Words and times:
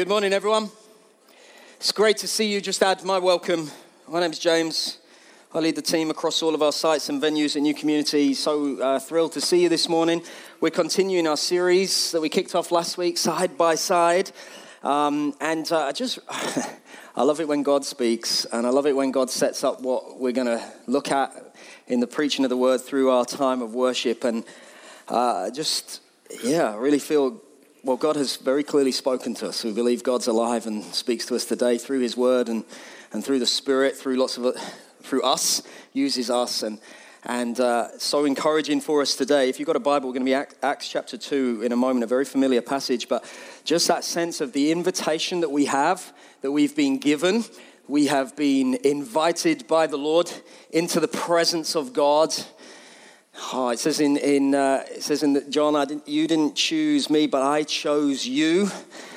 Good 0.00 0.08
morning, 0.08 0.32
everyone. 0.32 0.70
It's 1.76 1.92
great 1.92 2.16
to 2.16 2.26
see 2.26 2.50
you. 2.50 2.62
Just 2.62 2.82
add 2.82 3.04
my 3.04 3.18
welcome. 3.18 3.70
My 4.08 4.18
name's 4.18 4.38
James. 4.38 4.96
I 5.52 5.58
lead 5.58 5.76
the 5.76 5.82
team 5.82 6.08
across 6.08 6.42
all 6.42 6.54
of 6.54 6.62
our 6.62 6.72
sites 6.72 7.10
and 7.10 7.20
venues 7.22 7.54
at 7.54 7.60
New 7.60 7.74
Community. 7.74 8.32
So 8.32 8.80
uh, 8.80 8.98
thrilled 8.98 9.32
to 9.32 9.42
see 9.42 9.62
you 9.62 9.68
this 9.68 9.90
morning. 9.90 10.22
We're 10.58 10.70
continuing 10.70 11.26
our 11.26 11.36
series 11.36 12.12
that 12.12 12.22
we 12.22 12.30
kicked 12.30 12.54
off 12.54 12.72
last 12.72 12.96
week, 12.96 13.18
Side 13.18 13.58
by 13.58 13.74
Side. 13.74 14.32
Um, 14.82 15.34
and 15.38 15.70
uh, 15.70 15.88
I 15.88 15.92
just, 15.92 16.18
I 16.30 17.22
love 17.22 17.38
it 17.40 17.46
when 17.46 17.62
God 17.62 17.84
speaks, 17.84 18.46
and 18.46 18.66
I 18.66 18.70
love 18.70 18.86
it 18.86 18.96
when 18.96 19.10
God 19.10 19.28
sets 19.28 19.62
up 19.64 19.82
what 19.82 20.18
we're 20.18 20.32
going 20.32 20.46
to 20.46 20.64
look 20.86 21.12
at 21.12 21.54
in 21.88 22.00
the 22.00 22.06
preaching 22.06 22.46
of 22.46 22.48
the 22.48 22.56
word 22.56 22.80
through 22.80 23.10
our 23.10 23.26
time 23.26 23.60
of 23.60 23.74
worship. 23.74 24.24
And 24.24 24.44
uh, 25.08 25.50
just, 25.50 26.00
yeah, 26.42 26.72
I 26.72 26.76
really 26.76 27.00
feel 27.00 27.42
well, 27.82 27.96
God 27.96 28.16
has 28.16 28.36
very 28.36 28.62
clearly 28.62 28.92
spoken 28.92 29.32
to 29.34 29.48
us. 29.48 29.64
We 29.64 29.72
believe 29.72 30.02
God's 30.02 30.26
alive 30.26 30.66
and 30.66 30.84
speaks 30.84 31.24
to 31.26 31.34
us 31.34 31.46
today 31.46 31.78
through 31.78 32.00
His 32.00 32.16
Word 32.16 32.48
and, 32.48 32.64
and 33.12 33.24
through 33.24 33.38
the 33.38 33.46
Spirit, 33.46 33.96
through 33.96 34.16
lots 34.16 34.36
of 34.36 34.54
through 35.02 35.22
us, 35.22 35.62
uses 35.94 36.30
us, 36.30 36.62
and 36.62 36.78
and 37.24 37.58
uh, 37.58 37.98
so 37.98 38.24
encouraging 38.26 38.80
for 38.80 39.00
us 39.00 39.14
today. 39.14 39.48
If 39.48 39.58
you've 39.58 39.66
got 39.66 39.76
a 39.76 39.80
Bible, 39.80 40.08
we're 40.08 40.14
going 40.14 40.26
to 40.26 40.30
be 40.30 40.56
Acts 40.62 40.88
chapter 40.88 41.16
two 41.16 41.62
in 41.62 41.72
a 41.72 41.76
moment, 41.76 42.04
a 42.04 42.06
very 42.06 42.24
familiar 42.24 42.60
passage, 42.60 43.08
but 43.08 43.24
just 43.64 43.88
that 43.88 44.04
sense 44.04 44.40
of 44.40 44.52
the 44.52 44.72
invitation 44.72 45.40
that 45.40 45.50
we 45.50 45.64
have, 45.66 46.12
that 46.42 46.52
we've 46.52 46.76
been 46.76 46.98
given. 46.98 47.44
We 47.88 48.06
have 48.06 48.36
been 48.36 48.74
invited 48.84 49.66
by 49.66 49.86
the 49.86 49.98
Lord 49.98 50.30
into 50.70 51.00
the 51.00 51.08
presence 51.08 51.74
of 51.74 51.92
God 51.92 52.32
Oh, 53.52 53.70
it 53.70 53.78
says 53.78 54.00
in, 54.00 54.16
in 54.16 54.54
uh, 54.54 54.84
it 54.90 55.02
says 55.02 55.22
in 55.22 55.32
the, 55.32 55.40
John, 55.42 55.74
I 55.74 55.84
didn't, 55.84 56.06
you 56.06 56.28
didn't 56.28 56.54
choose 56.54 57.08
me, 57.10 57.26
but 57.26 57.42
I 57.42 57.62
chose 57.62 58.26
you, 58.26 58.70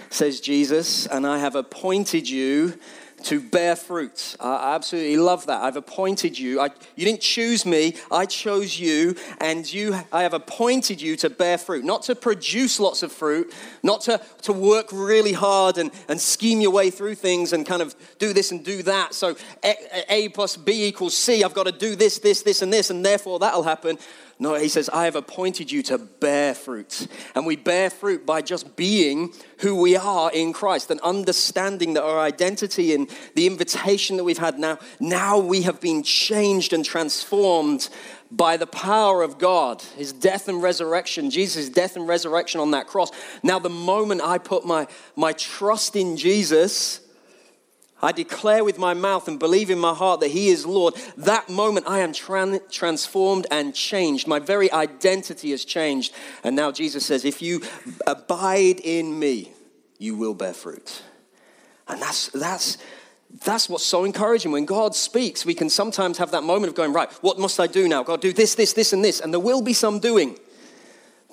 says 0.10 0.40
Jesus, 0.40 1.06
and 1.08 1.28
I 1.28 1.40
have 1.40 1.56
appointed 1.56 2.30
you 2.30 2.80
to 3.26 3.40
bear 3.40 3.76
fruit. 3.76 4.36
I 4.40 4.76
absolutely 4.76 5.18
love 5.18 5.46
that. 5.48 5.62
I've 5.64 5.76
appointed 5.76 6.38
you. 6.38 6.60
I, 6.60 6.70
you 6.96 7.06
didn't 7.06 7.22
choose 7.22 7.66
me, 7.66 7.96
I 8.12 8.26
chose 8.26 8.80
you, 8.80 9.16
and 9.40 9.72
you, 9.72 10.00
I 10.12 10.24
have 10.24 10.34
appointed 10.34 11.02
you 11.02 11.16
to 11.18 11.30
bear 11.30 11.58
fruit. 11.58 11.84
Not 11.84 12.04
to 12.04 12.16
produce 12.16 12.80
lots 12.80 13.04
of 13.04 13.12
fruit, 13.12 13.54
not 13.82 14.02
to, 14.02 14.22
to 14.44 14.54
work 14.54 14.90
really 14.92 15.34
hard 15.34 15.78
and, 15.78 15.92
and 16.08 16.20
scheme 16.20 16.62
your 16.62 16.72
way 16.72 16.90
through 16.90 17.16
things 17.16 17.54
and 17.54 17.66
kind 17.66 17.82
of 17.82 17.96
do 18.20 18.34
this 18.34 18.52
and 18.52 18.64
do 18.64 18.84
that. 18.84 19.14
So 19.14 19.36
A, 19.64 19.76
a 20.10 20.30
plus 20.30 20.58
B 20.58 20.86
equals 20.86 21.16
C. 21.16 21.44
I've 21.44 21.54
got 21.54 21.66
to 21.66 21.72
do 21.72 21.96
this, 21.96 22.20
this, 22.20 22.42
this, 22.42 22.62
and 22.62 22.72
this, 22.72 22.90
and 22.90 23.06
therefore 23.06 23.40
that'll 23.40 23.64
happen. 23.64 23.98
No, 24.40 24.56
he 24.56 24.68
says, 24.68 24.90
I 24.90 25.06
have 25.06 25.16
appointed 25.16 25.72
you 25.72 25.84
to 25.84 25.98
bear 25.98 26.56
fruit. 26.56 27.08
And 27.36 27.46
we 27.46 27.56
bear 27.56 27.90
fruit 27.90 28.26
by 28.26 28.42
just 28.42 28.76
being 28.76 29.32
who 29.60 29.80
we 29.80 29.96
are 29.96 30.32
in 30.32 30.54
Christ 30.54 30.90
and 30.90 31.00
understanding 31.02 31.94
that 31.94 32.04
our 32.04 32.20
identity 32.20 32.94
and 32.96 33.10
the 33.36 33.46
invitation 33.46 34.18
that 34.18 34.24
we've 34.24 34.40
had 34.40 34.58
now, 34.58 34.80
now 35.00 35.38
we 35.38 35.62
have 35.62 35.80
been 35.80 36.02
changed 36.02 36.74
and 36.74 36.84
transformed 36.84 37.90
by 38.32 38.58
the 38.58 38.66
power 38.66 39.22
of 39.22 39.38
God, 39.38 39.84
his 39.96 40.12
death 40.12 40.48
and 40.48 40.64
resurrection, 40.64 41.30
Jesus' 41.30 41.70
death 41.70 41.96
and 41.96 42.08
resurrection 42.08 42.60
on 42.60 42.72
that 42.72 42.88
cross. 42.88 43.12
Now, 43.44 43.60
the 43.60 43.70
moment 43.70 44.22
I 44.24 44.40
put 44.40 44.66
my, 44.66 44.88
my 45.16 45.34
trust 45.34 45.96
in 45.96 46.18
Jesus, 46.18 47.03
I 48.04 48.12
declare 48.12 48.66
with 48.66 48.78
my 48.78 48.94
mouth 48.94 49.30
and 49.30 49.40
believe 49.40 49.70
in 49.70 49.80
my 49.80 49.94
heart 49.94 50.20
that 50.20 50.32
He 50.32 50.50
is 50.50 50.66
Lord, 50.66 50.94
that 51.18 51.50
moment 51.50 51.88
I 51.88 52.00
am 52.00 52.12
tran- 52.12 52.70
transformed 52.70 53.48
and 53.50 53.74
changed. 53.74 54.28
My 54.28 54.40
very 54.40 54.70
identity 54.72 55.52
has 55.52 55.64
changed. 55.64 56.14
And 56.44 56.56
now 56.56 56.72
Jesus 56.72 57.06
says, 57.06 57.24
If 57.24 57.42
you 57.42 57.62
abide 58.06 58.82
in 58.82 59.18
me, 59.18 59.54
you 59.98 60.16
will 60.16 60.34
bear 60.34 60.54
fruit. 60.54 61.02
And 61.88 62.02
that's, 62.02 62.28
that's, 62.28 62.78
that's 63.46 63.70
what's 63.70 63.86
so 63.86 64.04
encouraging. 64.04 64.52
When 64.52 64.66
God 64.66 64.96
speaks, 64.96 65.46
we 65.46 65.54
can 65.54 65.70
sometimes 65.70 66.18
have 66.18 66.32
that 66.32 66.44
moment 66.44 66.70
of 66.70 66.76
going, 66.76 66.92
Right, 66.92 67.12
what 67.22 67.40
must 67.40 67.58
I 67.58 67.68
do 67.68 67.88
now? 67.88 68.04
God, 68.04 68.20
do 68.20 68.34
this, 68.34 68.56
this, 68.56 68.74
this, 68.74 68.92
and 68.92 69.04
this. 69.04 69.22
And 69.22 69.32
there 69.32 69.40
will 69.40 69.62
be 69.62 69.74
some 69.74 70.00
doing. 70.00 70.38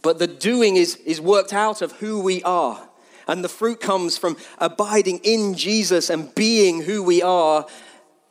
But 0.02 0.20
the 0.20 0.28
doing 0.28 0.76
is, 0.76 0.96
is 1.04 1.20
worked 1.20 1.52
out 1.52 1.82
of 1.82 1.92
who 1.92 2.20
we 2.20 2.44
are. 2.44 2.89
And 3.30 3.44
the 3.44 3.48
fruit 3.48 3.80
comes 3.80 4.18
from 4.18 4.36
abiding 4.58 5.20
in 5.22 5.54
Jesus 5.54 6.10
and 6.10 6.34
being 6.34 6.82
who 6.82 7.00
we 7.00 7.22
are, 7.22 7.64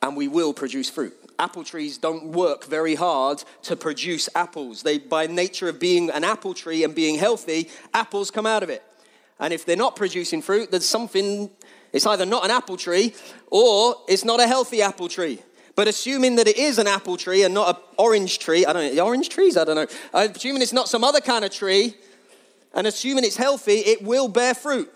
and 0.02 0.18
we 0.18 0.28
will 0.28 0.54
produce 0.54 0.90
fruit. 0.90 1.14
Apple 1.40 1.64
trees 1.64 1.98
don't 1.98 2.34
work 2.34 2.66
very 2.66 2.96
hard 2.96 3.42
to 3.62 3.78
produce 3.78 4.28
apples. 4.36 4.84
They, 4.84 4.98
by 4.98 5.26
nature 5.28 5.70
of 5.70 5.80
being 5.80 6.10
an 6.10 6.26
apple 6.26 6.54
tree 6.54 6.84
and 6.84 6.94
being 6.94 7.18
healthy, 7.18 7.70
apples 7.94 8.30
come 8.30 8.46
out 8.46 8.62
of 8.62 8.70
it. 8.70 8.84
And 9.40 9.54
if 9.54 9.66
they're 9.66 9.78
not 9.78 9.96
producing 9.96 10.42
fruit, 10.42 10.70
there's 10.70 10.86
something, 10.86 11.50
it's 11.94 12.06
either 12.06 12.26
not 12.26 12.44
an 12.44 12.52
apple 12.52 12.76
tree 12.76 13.14
or 13.50 13.96
it's 14.10 14.26
not 14.26 14.42
a 14.42 14.48
healthy 14.48 14.82
apple 14.82 15.08
tree. 15.08 15.40
But 15.76 15.88
assuming 15.88 16.36
that 16.36 16.48
it 16.50 16.58
is 16.58 16.78
an 16.78 16.88
apple 16.88 17.16
tree 17.16 17.44
and 17.44 17.54
not 17.54 17.78
an 17.78 17.82
orange 17.98 18.40
tree, 18.40 18.66
I 18.66 18.74
don't 18.74 18.94
know, 18.94 19.06
orange 19.06 19.30
trees, 19.30 19.56
I 19.56 19.64
don't 19.64 19.76
know. 19.76 19.88
I'm 20.14 20.32
assuming 20.32 20.62
it's 20.62 20.74
not 20.74 20.90
some 20.90 21.06
other 21.06 21.22
kind 21.22 21.46
of 21.46 21.52
tree, 21.52 21.96
and 22.74 22.88
assuming 22.88 23.24
it's 23.24 23.38
healthy, 23.38 23.80
it 23.80 24.04
will 24.04 24.28
bear 24.28 24.54
fruit. 24.54 24.94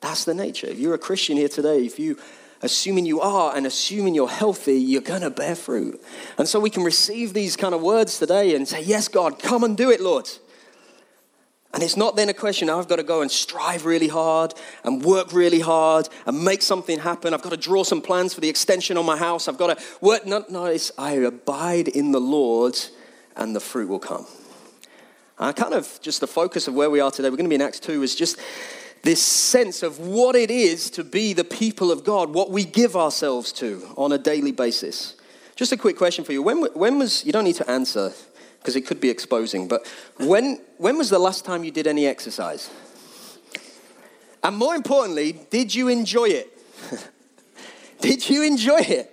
That's 0.00 0.24
the 0.24 0.34
nature. 0.34 0.66
If 0.66 0.78
you're 0.78 0.94
a 0.94 0.98
Christian 0.98 1.36
here 1.36 1.48
today, 1.48 1.84
if 1.84 1.98
you 1.98 2.18
assuming 2.62 3.06
you 3.06 3.20
are 3.20 3.56
and 3.56 3.66
assuming 3.66 4.14
you're 4.14 4.28
healthy, 4.28 4.74
you're 4.74 5.00
going 5.00 5.22
to 5.22 5.30
bear 5.30 5.54
fruit. 5.54 6.00
And 6.38 6.48
so 6.48 6.58
we 6.60 6.70
can 6.70 6.82
receive 6.82 7.32
these 7.32 7.56
kind 7.56 7.74
of 7.74 7.82
words 7.82 8.18
today 8.18 8.54
and 8.54 8.66
say, 8.66 8.82
Yes, 8.82 9.08
God, 9.08 9.38
come 9.38 9.64
and 9.64 9.76
do 9.76 9.90
it, 9.90 10.00
Lord. 10.00 10.28
And 11.74 11.82
it's 11.82 11.98
not 11.98 12.16
then 12.16 12.30
a 12.30 12.34
question, 12.34 12.70
I've 12.70 12.88
got 12.88 12.96
to 12.96 13.02
go 13.02 13.20
and 13.20 13.30
strive 13.30 13.84
really 13.84 14.08
hard 14.08 14.54
and 14.84 15.04
work 15.04 15.34
really 15.34 15.60
hard 15.60 16.08
and 16.24 16.42
make 16.42 16.62
something 16.62 16.98
happen. 16.98 17.34
I've 17.34 17.42
got 17.42 17.50
to 17.50 17.58
draw 17.58 17.84
some 17.84 18.00
plans 18.00 18.32
for 18.32 18.40
the 18.40 18.48
extension 18.48 18.96
on 18.96 19.04
my 19.04 19.18
house. 19.18 19.48
I've 19.48 19.58
got 19.58 19.78
to 19.78 19.84
work. 20.00 20.24
No, 20.24 20.44
no 20.48 20.64
it's 20.64 20.90
I 20.96 21.12
abide 21.12 21.88
in 21.88 22.12
the 22.12 22.20
Lord 22.20 22.78
and 23.36 23.54
the 23.54 23.60
fruit 23.60 23.88
will 23.88 23.98
come. 23.98 24.26
And 25.38 25.54
kind 25.54 25.74
of 25.74 25.98
just 26.02 26.20
the 26.20 26.26
focus 26.26 26.66
of 26.66 26.74
where 26.74 26.90
we 26.90 27.00
are 27.00 27.10
today, 27.10 27.30
we're 27.30 27.36
going 27.36 27.44
to 27.44 27.48
be 27.48 27.54
in 27.54 27.62
Acts 27.62 27.80
2, 27.80 28.02
is 28.02 28.14
just 28.14 28.38
this 29.02 29.22
sense 29.22 29.82
of 29.82 30.00
what 30.00 30.34
it 30.34 30.50
is 30.50 30.90
to 30.90 31.04
be 31.04 31.32
the 31.32 31.44
people 31.44 31.92
of 31.92 32.04
God, 32.04 32.30
what 32.30 32.50
we 32.50 32.64
give 32.64 32.96
ourselves 32.96 33.52
to 33.54 33.86
on 33.96 34.12
a 34.12 34.18
daily 34.18 34.52
basis. 34.52 35.14
Just 35.54 35.72
a 35.72 35.76
quick 35.76 35.96
question 35.96 36.24
for 36.24 36.32
you. 36.32 36.42
When, 36.42 36.62
when 36.74 36.98
was, 36.98 37.24
you 37.24 37.32
don't 37.32 37.44
need 37.44 37.56
to 37.56 37.70
answer 37.70 38.12
because 38.58 38.74
it 38.74 38.86
could 38.86 39.00
be 39.00 39.08
exposing, 39.08 39.68
but 39.68 39.86
when, 40.18 40.60
when 40.78 40.98
was 40.98 41.10
the 41.10 41.18
last 41.18 41.44
time 41.44 41.62
you 41.62 41.70
did 41.70 41.86
any 41.86 42.06
exercise? 42.06 42.70
And 44.42 44.56
more 44.56 44.74
importantly, 44.74 45.40
did 45.50 45.74
you 45.74 45.88
enjoy 45.88 46.26
it? 46.26 46.58
did 48.00 48.28
you 48.28 48.42
enjoy 48.42 48.80
it? 48.80 49.12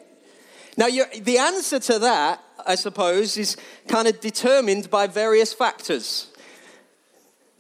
Now, 0.78 0.88
the 0.88 1.38
answer 1.38 1.80
to 1.80 2.00
that 2.00 2.44
I 2.66 2.76
suppose, 2.76 3.38
is 3.38 3.58
kind 3.88 4.08
of 4.08 4.20
determined 4.20 4.90
by 4.90 5.08
various 5.08 5.54
factors. 5.54 6.28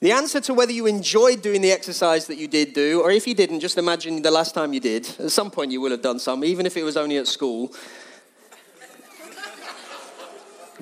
The 0.01 0.11
answer 0.11 0.41
to 0.41 0.53
whether 0.53 0.71
you 0.71 0.85
enjoyed 0.85 1.41
doing 1.41 1.61
the 1.61 1.71
exercise 1.71 2.27
that 2.27 2.37
you 2.37 2.47
did 2.47 2.73
do, 2.73 3.01
or 3.01 3.11
if 3.11 3.25
you 3.25 3.33
didn't, 3.33 3.61
just 3.61 3.77
imagine 3.77 4.21
the 4.21 4.31
last 4.31 4.53
time 4.53 4.73
you 4.73 4.79
did. 4.79 5.07
At 5.19 5.31
some 5.31 5.49
point, 5.49 5.71
you 5.71 5.81
will 5.81 5.91
have 5.91 6.01
done 6.01 6.19
some, 6.19 6.43
even 6.43 6.65
if 6.65 6.75
it 6.77 6.83
was 6.83 6.97
only 6.97 7.17
at 7.17 7.27
school. 7.27 7.73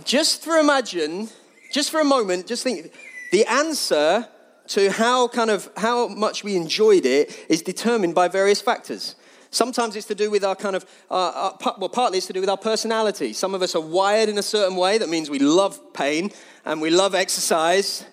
just 0.03 0.43
for 0.43 0.57
imagine, 0.57 1.29
just 1.71 1.91
for 1.91 1.99
a 1.99 2.05
moment, 2.05 2.47
just 2.47 2.63
think 2.63 2.91
the 3.31 3.45
answer 3.45 4.27
to 4.67 4.91
how 4.91 5.27
kind 5.27 5.49
of 5.49 5.69
how 5.77 6.07
much 6.07 6.43
we 6.43 6.55
enjoyed 6.55 7.05
it 7.05 7.45
is 7.49 7.61
determined 7.61 8.15
by 8.15 8.27
various 8.27 8.61
factors. 8.61 9.15
Sometimes 9.53 9.95
it's 9.95 10.07
to 10.07 10.15
do 10.15 10.31
with 10.31 10.43
our 10.43 10.55
kind 10.55 10.75
of, 10.75 10.85
uh, 11.11 11.53
uh, 11.63 11.73
well, 11.77 11.89
partly 11.89 12.17
it's 12.17 12.27
to 12.27 12.33
do 12.33 12.39
with 12.39 12.49
our 12.49 12.57
personality. 12.57 13.33
Some 13.33 13.53
of 13.53 13.61
us 13.61 13.75
are 13.75 13.81
wired 13.81 14.29
in 14.29 14.37
a 14.37 14.43
certain 14.43 14.75
way. 14.75 14.97
That 14.97 15.09
means 15.09 15.29
we 15.29 15.39
love 15.39 15.93
pain 15.93 16.31
and 16.65 16.81
we 16.81 16.89
love 16.89 17.13
exercise. 17.13 18.05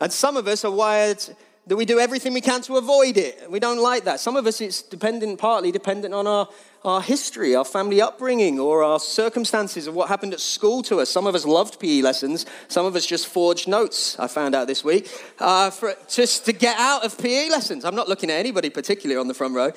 And 0.00 0.12
some 0.12 0.36
of 0.36 0.48
us 0.48 0.64
are 0.64 0.72
wired 0.72 1.22
that 1.68 1.76
we 1.76 1.84
do 1.84 2.00
everything 2.00 2.32
we 2.32 2.40
can 2.40 2.62
to 2.62 2.78
avoid 2.78 3.18
it. 3.18 3.50
We 3.50 3.60
don't 3.60 3.78
like 3.78 4.04
that. 4.04 4.20
Some 4.20 4.36
of 4.36 4.46
us, 4.46 4.60
it's 4.60 4.80
dependent, 4.80 5.38
partly 5.38 5.70
dependent 5.70 6.14
on 6.14 6.26
our, 6.26 6.48
our 6.82 7.02
history, 7.02 7.54
our 7.54 7.64
family 7.64 8.00
upbringing, 8.00 8.58
or 8.58 8.82
our 8.82 8.98
circumstances 8.98 9.86
of 9.86 9.94
what 9.94 10.08
happened 10.08 10.32
at 10.32 10.40
school 10.40 10.82
to 10.84 11.00
us. 11.00 11.10
Some 11.10 11.26
of 11.26 11.34
us 11.34 11.44
loved 11.44 11.78
PE 11.78 12.00
lessons. 12.00 12.46
Some 12.68 12.86
of 12.86 12.96
us 12.96 13.04
just 13.04 13.26
forged 13.26 13.68
notes, 13.68 14.18
I 14.18 14.28
found 14.28 14.54
out 14.54 14.66
this 14.66 14.82
week, 14.82 15.10
uh, 15.38 15.68
for, 15.68 15.94
just 16.08 16.46
to 16.46 16.54
get 16.54 16.78
out 16.78 17.04
of 17.04 17.18
PE 17.18 17.50
lessons. 17.50 17.84
I'm 17.84 17.94
not 17.94 18.08
looking 18.08 18.30
at 18.30 18.38
anybody 18.38 18.70
particularly 18.70 19.20
on 19.20 19.28
the 19.28 19.34
front 19.34 19.54
row. 19.54 19.72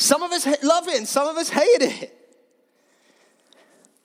Some 0.00 0.22
of 0.22 0.32
us 0.32 0.46
love 0.62 0.88
it 0.88 0.96
and 0.96 1.06
some 1.06 1.28
of 1.28 1.36
us 1.36 1.50
hate 1.50 1.82
it. 1.82 2.16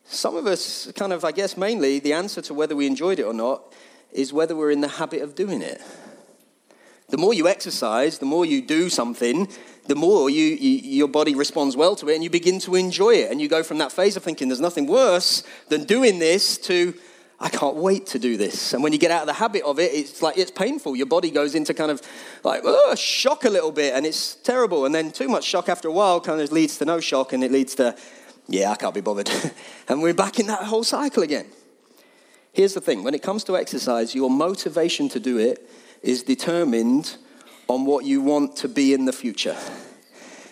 Some 0.03 0.35
of 0.35 0.45
us, 0.45 0.91
kind 0.91 1.13
of, 1.13 1.23
I 1.23 1.31
guess, 1.31 1.55
mainly 1.55 1.99
the 1.99 2.11
answer 2.11 2.41
to 2.41 2.53
whether 2.53 2.75
we 2.75 2.85
enjoyed 2.85 3.17
it 3.17 3.23
or 3.23 3.33
not 3.33 3.73
is 4.11 4.33
whether 4.33 4.57
we're 4.57 4.71
in 4.71 4.81
the 4.81 4.89
habit 4.89 5.21
of 5.21 5.35
doing 5.35 5.61
it. 5.61 5.81
The 7.07 7.17
more 7.17 7.33
you 7.33 7.47
exercise, 7.47 8.19
the 8.19 8.25
more 8.25 8.45
you 8.45 8.61
do 8.61 8.89
something, 8.89 9.47
the 9.87 9.95
more 9.95 10.29
you, 10.29 10.43
you, 10.43 10.79
your 10.79 11.07
body 11.07 11.33
responds 11.33 11.77
well 11.77 11.95
to 11.95 12.09
it 12.09 12.15
and 12.15 12.23
you 12.25 12.29
begin 12.29 12.59
to 12.59 12.75
enjoy 12.75 13.15
it. 13.15 13.31
And 13.31 13.39
you 13.39 13.47
go 13.47 13.63
from 13.63 13.77
that 13.77 13.93
phase 13.93 14.17
of 14.17 14.23
thinking 14.23 14.49
there's 14.49 14.59
nothing 14.59 14.87
worse 14.87 15.43
than 15.69 15.85
doing 15.85 16.19
this 16.19 16.57
to 16.57 16.93
I 17.39 17.49
can't 17.49 17.75
wait 17.75 18.07
to 18.07 18.19
do 18.19 18.37
this. 18.37 18.73
And 18.73 18.81
when 18.81 18.93
you 18.93 18.99
get 18.99 19.11
out 19.11 19.21
of 19.21 19.27
the 19.27 19.33
habit 19.33 19.63
of 19.63 19.77
it, 19.77 19.91
it's 19.93 20.21
like 20.21 20.37
it's 20.37 20.51
painful. 20.51 20.95
Your 20.95 21.05
body 21.05 21.29
goes 21.29 21.53
into 21.53 21.73
kind 21.73 21.91
of 21.91 22.01
like 22.43 22.61
oh, 22.63 22.95
shock 22.95 23.43
a 23.43 23.49
little 23.49 23.71
bit, 23.71 23.93
and 23.93 24.05
it's 24.05 24.35
terrible. 24.35 24.85
And 24.85 24.95
then 24.95 25.11
too 25.11 25.27
much 25.27 25.43
shock 25.43 25.67
after 25.67 25.87
a 25.87 25.91
while 25.91 26.21
kind 26.21 26.39
of 26.39 26.51
leads 26.51 26.77
to 26.77 26.85
no 26.85 26.99
shock, 26.99 27.33
and 27.33 27.43
it 27.43 27.51
leads 27.51 27.75
to, 27.75 27.95
yeah, 28.47 28.71
I 28.71 28.75
can't 28.75 28.95
be 28.95 29.01
bothered. 29.01 29.29
and 29.89 30.01
we're 30.01 30.13
back 30.13 30.39
in 30.39 30.47
that 30.47 30.63
whole 30.63 30.83
cycle 30.83 31.23
again. 31.23 31.47
Here's 32.53 32.73
the 32.73 32.81
thing 32.81 33.03
when 33.03 33.13
it 33.13 33.21
comes 33.21 33.43
to 33.45 33.57
exercise, 33.57 34.15
your 34.15 34.29
motivation 34.29 35.09
to 35.09 35.19
do 35.19 35.37
it 35.37 35.69
is 36.01 36.23
determined 36.23 37.17
on 37.67 37.85
what 37.85 38.05
you 38.05 38.21
want 38.21 38.55
to 38.57 38.69
be 38.69 38.93
in 38.93 39.03
the 39.05 39.11
future. 39.11 39.57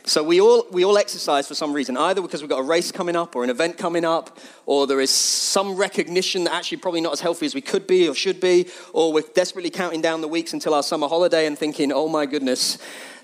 So 0.06 0.22
we 0.22 0.42
all, 0.42 0.66
we 0.70 0.84
all 0.84 0.98
exercise 0.98 1.48
for 1.48 1.56
some 1.56 1.72
reason, 1.72 1.96
either 1.96 2.22
because 2.22 2.42
we've 2.42 2.50
got 2.50 2.60
a 2.60 2.64
race 2.64 2.92
coming 2.92 3.16
up 3.16 3.38
or 3.38 3.46
an 3.46 3.50
event 3.50 3.78
coming 3.78 4.04
up, 4.04 4.38
or 4.66 4.86
there 4.86 5.00
is 5.00 5.10
some 5.10 5.78
recognition 5.78 6.44
that 6.44 6.54
actually 6.54 6.80
probably 6.80 7.00
not 7.00 7.14
as 7.14 7.22
healthy 7.22 7.46
as 7.46 7.56
we 7.56 7.62
could 7.62 7.88
be 7.88 8.10
or 8.10 8.14
should 8.14 8.42
be, 8.42 8.68
or 8.92 9.14
we're 9.14 9.24
desperately 9.34 9.70
counting 9.70 10.02
down 10.02 10.20
the 10.20 10.28
weeks 10.28 10.52
until 10.52 10.74
our 10.74 10.84
summer 10.84 11.08
holiday 11.08 11.46
and 11.46 11.58
thinking, 11.58 11.94
oh 11.94 12.10
my 12.10 12.26
goodness, 12.26 12.80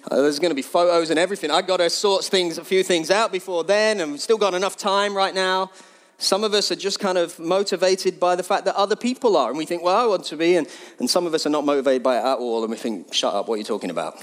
uh, 0.10 0.22
there's 0.22 0.40
going 0.40 0.52
to 0.52 0.56
be 0.56 0.62
photos 0.62 1.10
and 1.10 1.20
everything. 1.20 1.52
I've 1.52 1.68
got 1.68 1.78
to 1.78 1.90
sort 1.90 2.24
things, 2.24 2.58
a 2.58 2.64
few 2.64 2.82
things 2.82 3.12
out 3.12 3.34
before 3.34 3.66
then, 3.66 4.00
and 4.00 4.14
we've 4.14 4.22
still 4.22 4.38
got 4.38 4.54
enough 4.54 4.78
time 4.78 5.14
right 5.14 5.36
now. 5.36 5.72
Some 6.18 6.46
of 6.46 6.54
us 6.54 6.72
are 6.72 6.78
just 6.78 7.02
kind 7.02 7.18
of 7.18 7.38
motivated 7.40 8.22
by 8.22 8.38
the 8.38 8.44
fact 8.44 8.64
that 8.66 8.76
other 8.76 8.96
people 8.96 9.36
are, 9.36 9.50
and 9.50 9.58
we 9.58 9.66
think, 9.66 9.84
well, 9.84 9.98
I 9.98 10.08
want 10.08 10.24
to 10.26 10.38
be, 10.38 10.56
and, 10.56 10.66
and 11.00 11.10
some 11.10 11.28
of 11.28 11.34
us 11.34 11.46
are 11.46 11.50
not 11.50 11.66
motivated 11.66 12.04
by 12.04 12.18
it 12.18 12.24
at 12.24 12.38
all, 12.38 12.64
and 12.64 12.72
we 12.72 12.78
think, 12.78 13.14
shut 13.14 13.34
up, 13.34 13.50
what 13.50 13.56
are 13.56 13.58
you 13.58 13.66
talking 13.66 13.90
about? 13.90 14.16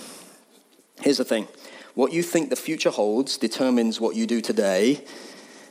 Here's 1.02 1.18
the 1.18 1.24
thing 1.24 1.48
what 1.96 2.12
you 2.12 2.22
think 2.22 2.50
the 2.50 2.56
future 2.56 2.90
holds 2.90 3.38
determines 3.38 3.98
what 3.98 4.14
you 4.14 4.26
do 4.26 4.42
today, 4.42 5.02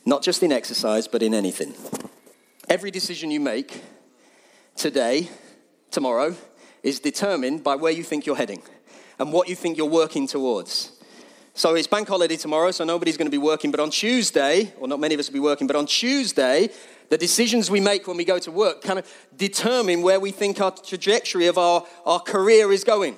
not 0.08 0.24
just 0.24 0.42
in 0.42 0.52
exercise, 0.52 1.08
but 1.08 1.22
in 1.22 1.36
anything. 1.36 1.76
Every 2.68 2.90
decision 2.90 3.30
you 3.30 3.40
make 3.40 3.84
today, 4.76 5.30
tomorrow, 5.92 6.36
is 6.82 7.00
determined 7.00 7.64
by 7.64 7.76
where 7.76 7.92
you 7.92 8.04
think 8.04 8.26
you're 8.26 8.36
heading 8.36 8.64
and 9.20 9.32
what 9.32 9.48
you 9.48 9.56
think 9.56 9.78
you're 9.78 9.86
working 9.86 10.26
towards. 10.26 10.94
So 11.54 11.76
it's 11.76 11.88
bank 11.88 12.08
holiday 12.08 12.38
tomorrow, 12.38 12.72
so 12.72 12.84
nobody's 12.84 13.18
going 13.18 13.28
to 13.28 13.32
be 13.32 13.38
working. 13.38 13.70
But 13.70 13.80
on 13.80 13.92
Tuesday, 13.92 14.74
or 14.80 14.88
not 14.88 15.00
many 15.00 15.14
of 15.14 15.20
us 15.20 15.30
will 15.30 15.36
be 15.36 15.40
working, 15.40 15.68
but 15.68 15.76
on 15.76 15.86
Tuesday, 15.86 16.70
the 17.10 17.20
decisions 17.20 17.70
we 17.70 17.80
make 17.80 18.08
when 18.08 18.18
we 18.18 18.26
go 18.26 18.40
to 18.40 18.52
work 18.52 18.82
kind 18.82 18.98
of 18.98 19.08
determine 19.38 20.02
where 20.02 20.20
we 20.20 20.32
think 20.32 20.60
our 20.60 20.72
trajectory 20.72 21.46
of 21.46 21.60
our, 21.60 21.86
our 22.04 22.20
career 22.20 22.72
is 22.72 22.84
going. 22.84 23.16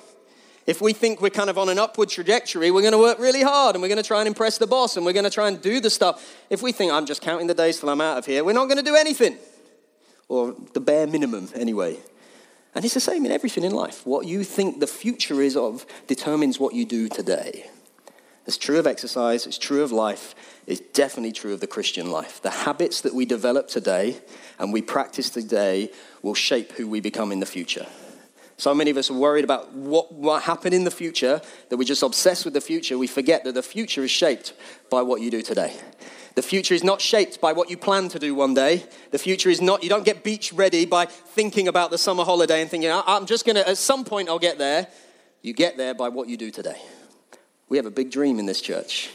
If 0.68 0.81
we 0.81 0.92
think 0.92 1.22
we're 1.22 1.30
kind 1.30 1.50
of 1.50 1.58
on 1.58 1.69
an 1.69 1.80
upward 1.80 2.10
trajectory, 2.10 2.72
we're 2.72 2.81
going 2.81 2.92
to 2.92 3.00
work 3.00 3.19
really 3.19 3.42
hard 3.42 3.75
and 3.75 3.81
we're 3.81 3.88
going 3.88 4.04
to 4.04 4.08
try 4.08 4.19
and 4.19 4.28
impress 4.28 4.58
the 4.58 4.68
boss 4.68 4.98
and 4.98 5.06
we're 5.06 5.14
going 5.14 5.24
to 5.24 5.31
try 5.31 5.48
and 5.48 5.62
do 5.62 5.80
the 5.80 5.90
stuff. 5.90 6.36
If 6.50 6.62
we 6.62 6.74
think 6.74 6.92
I'm 6.92 7.06
just 7.06 7.22
counting 7.22 7.48
the 7.48 7.54
days 7.54 7.80
till 7.80 7.88
I'm 7.90 8.02
out 8.02 8.18
of 8.18 8.25
here, 8.25 8.44
we're 8.44 8.52
not 8.52 8.66
going 8.66 8.78
to 8.78 8.84
do 8.84 8.96
anything. 8.96 9.38
Or 10.28 10.54
the 10.74 10.81
bare 10.81 11.08
minimum, 11.08 11.48
anyway. 11.56 11.98
And 12.75 12.84
it's 12.84 12.94
the 12.94 13.00
same 13.00 13.25
in 13.25 13.31
everything 13.31 13.64
in 13.64 13.72
life. 13.72 14.06
What 14.06 14.28
you 14.28 14.44
think 14.44 14.81
the 14.81 14.88
future 14.88 15.42
is 15.42 15.56
of 15.56 15.86
determines 16.06 16.60
what 16.60 16.74
you 16.74 16.84
do 16.84 17.08
today. 17.08 17.70
It's 18.46 18.58
true 18.58 18.78
of 18.78 18.86
exercise, 18.86 19.48
it's 19.48 19.58
true 19.58 19.84
of 19.84 19.94
life, 19.94 20.36
it's 20.68 20.80
definitely 20.80 21.31
true 21.31 21.54
of 21.54 21.62
the 21.62 21.68
Christian 21.68 22.12
life. 22.12 22.42
The 22.42 22.50
habits 22.50 23.02
that 23.02 23.13
we 23.13 23.25
develop 23.25 23.70
today 23.70 24.18
and 24.60 24.74
we 24.74 24.81
practice 24.81 25.30
today 25.30 25.92
will 26.22 26.34
shape 26.34 26.74
who 26.74 26.90
we 26.90 27.00
become 27.00 27.31
in 27.31 27.40
the 27.40 27.46
future. 27.46 27.88
So 28.57 28.74
many 28.74 28.89
of 28.89 28.98
us 28.98 29.12
are 29.12 29.13
worried 29.13 29.44
about 29.44 29.71
what 29.74 30.18
might 30.18 30.42
happen 30.42 30.74
in 30.74 30.83
the 30.83 30.92
future 30.92 31.42
that 31.69 31.77
we're 31.77 31.83
just 31.83 32.01
obsessed 32.01 32.44
with 32.44 32.56
the 32.56 32.62
future. 32.62 32.98
We 32.98 33.06
forget 33.06 33.44
that 33.44 33.54
the 33.54 33.62
future 33.62 34.04
is 34.04 34.09
shaped 34.09 34.54
by 34.89 35.04
what 35.04 35.21
you 35.21 35.30
do 35.30 35.44
today. 35.44 35.75
The 36.33 36.42
future 36.42 36.74
is 36.74 36.83
not 36.83 37.00
shaped 37.00 37.39
by 37.39 37.54
what 37.54 37.69
you 37.69 37.77
plan 37.77 38.09
to 38.09 38.19
do 38.19 38.33
one 38.33 38.56
day. 38.56 38.83
The 39.12 39.19
future 39.19 39.50
is 39.50 39.62
not, 39.62 39.83
you 39.83 39.89
don't 39.89 40.06
get 40.06 40.24
beach 40.24 40.54
ready 40.54 40.86
by 40.86 41.06
thinking 41.06 41.68
about 41.68 41.92
the 41.92 41.98
summer 41.98 42.24
holiday 42.24 42.62
and 42.62 42.69
thinking, 42.69 42.92
I'm 42.92 43.27
just 43.27 43.45
going 43.45 43.56
to, 43.56 43.68
at 43.68 43.77
some 43.77 44.04
point, 44.04 44.27
I'll 44.27 44.39
get 44.39 44.57
there. 44.57 44.88
You 45.44 45.53
get 45.53 45.77
there 45.77 45.94
by 45.94 46.10
what 46.10 46.27
you 46.27 46.38
do 46.38 46.50
today. 46.50 46.80
We 47.69 47.77
have 47.77 47.86
a 47.86 47.92
big 47.92 48.12
dream 48.12 48.39
in 48.39 48.48
this 48.48 48.62
church 48.62 49.10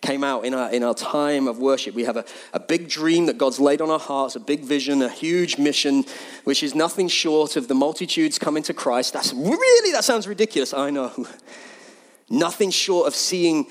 came 0.00 0.22
out 0.22 0.44
in 0.44 0.54
our, 0.54 0.70
in 0.70 0.82
our 0.82 0.94
time 0.94 1.48
of 1.48 1.58
worship. 1.58 1.94
We 1.94 2.04
have 2.04 2.16
a, 2.16 2.24
a 2.52 2.60
big 2.60 2.88
dream 2.88 3.26
that 3.26 3.38
God's 3.38 3.58
laid 3.58 3.80
on 3.80 3.90
our 3.90 3.98
hearts, 3.98 4.36
a 4.36 4.40
big 4.40 4.60
vision, 4.60 5.02
a 5.02 5.08
huge 5.08 5.58
mission, 5.58 6.04
which 6.44 6.62
is 6.62 6.74
nothing 6.74 7.08
short 7.08 7.56
of 7.56 7.68
the 7.68 7.74
multitudes 7.74 8.38
coming 8.38 8.62
to 8.64 8.74
Christ. 8.74 9.12
That's 9.12 9.32
really, 9.32 9.92
that 9.92 10.04
sounds 10.04 10.28
ridiculous. 10.28 10.74
I 10.74 10.90
know. 10.90 11.26
Nothing 12.28 12.70
short 12.70 13.06
of 13.06 13.14
seeing 13.14 13.66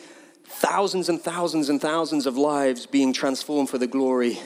thousands 0.46 1.10
and 1.10 1.22
thousands 1.22 1.68
and 1.68 1.82
thousands 1.82 2.26
of 2.26 2.38
lives 2.38 2.86
being 2.86 3.12
transformed 3.12 3.70
for 3.70 3.78
the 3.78 3.88
glory 3.88 4.40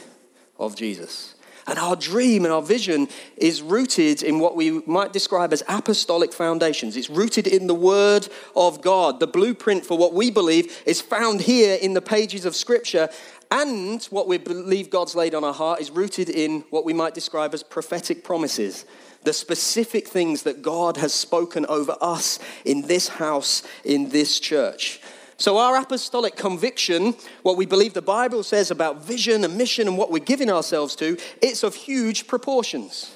of 0.57 0.75
Jesus. 0.75 1.35
And 1.69 1.77
our 1.77 1.95
dream 1.95 2.45
and 2.45 2.54
our 2.54 2.63
vision 2.63 3.07
is 3.38 3.62
rooted 3.62 4.24
in 4.24 4.39
what 4.39 4.56
we 4.56 4.81
might 4.88 5.13
describe 5.13 5.54
as 5.54 5.62
apostolic 5.68 6.33
foundations. 6.33 6.98
It's 6.98 7.12
rooted 7.12 7.45
in 7.45 7.68
the 7.68 7.75
Word 7.75 8.27
of 8.56 8.81
God. 8.81 9.19
The 9.19 9.27
blueprint 9.27 9.86
for 9.86 9.95
what 9.95 10.13
we 10.13 10.31
believe 10.31 10.81
is 10.88 11.00
found 11.00 11.42
here 11.42 11.77
in 11.80 11.94
the 11.94 12.01
pages 12.01 12.45
of 12.45 12.56
Scripture. 12.56 13.07
And 13.51 14.04
what 14.06 14.27
we 14.27 14.39
believe 14.39 14.89
God's 14.89 15.13
laid 15.13 15.36
on 15.36 15.44
our 15.44 15.54
heart 15.54 15.80
is 15.80 15.92
rooted 15.92 16.30
in 16.30 16.62
what 16.71 16.86
we 16.86 16.94
might 16.94 17.13
describe 17.13 17.54
as 17.54 17.62
prophetic 17.62 18.24
promises 18.24 18.86
the 19.24 19.33
specific 19.33 20.07
things 20.07 20.44
that 20.44 20.62
God 20.62 20.95
has 20.98 21.13
spoken 21.13 21.66
over 21.66 21.95
us 22.00 22.39
in 22.63 22.83
this 22.83 23.10
house, 23.10 23.63
in 23.83 24.10
this 24.10 24.39
church. 24.39 25.01
So, 25.39 25.57
our 25.57 25.77
apostolic 25.77 26.36
conviction, 26.36 27.15
what 27.44 27.56
we 27.56 27.65
believe 27.65 27.94
the 27.94 28.01
Bible 28.01 28.44
says 28.44 28.71
about 28.71 29.06
vision 29.06 29.45
and 29.45 29.57
mission 29.57 29.88
and 29.88 29.97
what 29.97 30.12
we're 30.12 30.19
giving 30.19 30.50
ourselves 30.50 30.97
to, 30.97 31.18
it's 31.41 31.63
of 31.63 31.75
huge 31.75 32.27
proportions. 32.27 33.15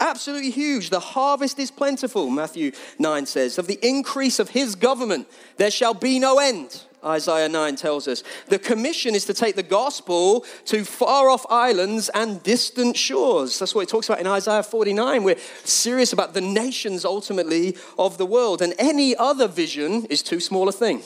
Absolutely 0.00 0.50
huge. 0.50 0.90
The 0.90 0.98
harvest 0.98 1.60
is 1.60 1.70
plentiful, 1.70 2.28
Matthew 2.28 2.72
9 2.98 3.24
says. 3.24 3.56
Of 3.56 3.68
the 3.68 3.78
increase 3.86 4.40
of 4.40 4.48
his 4.48 4.74
government, 4.74 5.28
there 5.58 5.70
shall 5.70 5.94
be 5.94 6.18
no 6.18 6.40
end. 6.40 6.82
Isaiah 7.04 7.48
9 7.48 7.76
tells 7.76 8.08
us. 8.08 8.24
The 8.48 8.58
commission 8.58 9.14
is 9.14 9.24
to 9.26 9.34
take 9.34 9.54
the 9.54 9.62
gospel 9.62 10.44
to 10.66 10.84
far 10.84 11.30
off 11.30 11.46
islands 11.48 12.08
and 12.12 12.42
distant 12.42 12.96
shores. 12.96 13.60
That's 13.60 13.76
what 13.76 13.82
it 13.82 13.88
talks 13.88 14.08
about 14.08 14.20
in 14.20 14.26
Isaiah 14.26 14.64
49. 14.64 15.22
We're 15.22 15.38
serious 15.62 16.12
about 16.12 16.34
the 16.34 16.40
nations 16.40 17.04
ultimately 17.04 17.76
of 17.96 18.18
the 18.18 18.26
world, 18.26 18.60
and 18.60 18.74
any 18.76 19.14
other 19.14 19.46
vision 19.46 20.06
is 20.06 20.20
too 20.20 20.40
small 20.40 20.68
a 20.68 20.72
thing. 20.72 21.02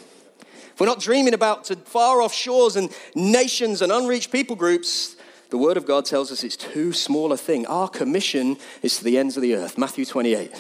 If 0.75 0.81
we're 0.81 0.87
not 0.87 0.99
dreaming 0.99 1.35
about 1.35 1.69
far 1.87 2.21
off 2.21 2.35
shores 2.35 2.75
and 2.75 2.91
nations 3.15 3.81
and 3.81 3.93
unreached 3.93 4.33
people 4.33 4.57
groups, 4.57 5.15
the 5.51 5.57
Word 5.57 5.77
of 5.77 5.87
God 5.87 6.05
tells 6.05 6.33
us 6.33 6.43
it's 6.43 6.57
too 6.57 6.93
small 6.93 7.33
a 7.33 7.37
thing. 7.37 7.65
Our 7.67 7.89
commission 7.89 8.57
is 8.83 8.99
to 8.99 9.05
the 9.05 9.17
ends 9.17 9.37
of 9.37 9.43
the 9.45 9.55
earth. 9.55 9.79
Matthew 9.79 10.05
28. 10.05 10.51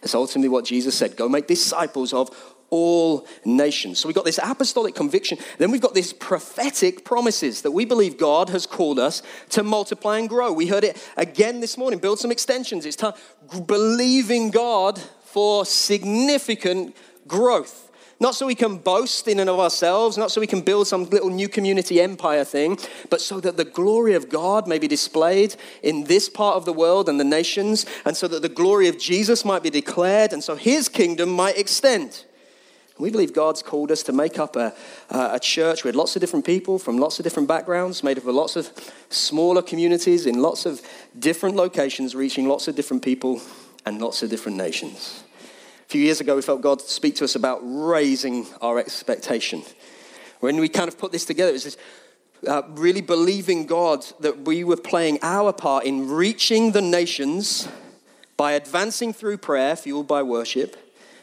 That's 0.00 0.14
ultimately 0.14 0.48
what 0.48 0.64
Jesus 0.64 0.96
said 0.96 1.14
go 1.14 1.28
make 1.28 1.46
disciples 1.46 2.14
of 2.14 2.30
all 2.70 3.26
nations. 3.44 3.98
So 3.98 4.08
we've 4.08 4.14
got 4.14 4.24
this 4.24 4.40
apostolic 4.42 4.94
conviction. 4.94 5.36
Then 5.58 5.70
we've 5.70 5.80
got 5.82 5.92
these 5.92 6.14
prophetic 6.14 7.04
promises 7.04 7.60
that 7.60 7.72
we 7.72 7.84
believe 7.84 8.16
God 8.16 8.48
has 8.48 8.64
called 8.64 8.98
us 8.98 9.22
to 9.50 9.62
multiply 9.62 10.18
and 10.18 10.26
grow. 10.26 10.52
We 10.52 10.68
heard 10.68 10.84
it 10.84 10.96
again 11.18 11.60
this 11.60 11.76
morning. 11.76 11.98
Build 11.98 12.18
some 12.18 12.32
extensions. 12.32 12.86
It's 12.86 12.96
time 12.96 13.12
believing 13.66 14.50
God 14.50 14.98
for 15.24 15.66
significant 15.66 16.96
growth. 17.26 17.89
Not 18.22 18.34
so 18.34 18.46
we 18.46 18.54
can 18.54 18.76
boast 18.76 19.26
in 19.28 19.40
and 19.40 19.48
of 19.48 19.58
ourselves, 19.58 20.18
not 20.18 20.30
so 20.30 20.42
we 20.42 20.46
can 20.46 20.60
build 20.60 20.86
some 20.86 21.04
little 21.04 21.30
new 21.30 21.48
community 21.48 22.02
empire 22.02 22.44
thing, 22.44 22.78
but 23.08 23.22
so 23.22 23.40
that 23.40 23.56
the 23.56 23.64
glory 23.64 24.12
of 24.12 24.28
God 24.28 24.68
may 24.68 24.78
be 24.78 24.86
displayed 24.86 25.56
in 25.82 26.04
this 26.04 26.28
part 26.28 26.56
of 26.56 26.66
the 26.66 26.72
world 26.72 27.08
and 27.08 27.18
the 27.18 27.24
nations, 27.24 27.86
and 28.04 28.14
so 28.14 28.28
that 28.28 28.42
the 28.42 28.50
glory 28.50 28.88
of 28.88 28.98
Jesus 28.98 29.42
might 29.42 29.62
be 29.62 29.70
declared, 29.70 30.34
and 30.34 30.44
so 30.44 30.54
his 30.54 30.86
kingdom 30.86 31.30
might 31.30 31.56
extend. 31.56 32.26
We 32.98 33.10
believe 33.10 33.32
God's 33.32 33.62
called 33.62 33.90
us 33.90 34.02
to 34.02 34.12
make 34.12 34.38
up 34.38 34.54
a, 34.56 34.74
a 35.08 35.40
church 35.40 35.82
with 35.82 35.94
lots 35.94 36.14
of 36.14 36.20
different 36.20 36.44
people 36.44 36.78
from 36.78 36.98
lots 36.98 37.18
of 37.18 37.22
different 37.22 37.48
backgrounds, 37.48 38.04
made 38.04 38.18
up 38.18 38.26
of 38.26 38.34
lots 38.34 38.54
of 38.56 38.70
smaller 39.08 39.62
communities 39.62 40.26
in 40.26 40.42
lots 40.42 40.66
of 40.66 40.82
different 41.18 41.56
locations, 41.56 42.14
reaching 42.14 42.46
lots 42.46 42.68
of 42.68 42.76
different 42.76 43.02
people 43.02 43.40
and 43.86 43.98
lots 43.98 44.22
of 44.22 44.28
different 44.28 44.58
nations 44.58 45.24
few 45.90 46.00
years 46.00 46.20
ago, 46.20 46.36
we 46.36 46.42
felt 46.42 46.60
God 46.60 46.80
speak 46.80 47.16
to 47.16 47.24
us 47.24 47.34
about 47.34 47.58
raising 47.64 48.46
our 48.62 48.78
expectation. 48.78 49.64
When 50.38 50.58
we 50.58 50.68
kind 50.68 50.86
of 50.86 50.96
put 50.96 51.10
this 51.10 51.24
together, 51.24 51.50
it 51.50 51.54
was 51.54 51.64
this, 51.64 51.76
uh, 52.46 52.62
really 52.68 53.00
believing 53.00 53.66
God 53.66 54.06
that 54.20 54.42
we 54.42 54.62
were 54.62 54.76
playing 54.76 55.18
our 55.20 55.52
part 55.52 55.84
in 55.84 56.08
reaching 56.08 56.70
the 56.70 56.80
nations 56.80 57.66
by 58.36 58.52
advancing 58.52 59.12
through 59.12 59.38
prayer, 59.38 59.74
fueled 59.74 60.06
by 60.06 60.22
worship, 60.22 60.76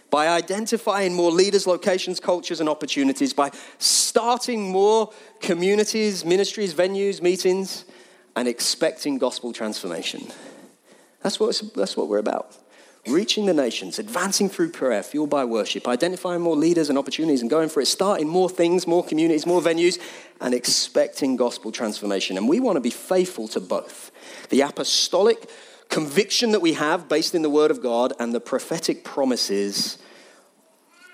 by 0.10 0.28
identifying 0.28 1.14
more 1.14 1.32
leaders, 1.32 1.66
locations, 1.66 2.20
cultures, 2.20 2.60
and 2.60 2.68
opportunities, 2.68 3.34
by 3.34 3.52
starting 3.78 4.70
more 4.70 5.14
communities, 5.40 6.26
ministries, 6.26 6.74
venues, 6.74 7.22
meetings, 7.22 7.86
and 8.36 8.50
expecting 8.50 9.18
gospel 9.18 9.54
transformation. 9.54 10.28
That's 11.24 11.40
what, 11.40 11.62
that's 11.74 11.96
what 11.96 12.10
we're 12.10 12.20
about. 12.20 12.58
Reaching 13.10 13.46
the 13.46 13.54
nations, 13.54 14.00
advancing 14.00 14.50
through 14.50 14.72
prayer, 14.72 15.04
fueled 15.04 15.30
by 15.30 15.46
worship, 15.46 15.88
identifying 15.88 16.42
more 16.42 16.56
leaders 16.56 16.90
and 16.90 16.98
opportunities 16.98 17.42
and 17.42 17.50
going 17.50 17.70
for 17.70 17.82
it, 17.82 17.86
starting 17.88 18.28
more 18.28 18.50
things, 18.50 18.86
more 18.86 19.04
communities, 19.04 19.46
more 19.46 19.62
venues, 19.62 20.00
and 20.42 20.54
expecting 20.54 21.36
gospel 21.36 21.72
transformation. 21.72 22.38
And 22.38 22.48
we 22.48 22.60
want 22.60 22.76
to 22.76 22.82
be 22.82 22.90
faithful 22.90 23.48
to 23.50 23.60
both 23.60 24.12
the 24.50 24.62
apostolic 24.62 25.50
conviction 25.90 26.52
that 26.52 26.60
we 26.60 26.74
have 26.74 27.08
based 27.08 27.34
in 27.34 27.42
the 27.42 27.50
Word 27.50 27.72
of 27.72 27.82
God 27.82 28.14
and 28.20 28.34
the 28.34 28.40
prophetic 28.40 29.04
promises 29.04 29.98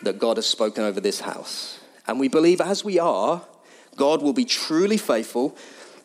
that 0.03 0.19
God 0.19 0.37
has 0.37 0.45
spoken 0.45 0.83
over 0.83 0.99
this 0.99 1.21
house. 1.21 1.79
And 2.07 2.19
we 2.19 2.27
believe 2.27 2.59
as 2.59 2.83
we 2.83 2.99
are, 2.99 3.45
God 3.95 4.21
will 4.21 4.33
be 4.33 4.45
truly 4.45 4.97
faithful 4.97 5.57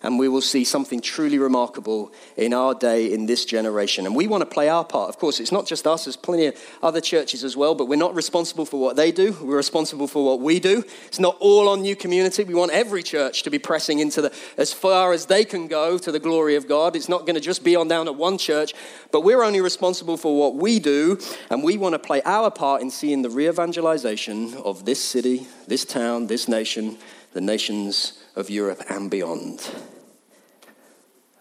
and 0.03 0.19
we 0.19 0.29
will 0.29 0.41
see 0.41 0.65
something 0.65 1.01
truly 1.01 1.39
remarkable 1.39 2.13
in 2.37 2.53
our 2.53 2.75
day 2.75 3.13
in 3.13 3.27
this 3.27 3.45
generation. 3.45 4.07
And 4.07 4.15
we 4.15 4.27
want 4.27 4.43
to 4.43 4.47
play 4.47 4.69
our 4.69 4.85
part. 4.85 5.09
Of 5.09 5.19
course, 5.19 5.41
it's 5.41 5.53
not 5.53 5.67
just 5.67 5.87
us, 5.87 6.05
there's 6.05 6.17
plenty 6.17 6.47
of 6.47 6.79
other 6.83 7.01
churches 7.01 7.43
as 7.45 7.57
well, 7.57 7.75
but 7.75 7.87
we're 7.87 7.97
not 7.97 8.15
responsible 8.15 8.65
for 8.65 8.81
what 8.81 8.97
they 8.97 9.11
do. 9.11 9.37
We're 9.43 9.57
responsible 9.57 10.07
for 10.07 10.25
what 10.25 10.41
we 10.41 10.61
do. 10.61 10.85
It's 11.07 11.19
not 11.19 11.37
all 11.41 11.69
on 11.69 11.83
new 11.83 11.97
community. 11.97 12.45
We 12.45 12.55
want 12.55 12.73
every 12.73 13.03
church 13.03 13.43
to 13.43 13.51
be 13.51 13.59
pressing 13.59 13.99
into 13.99 14.23
the 14.23 14.35
as 14.57 14.73
far 14.73 15.13
as 15.13 15.27
they 15.27 15.45
can 15.45 15.67
go 15.67 15.99
to 15.99 16.13
the 16.13 16.21
glory 16.21 16.55
of 16.55 16.69
God. 16.69 16.95
It's 16.95 17.09
not 17.09 17.21
going 17.21 17.35
to 17.35 17.41
just 17.41 17.65
be 17.65 17.75
on 17.77 17.89
down 17.89 18.07
at 18.07 18.15
one 18.15 18.39
church, 18.39 18.75
but 19.11 19.23
we're 19.23 19.43
only 19.43 19.61
responsible 19.61 20.17
for 20.17 20.39
what 20.39 20.55
we 20.55 20.79
do, 20.79 21.19
and 21.51 21.63
we 21.63 21.77
want 21.77 21.95
to 21.95 21.99
play 21.99 22.23
our 22.25 22.51
part 22.51 22.83
in 22.83 22.91
seeing 22.91 23.23
the 23.23 23.31
re-evangelization 23.31 24.55
of 24.55 24.85
this 24.85 25.03
city, 25.03 25.47
this 25.67 25.85
town, 25.85 26.27
this 26.27 26.49
nation, 26.49 26.99
the 27.33 27.41
nations 27.41 28.23
of 28.37 28.51
Europe 28.51 28.83
and 28.89 29.11
beyond. 29.11 29.69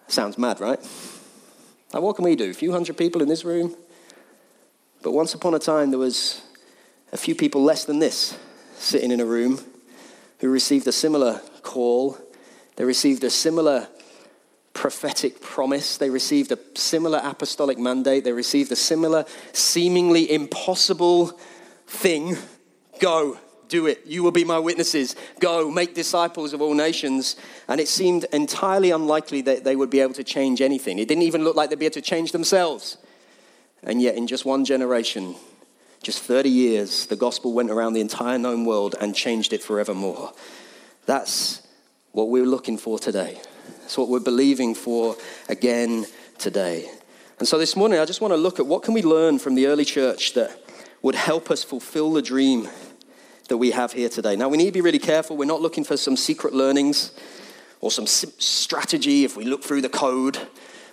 Sounds 0.08 0.38
mad, 0.38 0.60
right? 0.60 0.80
Like, 1.94 2.04
what 2.04 2.16
can 2.16 2.26
we 2.26 2.36
do? 2.36 2.50
A 2.50 2.54
few 2.54 2.72
hundred 2.72 2.98
people 2.98 3.22
in 3.22 3.28
this 3.28 3.46
room? 3.46 3.76
But 5.02 5.12
once 5.12 5.34
upon 5.34 5.54
a 5.54 5.60
time, 5.60 5.90
there 5.92 6.00
was 6.00 6.42
a 7.12 7.18
few 7.18 7.36
people 7.36 7.64
less 7.64 7.86
than 7.86 8.00
this 8.00 8.38
sitting 8.78 9.12
in 9.12 9.20
a 9.20 9.26
room 9.26 9.60
who 10.40 10.50
received 10.50 10.88
a 10.88 10.92
similar 10.92 11.42
call. 11.62 12.18
They 12.76 12.84
received 12.84 13.24
a 13.24 13.30
similar 13.30 13.88
prophetic 14.74 15.42
promise. 15.42 15.98
They 15.98 16.10
received 16.10 16.52
a 16.52 16.60
similar 16.76 17.20
apostolic 17.24 17.78
mandate. 17.78 18.24
They 18.24 18.32
received 18.32 18.72
a 18.72 18.76
similar, 18.76 19.26
seemingly 19.52 20.32
impossible 20.32 21.40
thing 21.88 22.38
go 23.00 23.38
do 23.70 23.88
it. 23.88 24.06
You 24.06 24.24
will 24.24 24.32
be 24.32 24.44
my 24.44 24.60
witnesses. 24.60 25.16
Go, 25.40 25.70
make 25.70 25.94
disciples 25.94 26.54
of 26.54 26.62
all 26.62 26.74
nations. 26.74 27.36
And 27.68 27.80
it 27.80 27.88
seemed 27.88 28.26
entirely 28.34 28.92
unlikely 28.92 29.42
that 29.42 29.64
they 29.64 29.76
would 29.76 29.90
be 29.90 30.00
able 30.00 30.14
to 30.14 30.24
change 30.24 30.62
anything. 30.62 31.00
It 31.00 31.08
didn't 31.08 31.24
even 31.24 31.44
look 31.44 31.56
like 31.56 31.70
they'd 31.70 31.80
be 31.80 31.86
able 31.86 31.94
to 31.94 32.02
change 32.02 32.32
themselves. 32.32 32.98
And 33.84 34.02
yet, 34.02 34.16
in 34.16 34.28
just 34.28 34.46
one 34.46 34.66
generation, 34.66 35.36
just 36.04 36.24
30 36.24 36.50
years, 36.50 37.06
the 37.06 37.16
gospel 37.16 37.54
went 37.54 37.70
around 37.70 37.94
the 37.94 38.02
entire 38.02 38.38
known 38.38 38.66
world 38.66 38.96
and 39.00 39.16
changed 39.16 39.54
it 39.54 39.64
forevermore. 39.64 40.34
That's 41.06 41.62
what 42.12 42.30
we're 42.30 42.46
looking 42.46 42.78
for 42.78 43.00
today. 43.00 43.40
That's 43.82 43.98
what 43.98 44.10
we're 44.10 44.20
believing 44.20 44.76
for 44.76 45.16
again 45.48 46.06
today. 46.38 46.90
And 47.40 47.48
so 47.48 47.58
this 47.58 47.76
morning, 47.76 48.00
I 48.00 48.06
just 48.06 48.20
want 48.20 48.32
to 48.32 48.38
look 48.38 48.60
at 48.60 48.66
what 48.66 48.84
can 48.84 48.94
we 48.94 49.04
learn 49.04 49.38
from 49.38 49.56
the 49.56 49.68
early 49.68 49.86
church 49.86 50.34
that 50.34 50.60
would 51.02 51.16
help 51.16 51.52
us 51.52 51.64
fulfill 51.64 52.12
the 52.12 52.22
dream 52.22 52.68
that 53.48 53.58
we 53.58 53.72
have 53.72 53.94
here 53.94 54.10
today. 54.10 54.36
Now, 54.36 54.50
we 54.50 54.58
need 54.58 54.66
to 54.66 54.72
be 54.72 54.82
really 54.82 55.00
careful. 55.00 55.38
We're 55.38 55.46
not 55.46 55.62
looking 55.62 55.84
for 55.84 55.98
some 55.98 56.16
secret 56.18 56.54
learnings 56.54 57.12
or 57.82 57.92
some 57.92 58.08
strategy 58.08 59.24
if 59.24 59.38
we 59.38 59.46
look 59.46 59.64
through 59.64 59.82
the 59.82 59.90
code 59.90 60.40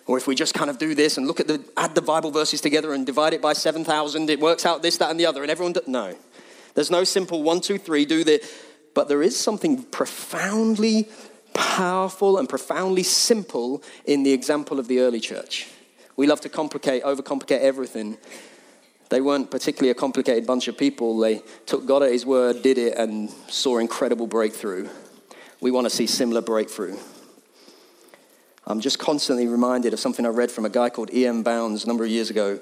or 0.07 0.19
if 0.19 0.27
we 0.27 0.35
just 0.35 0.55
kind 0.55 0.71
of 0.71 0.79
do 0.79 0.95
this 0.95 1.17
and 1.17 1.27
look 1.27 1.41
at 1.41 1.49
the 1.49 1.65
add 1.77 1.95
the 1.95 2.03
bible 2.03 2.31
verses 2.31 2.61
together 2.61 2.93
and 2.93 3.07
divide 3.07 3.33
it 3.33 3.41
by 3.41 3.53
7000 3.53 4.29
it 4.31 4.41
works 4.41 4.67
out 4.67 4.83
this 4.83 4.99
that 4.99 5.11
and 5.11 5.19
the 5.19 5.27
other 5.27 5.43
and 5.43 5.51
everyone 5.51 5.75
no 5.87 6.15
there's 6.75 6.91
no 6.91 7.05
simple 7.05 7.43
one 7.43 7.61
two 7.61 7.79
three 7.79 8.05
do 8.05 8.25
that 8.25 8.43
but 8.95 9.09
there 9.09 9.23
is 9.23 9.37
something 9.37 9.83
profoundly 9.85 11.09
powerful 11.55 12.39
and 12.39 12.49
profoundly 12.49 13.03
simple 13.03 13.83
in 14.05 14.23
the 14.23 14.33
example 14.33 14.79
of 14.79 14.89
the 14.89 15.01
early 15.01 15.21
church 15.21 15.69
we 16.17 16.27
love 16.27 16.41
to 16.41 16.49
complicate 16.49 17.03
overcomplicate 17.03 17.61
everything 17.61 18.19
they 19.15 19.21
weren't 19.21 19.49
particularly 19.49 19.91
a 19.91 19.95
complicated 19.95 20.45
bunch 20.45 20.67
of 20.67 20.77
people. 20.77 21.17
They 21.19 21.41
took 21.67 21.87
God 21.87 22.03
at 22.03 22.11
His 22.11 22.27
word, 22.27 22.63
did 22.63 22.79
it, 22.79 22.99
and 22.99 23.31
saw 23.49 23.79
incredible 23.79 24.27
breakthrough. 24.27 24.89
We 25.61 25.71
want 25.71 25.85
to 25.85 25.91
see 25.91 26.09
similar 26.09 26.41
breakthrough. 26.41 26.97
I'm 28.67 28.81
just 28.81 28.99
constantly 28.99 29.47
reminded 29.47 29.93
of 29.93 30.01
something 30.01 30.27
I 30.27 30.31
read 30.31 30.51
from 30.51 30.65
a 30.65 30.69
guy 30.69 30.91
called 30.91 31.15
E.M. 31.15 31.45
Bounds 31.45 31.85
a 31.85 31.87
number 31.87 32.03
of 32.03 32.11
years 32.11 32.29
ago. 32.29 32.59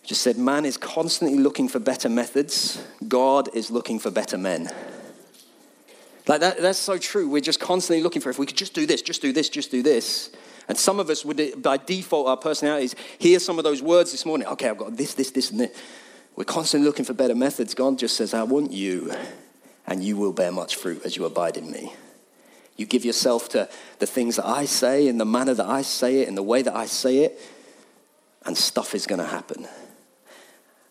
He 0.00 0.08
just 0.08 0.22
said, 0.22 0.38
Man 0.38 0.64
is 0.64 0.78
constantly 0.78 1.38
looking 1.38 1.68
for 1.68 1.78
better 1.78 2.08
methods, 2.08 2.82
God 3.06 3.54
is 3.54 3.70
looking 3.70 3.98
for 3.98 4.10
better 4.10 4.38
men. 4.38 4.70
Like 6.26 6.40
that, 6.40 6.62
that's 6.62 6.78
so 6.78 6.96
true. 6.96 7.28
We're 7.28 7.42
just 7.42 7.60
constantly 7.60 8.02
looking 8.02 8.22
for 8.22 8.30
if 8.30 8.38
we 8.38 8.46
could 8.46 8.56
just 8.56 8.72
do 8.72 8.86
this, 8.86 9.02
just 9.02 9.20
do 9.20 9.34
this, 9.34 9.50
just 9.50 9.70
do 9.70 9.82
this. 9.82 10.30
And 10.68 10.76
some 10.76 10.98
of 10.98 11.10
us 11.10 11.24
would, 11.24 11.62
by 11.62 11.76
default, 11.76 12.26
our 12.26 12.36
personalities, 12.36 12.94
hear 13.18 13.38
some 13.38 13.58
of 13.58 13.64
those 13.64 13.82
words 13.82 14.10
this 14.10 14.26
morning. 14.26 14.48
Okay, 14.48 14.68
I've 14.68 14.78
got 14.78 14.96
this, 14.96 15.14
this, 15.14 15.30
this, 15.30 15.50
and 15.50 15.60
this. 15.60 15.76
We're 16.34 16.44
constantly 16.44 16.86
looking 16.86 17.04
for 17.04 17.14
better 17.14 17.34
methods. 17.34 17.74
God 17.74 17.98
just 17.98 18.16
says, 18.16 18.34
I 18.34 18.42
want 18.42 18.72
you, 18.72 19.12
and 19.86 20.02
you 20.04 20.16
will 20.16 20.32
bear 20.32 20.52
much 20.52 20.76
fruit 20.76 21.02
as 21.04 21.16
you 21.16 21.24
abide 21.24 21.56
in 21.56 21.70
me. 21.70 21.92
You 22.76 22.84
give 22.84 23.04
yourself 23.04 23.48
to 23.50 23.68
the 24.00 24.06
things 24.06 24.36
that 24.36 24.46
I 24.46 24.66
say, 24.66 25.06
in 25.06 25.18
the 25.18 25.24
manner 25.24 25.54
that 25.54 25.66
I 25.66 25.82
say 25.82 26.20
it, 26.20 26.28
in 26.28 26.34
the 26.34 26.42
way 26.42 26.62
that 26.62 26.74
I 26.74 26.86
say 26.86 27.18
it, 27.18 27.40
and 28.44 28.56
stuff 28.56 28.94
is 28.94 29.06
going 29.06 29.20
to 29.20 29.26
happen. 29.26 29.66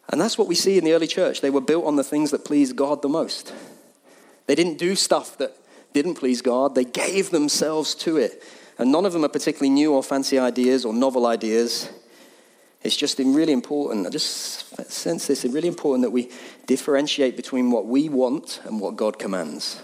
And 0.10 0.20
that's 0.20 0.38
what 0.38 0.48
we 0.48 0.56
see 0.56 0.78
in 0.78 0.84
the 0.84 0.94
early 0.94 1.08
church. 1.08 1.42
They 1.42 1.50
were 1.50 1.62
built 1.62 1.86
on 1.86 1.96
the 1.96 2.04
things 2.04 2.32
that 2.32 2.46
pleased 2.46 2.76
God 2.76 3.02
the 3.02 3.10
most. 3.10 3.54
They 4.48 4.56
didn't 4.56 4.78
do 4.78 4.96
stuff 4.96 5.38
that 5.38 5.56
didn't 5.94 6.16
please 6.16 6.42
God, 6.42 6.76
they 6.76 6.84
gave 6.84 7.30
themselves 7.30 7.96
to 7.96 8.18
it. 8.18 8.44
And 8.78 8.92
none 8.92 9.06
of 9.06 9.14
them 9.14 9.24
are 9.24 9.30
particularly 9.30 9.70
new 9.70 9.94
or 9.94 10.04
fancy 10.04 10.38
ideas 10.38 10.86
or 10.86 10.94
novel 10.94 11.26
ideas. 11.26 11.90
It's 12.84 12.96
just 12.96 13.18
really 13.20 13.54
important. 13.54 14.06
I 14.06 14.10
just 14.10 14.92
sense 14.92 15.28
this. 15.28 15.44
It's 15.44 15.54
really 15.54 15.68
important 15.68 16.04
that 16.04 16.12
we 16.12 16.30
differentiate 16.68 17.36
between 17.36 17.72
what 17.72 17.88
we 17.88 18.10
want 18.10 18.62
and 18.66 18.80
what 18.80 18.96
God 18.96 19.18
commands. 19.18 19.82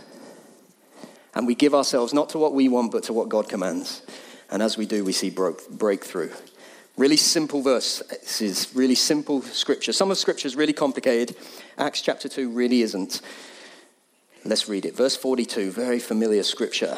And 1.34 1.48
we 1.48 1.56
give 1.56 1.74
ourselves 1.74 2.14
not 2.14 2.30
to 2.30 2.38
what 2.38 2.54
we 2.54 2.68
want, 2.68 2.92
but 2.92 3.04
to 3.04 3.14
what 3.14 3.30
God 3.30 3.48
commands. 3.48 4.02
And 4.50 4.62
as 4.62 4.78
we 4.78 4.86
do, 4.86 5.06
we 5.06 5.14
see 5.14 5.30
breakthrough. 5.30 6.32
Really 6.98 7.16
simple 7.16 7.62
verse. 7.62 8.04
This 8.10 8.42
is 8.42 8.76
really 8.76 8.96
simple 8.96 9.42
scripture. 9.42 9.94
Some 9.94 10.12
of 10.12 10.18
scripture 10.18 10.48
is 10.48 10.58
really 10.58 10.74
complicated. 10.74 11.38
Acts 11.78 12.02
chapter 12.02 12.28
2 12.28 12.50
really 12.50 12.82
isn't. 12.82 13.22
Let's 14.44 14.68
read 14.68 14.86
it. 14.86 14.96
Verse 14.96 15.16
42, 15.16 15.72
very 15.72 16.00
familiar 16.00 16.44
scripture. 16.44 16.98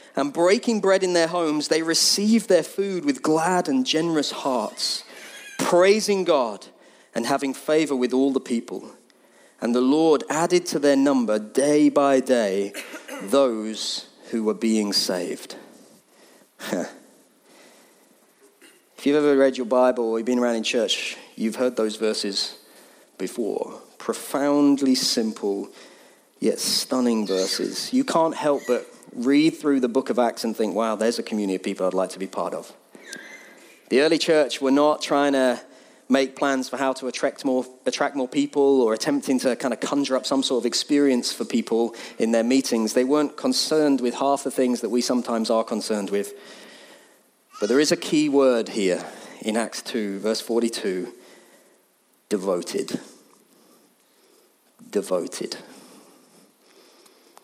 and 0.15 0.33
breaking 0.33 0.81
bread 0.81 1.03
in 1.03 1.13
their 1.13 1.27
homes, 1.27 1.67
they 1.67 1.83
received 1.83 2.49
their 2.49 2.63
food 2.63 3.05
with 3.05 3.21
glad 3.21 3.67
and 3.67 3.85
generous 3.85 4.31
hearts, 4.31 5.03
praising 5.57 6.23
God 6.23 6.67
and 7.15 7.25
having 7.25 7.53
favor 7.53 7.95
with 7.95 8.13
all 8.13 8.31
the 8.31 8.39
people. 8.39 8.91
And 9.61 9.75
the 9.75 9.81
Lord 9.81 10.23
added 10.29 10.65
to 10.67 10.79
their 10.79 10.95
number 10.95 11.37
day 11.37 11.89
by 11.89 12.19
day 12.19 12.73
those 13.21 14.07
who 14.31 14.43
were 14.43 14.53
being 14.53 14.91
saved. 14.91 15.55
if 16.71 16.89
you've 19.03 19.15
ever 19.15 19.37
read 19.37 19.57
your 19.57 19.67
Bible 19.67 20.05
or 20.05 20.19
you've 20.19 20.25
been 20.25 20.39
around 20.39 20.55
in 20.55 20.63
church, 20.63 21.17
you've 21.35 21.57
heard 21.57 21.75
those 21.75 21.95
verses 21.97 22.57
before. 23.17 23.79
Profoundly 23.97 24.95
simple, 24.95 25.69
yet 26.39 26.59
stunning 26.59 27.27
verses. 27.27 27.93
You 27.93 28.03
can't 28.03 28.35
help 28.35 28.63
but 28.67 28.87
read 29.13 29.51
through 29.51 29.79
the 29.79 29.89
book 29.89 30.09
of 30.09 30.19
Acts 30.19 30.43
and 30.43 30.55
think, 30.55 30.75
wow, 30.75 30.95
there's 30.95 31.19
a 31.19 31.23
community 31.23 31.55
of 31.55 31.63
people 31.63 31.85
I'd 31.85 31.93
like 31.93 32.11
to 32.11 32.19
be 32.19 32.27
part 32.27 32.53
of. 32.53 32.73
The 33.89 34.01
early 34.01 34.17
church 34.17 34.61
were 34.61 34.71
not 34.71 35.01
trying 35.01 35.33
to 35.33 35.61
make 36.07 36.35
plans 36.35 36.67
for 36.67 36.77
how 36.77 36.91
to 36.93 37.07
attract 37.07 37.45
more, 37.45 37.65
attract 37.85 38.15
more 38.15 38.27
people 38.27 38.81
or 38.81 38.93
attempting 38.93 39.39
to 39.39 39.55
kind 39.55 39.73
of 39.73 39.79
conjure 39.79 40.17
up 40.17 40.25
some 40.25 40.43
sort 40.43 40.61
of 40.61 40.65
experience 40.65 41.31
for 41.31 41.45
people 41.45 41.95
in 42.19 42.31
their 42.31 42.43
meetings. 42.43 42.93
They 42.93 43.05
weren't 43.05 43.37
concerned 43.37 44.01
with 44.01 44.15
half 44.15 44.43
the 44.43 44.51
things 44.51 44.81
that 44.81 44.89
we 44.89 45.01
sometimes 45.01 45.49
are 45.49 45.63
concerned 45.63 46.09
with. 46.09 46.33
But 47.59 47.69
there 47.69 47.79
is 47.79 47.91
a 47.91 47.97
key 47.97 48.27
word 48.27 48.69
here 48.69 49.05
in 49.41 49.55
Acts 49.55 49.81
2, 49.81 50.19
verse 50.19 50.41
42. 50.41 51.13
devoted. 52.27 52.99
Devoted. 54.89 55.57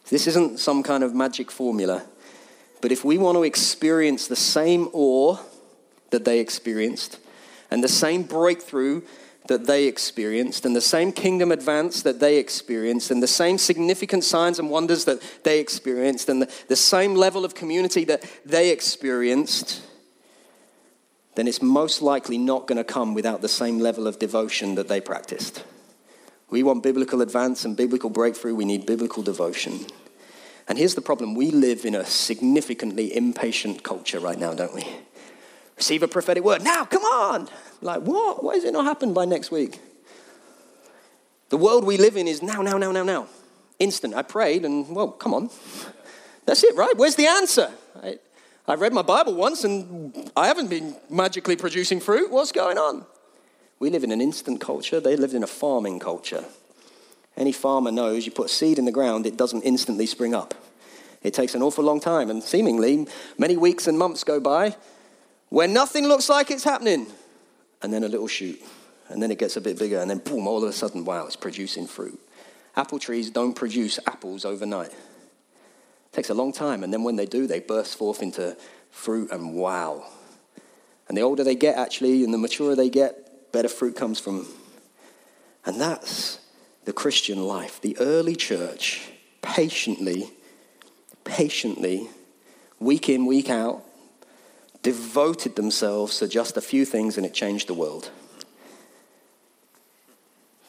This 0.10 0.28
isn't 0.28 0.60
some 0.60 0.84
kind 0.84 1.04
of 1.04 1.14
magic 1.14 1.52
formula, 1.52 2.04
but 2.82 2.92
if 2.92 3.04
we 3.04 3.18
want 3.18 3.36
to 3.36 3.44
experience 3.44 4.28
the 4.28 4.36
same 4.36 4.90
awe 4.94 5.38
that 6.12 6.24
they 6.24 6.40
experienced 6.40 7.20
and 7.70 7.84
the 7.84 7.90
same 7.90 8.24
breakthrough 8.24 9.02
that 9.48 9.66
they 9.66 9.86
experienced 9.86 10.66
and 10.66 10.76
the 10.76 10.82
same 10.82 11.12
kingdom 11.12 11.52
advance 11.52 12.02
that 12.02 12.20
they 12.20 12.38
experienced 12.38 13.12
and 13.12 13.24
the 13.24 13.28
same 13.28 13.58
significant 13.58 14.24
signs 14.24 14.60
and 14.60 14.70
wonders 14.70 15.06
that 15.06 15.22
they 15.44 15.60
experienced 15.60 16.30
and 16.30 16.42
the, 16.42 16.54
the 16.68 16.76
same 16.76 17.16
level 17.16 17.44
of 17.44 17.56
community 17.56 18.04
that 18.06 18.24
they 18.46 18.72
experienced, 18.72 19.82
then 21.36 21.48
it's 21.48 21.62
most 21.62 22.02
likely 22.02 22.38
not 22.38 22.68
going 22.68 22.78
to 22.78 22.84
come 22.84 23.14
without 23.14 23.42
the 23.42 23.48
same 23.50 23.80
level 23.80 24.08
of 24.08 24.20
devotion 24.20 24.76
that 24.76 24.88
they 24.88 25.02
practiced. 25.02 25.64
We 26.50 26.64
want 26.64 26.84
biblical 26.84 27.22
advance 27.22 27.66
and 27.66 27.76
biblical 27.76 28.10
breakthrough, 28.10 28.56
we 28.56 28.66
need 28.66 28.86
biblical 28.86 29.22
devotion. 29.22 29.86
And 30.68 30.78
here's 30.78 30.96
the 30.96 31.02
problem 31.02 31.36
we 31.36 31.52
live 31.52 31.86
in 31.86 31.96
a 31.96 32.06
significantly 32.06 33.16
impatient 33.16 33.84
culture 33.84 34.20
right 34.20 34.38
now, 34.38 34.54
don't 34.54 34.74
we? 34.74 34.86
Receive 35.78 36.04
a 36.04 36.08
prophetic 36.08 36.44
word. 36.44 36.64
Now, 36.64 36.86
come 36.86 37.04
on. 37.04 37.50
Like, 37.82 38.02
what? 38.02 38.44
Why 38.44 38.54
is 38.54 38.64
it 38.64 38.74
not 38.74 38.86
happen 38.86 39.14
by 39.14 39.26
next 39.26 39.52
week? 39.52 39.80
The 41.50 41.58
world 41.58 41.86
we 41.86 41.98
live 41.98 42.18
in 42.18 42.28
is 42.28 42.42
now, 42.42 42.62
now, 42.62 42.78
now, 42.78 42.92
now, 42.92 43.04
now. 43.04 43.28
Instant. 43.80 44.14
I 44.16 44.24
prayed 44.24 44.66
and, 44.66 44.94
well, 44.94 45.12
come 45.12 45.34
on. 45.34 45.50
That's 46.46 46.64
it, 46.64 46.76
right? 46.76 46.98
Where's 46.98 47.16
the 47.16 47.28
answer? 47.28 47.72
I, 48.02 48.20
I 48.68 48.74
read 48.76 48.92
my 48.92 49.02
Bible 49.02 49.36
once 49.36 49.64
and 49.64 50.32
I 50.36 50.48
haven't 50.48 50.70
been 50.70 50.96
magically 51.10 51.56
producing 51.56 52.00
fruit. 52.00 52.32
What's 52.32 52.52
going 52.52 52.78
on? 52.78 53.06
We 53.80 53.90
live 53.90 54.04
in 54.04 54.12
an 54.12 54.22
instant 54.22 54.60
culture. 54.60 55.00
They 55.00 55.16
lived 55.16 55.34
in 55.34 55.44
a 55.44 55.48
farming 55.48 56.00
culture. 56.00 56.46
Any 57.36 57.52
farmer 57.52 57.92
knows 57.92 58.26
you 58.26 58.32
put 58.32 58.48
a 58.48 58.54
seed 58.54 58.80
in 58.80 58.86
the 58.86 58.92
ground, 58.92 59.28
it 59.28 59.38
doesn't 59.38 59.62
instantly 59.62 60.08
spring 60.08 60.34
up. 60.34 60.56
It 61.22 61.34
takes 61.34 61.54
an 61.54 61.62
awful 61.62 61.84
long 61.84 62.00
time, 62.00 62.30
and 62.30 62.42
seemingly 62.42 63.08
many 63.38 63.58
weeks 63.58 63.88
and 63.88 63.98
months 63.98 64.24
go 64.24 64.40
by 64.40 64.76
where 65.50 65.68
nothing 65.68 66.08
looks 66.08 66.30
like 66.30 66.52
it's 66.52 66.64
happening, 66.64 67.08
and 67.82 67.94
then 67.94 68.04
a 68.04 68.08
little 68.08 68.28
shoot, 68.28 68.62
and 69.08 69.22
then 69.22 69.32
it 69.32 69.40
gets 69.40 69.56
a 69.56 69.62
bit 69.62 69.80
bigger, 69.80 70.00
and 70.00 70.10
then 70.10 70.18
boom, 70.18 70.48
all 70.48 70.64
of 70.64 70.70
a 70.70 70.74
sudden, 70.74 71.06
wow, 71.06 71.26
it's 71.26 71.36
producing 71.36 71.88
fruit. 71.88 72.20
Apple 72.76 73.00
trees 73.00 73.30
don't 73.30 73.54
produce 73.54 74.00
apples 74.06 74.46
overnight. 74.46 74.92
It 74.92 76.14
takes 76.14 76.30
a 76.30 76.34
long 76.34 76.52
time, 76.52 76.84
and 76.84 76.92
then 76.92 77.04
when 77.04 77.16
they 77.16 77.26
do, 77.26 77.48
they 77.48 77.60
burst 77.60 77.98
forth 77.98 78.22
into 78.22 78.58
fruit, 78.92 79.32
and 79.32 79.54
wow. 79.54 80.06
And 81.08 81.18
the 81.18 81.22
older 81.22 81.44
they 81.44 81.56
get, 81.56 81.78
actually, 81.78 82.24
and 82.24 82.34
the 82.34 82.38
maturer 82.38 82.76
they 82.76 82.90
get, 82.90 83.27
better 83.52 83.70
fruit 83.70 83.96
comes 83.96 84.20
from. 84.20 84.48
And 85.66 85.80
that's 85.80 86.40
the 86.86 86.94
Christian 86.94 87.44
life. 87.44 87.82
The 87.82 87.98
early 88.00 88.36
church 88.36 89.12
patiently, 89.42 90.32
patiently, 91.24 92.10
week 92.80 93.10
in, 93.10 93.26
week 93.26 93.50
out, 93.50 93.84
devoted 94.84 95.56
themselves 95.56 96.20
to 96.20 96.28
just 96.28 96.56
a 96.58 96.62
few 96.62 96.86
things 96.86 97.18
and 97.18 97.26
it 97.26 97.34
changed 97.34 97.68
the 97.68 97.74
world. 97.74 98.10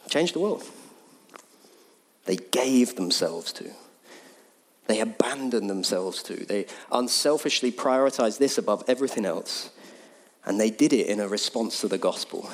Changed 0.08 0.34
the 0.34 0.40
world. 0.40 0.64
They 2.24 2.36
gave 2.36 2.96
themselves 2.96 3.52
to. 3.54 3.70
They 4.86 5.00
abandoned 5.00 5.68
themselves 5.68 6.22
to. 6.24 6.34
They 6.34 6.66
unselfishly 6.90 7.70
prioritized 7.70 8.38
this 8.38 8.58
above 8.58 8.84
everything 8.88 9.24
else. 9.24 9.70
And 10.44 10.60
they 10.60 10.70
did 10.70 10.92
it 10.92 11.06
in 11.06 11.20
a 11.20 11.28
response 11.28 11.80
to 11.82 11.88
the 11.88 11.98
gospel. 11.98 12.50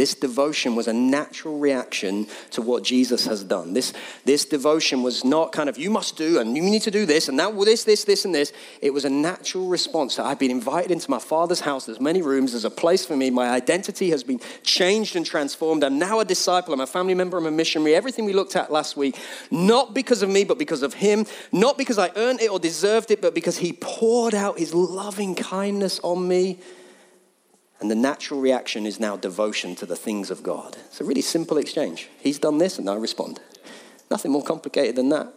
This 0.00 0.14
devotion 0.14 0.76
was 0.76 0.88
a 0.88 0.94
natural 0.94 1.58
reaction 1.58 2.26
to 2.52 2.62
what 2.62 2.82
Jesus 2.82 3.26
has 3.26 3.44
done. 3.44 3.74
This, 3.74 3.92
this 4.24 4.46
devotion 4.46 5.02
was 5.02 5.26
not 5.26 5.52
kind 5.52 5.68
of, 5.68 5.76
you 5.76 5.90
must 5.90 6.16
do, 6.16 6.40
and 6.40 6.56
you 6.56 6.62
need 6.62 6.80
to 6.84 6.90
do 6.90 7.04
this, 7.04 7.28
and 7.28 7.38
that, 7.38 7.52
well, 7.52 7.66
this, 7.66 7.84
this, 7.84 8.04
this, 8.04 8.24
and 8.24 8.34
this. 8.34 8.50
It 8.80 8.94
was 8.94 9.04
a 9.04 9.10
natural 9.10 9.66
response. 9.66 10.16
That 10.16 10.24
I've 10.24 10.38
been 10.38 10.50
invited 10.50 10.90
into 10.90 11.10
my 11.10 11.18
Father's 11.18 11.60
house. 11.60 11.84
There's 11.84 12.00
many 12.00 12.22
rooms. 12.22 12.52
There's 12.52 12.64
a 12.64 12.70
place 12.70 13.04
for 13.04 13.14
me. 13.14 13.28
My 13.28 13.50
identity 13.50 14.08
has 14.08 14.24
been 14.24 14.40
changed 14.62 15.16
and 15.16 15.26
transformed. 15.26 15.84
I'm 15.84 15.98
now 15.98 16.20
a 16.20 16.24
disciple. 16.24 16.72
I'm 16.72 16.80
a 16.80 16.86
family 16.86 17.12
member. 17.12 17.36
I'm 17.36 17.44
a 17.44 17.50
missionary. 17.50 17.94
Everything 17.94 18.24
we 18.24 18.32
looked 18.32 18.56
at 18.56 18.72
last 18.72 18.96
week, 18.96 19.18
not 19.50 19.92
because 19.92 20.22
of 20.22 20.30
me, 20.30 20.44
but 20.44 20.56
because 20.56 20.82
of 20.82 20.94
Him. 20.94 21.26
Not 21.52 21.76
because 21.76 21.98
I 21.98 22.10
earned 22.16 22.40
it 22.40 22.50
or 22.50 22.58
deserved 22.58 23.10
it, 23.10 23.20
but 23.20 23.34
because 23.34 23.58
He 23.58 23.74
poured 23.74 24.34
out 24.34 24.58
His 24.58 24.72
loving 24.72 25.34
kindness 25.34 26.00
on 26.02 26.26
me 26.26 26.58
and 27.80 27.90
the 27.90 27.94
natural 27.94 28.40
reaction 28.40 28.86
is 28.86 29.00
now 29.00 29.16
devotion 29.16 29.74
to 29.76 29.86
the 29.86 29.96
things 29.96 30.30
of 30.30 30.42
God. 30.42 30.76
It's 30.86 31.00
a 31.00 31.04
really 31.04 31.22
simple 31.22 31.56
exchange. 31.56 32.08
He's 32.20 32.38
done 32.38 32.58
this, 32.58 32.78
and 32.78 32.88
I 32.88 32.94
respond. 32.94 33.40
Nothing 34.10 34.32
more 34.32 34.44
complicated 34.44 34.96
than 34.96 35.08
that. 35.08 35.32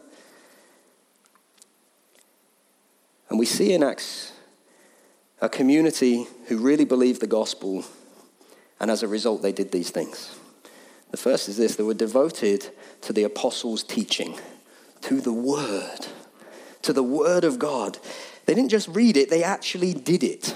And 3.30 3.40
we 3.40 3.46
see 3.46 3.74
in 3.74 3.82
Acts 3.82 4.34
a 5.42 5.50
community 5.50 6.28
who 6.48 6.58
really 6.58 6.86
believed 6.86 7.22
the 7.22 7.28
gospel, 7.28 7.84
and 8.80 8.92
as 8.92 9.04
a 9.04 9.08
result, 9.08 9.42
they 9.42 9.52
did 9.52 9.72
these 9.72 9.90
things. 9.90 10.38
The 11.12 11.18
first 11.18 11.50
is 11.50 11.58
this 11.58 11.76
they 11.76 11.84
were 11.84 11.94
devoted 11.94 12.70
to 13.02 13.14
the 13.14 13.24
apostles' 13.24 13.84
teaching, 13.84 14.38
to 15.02 15.22
the 15.22 15.34
word, 15.34 16.08
to 16.82 16.94
the 16.94 17.04
word 17.04 17.44
of 17.44 17.60
God. 17.60 17.98
They 18.46 18.54
didn't 18.54 18.72
just 18.72 18.88
read 18.88 19.18
it, 19.18 19.30
they 19.30 19.44
actually 19.44 19.94
did 19.94 20.24
it. 20.24 20.56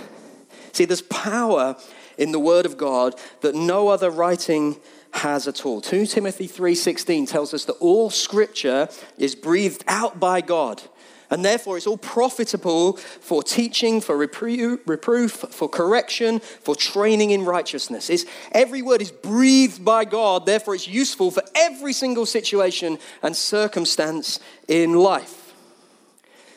See, 0.77 0.85
there's 0.85 1.01
power 1.01 1.75
in 2.19 2.31
the 2.31 2.39
word 2.39 2.67
of 2.67 2.77
God 2.77 3.15
that 3.41 3.55
no 3.55 3.87
other 3.87 4.11
writing 4.11 4.77
has 5.09 5.47
at 5.47 5.65
all. 5.65 5.81
2 5.81 6.05
Timothy 6.05 6.45
3:16 6.45 7.25
tells 7.25 7.51
us 7.51 7.65
that 7.65 7.77
all 7.79 8.11
scripture 8.11 8.87
is 9.17 9.33
breathed 9.33 9.83
out 9.87 10.19
by 10.19 10.39
God. 10.39 10.83
And 11.31 11.43
therefore, 11.43 11.77
it's 11.77 11.87
all 11.87 11.97
profitable 11.97 12.97
for 12.97 13.41
teaching, 13.41 14.01
for 14.01 14.15
reproof, 14.15 15.31
for 15.31 15.67
correction, 15.67 16.41
for 16.41 16.75
training 16.75 17.31
in 17.31 17.43
righteousness. 17.43 18.11
It's, 18.11 18.25
every 18.51 18.83
word 18.83 19.01
is 19.01 19.11
breathed 19.11 19.83
by 19.83 20.05
God, 20.05 20.45
therefore, 20.45 20.75
it's 20.75 20.87
useful 20.87 21.31
for 21.31 21.41
every 21.55 21.91
single 21.91 22.27
situation 22.27 22.99
and 23.23 23.35
circumstance 23.35 24.39
in 24.67 24.93
life. 24.93 25.55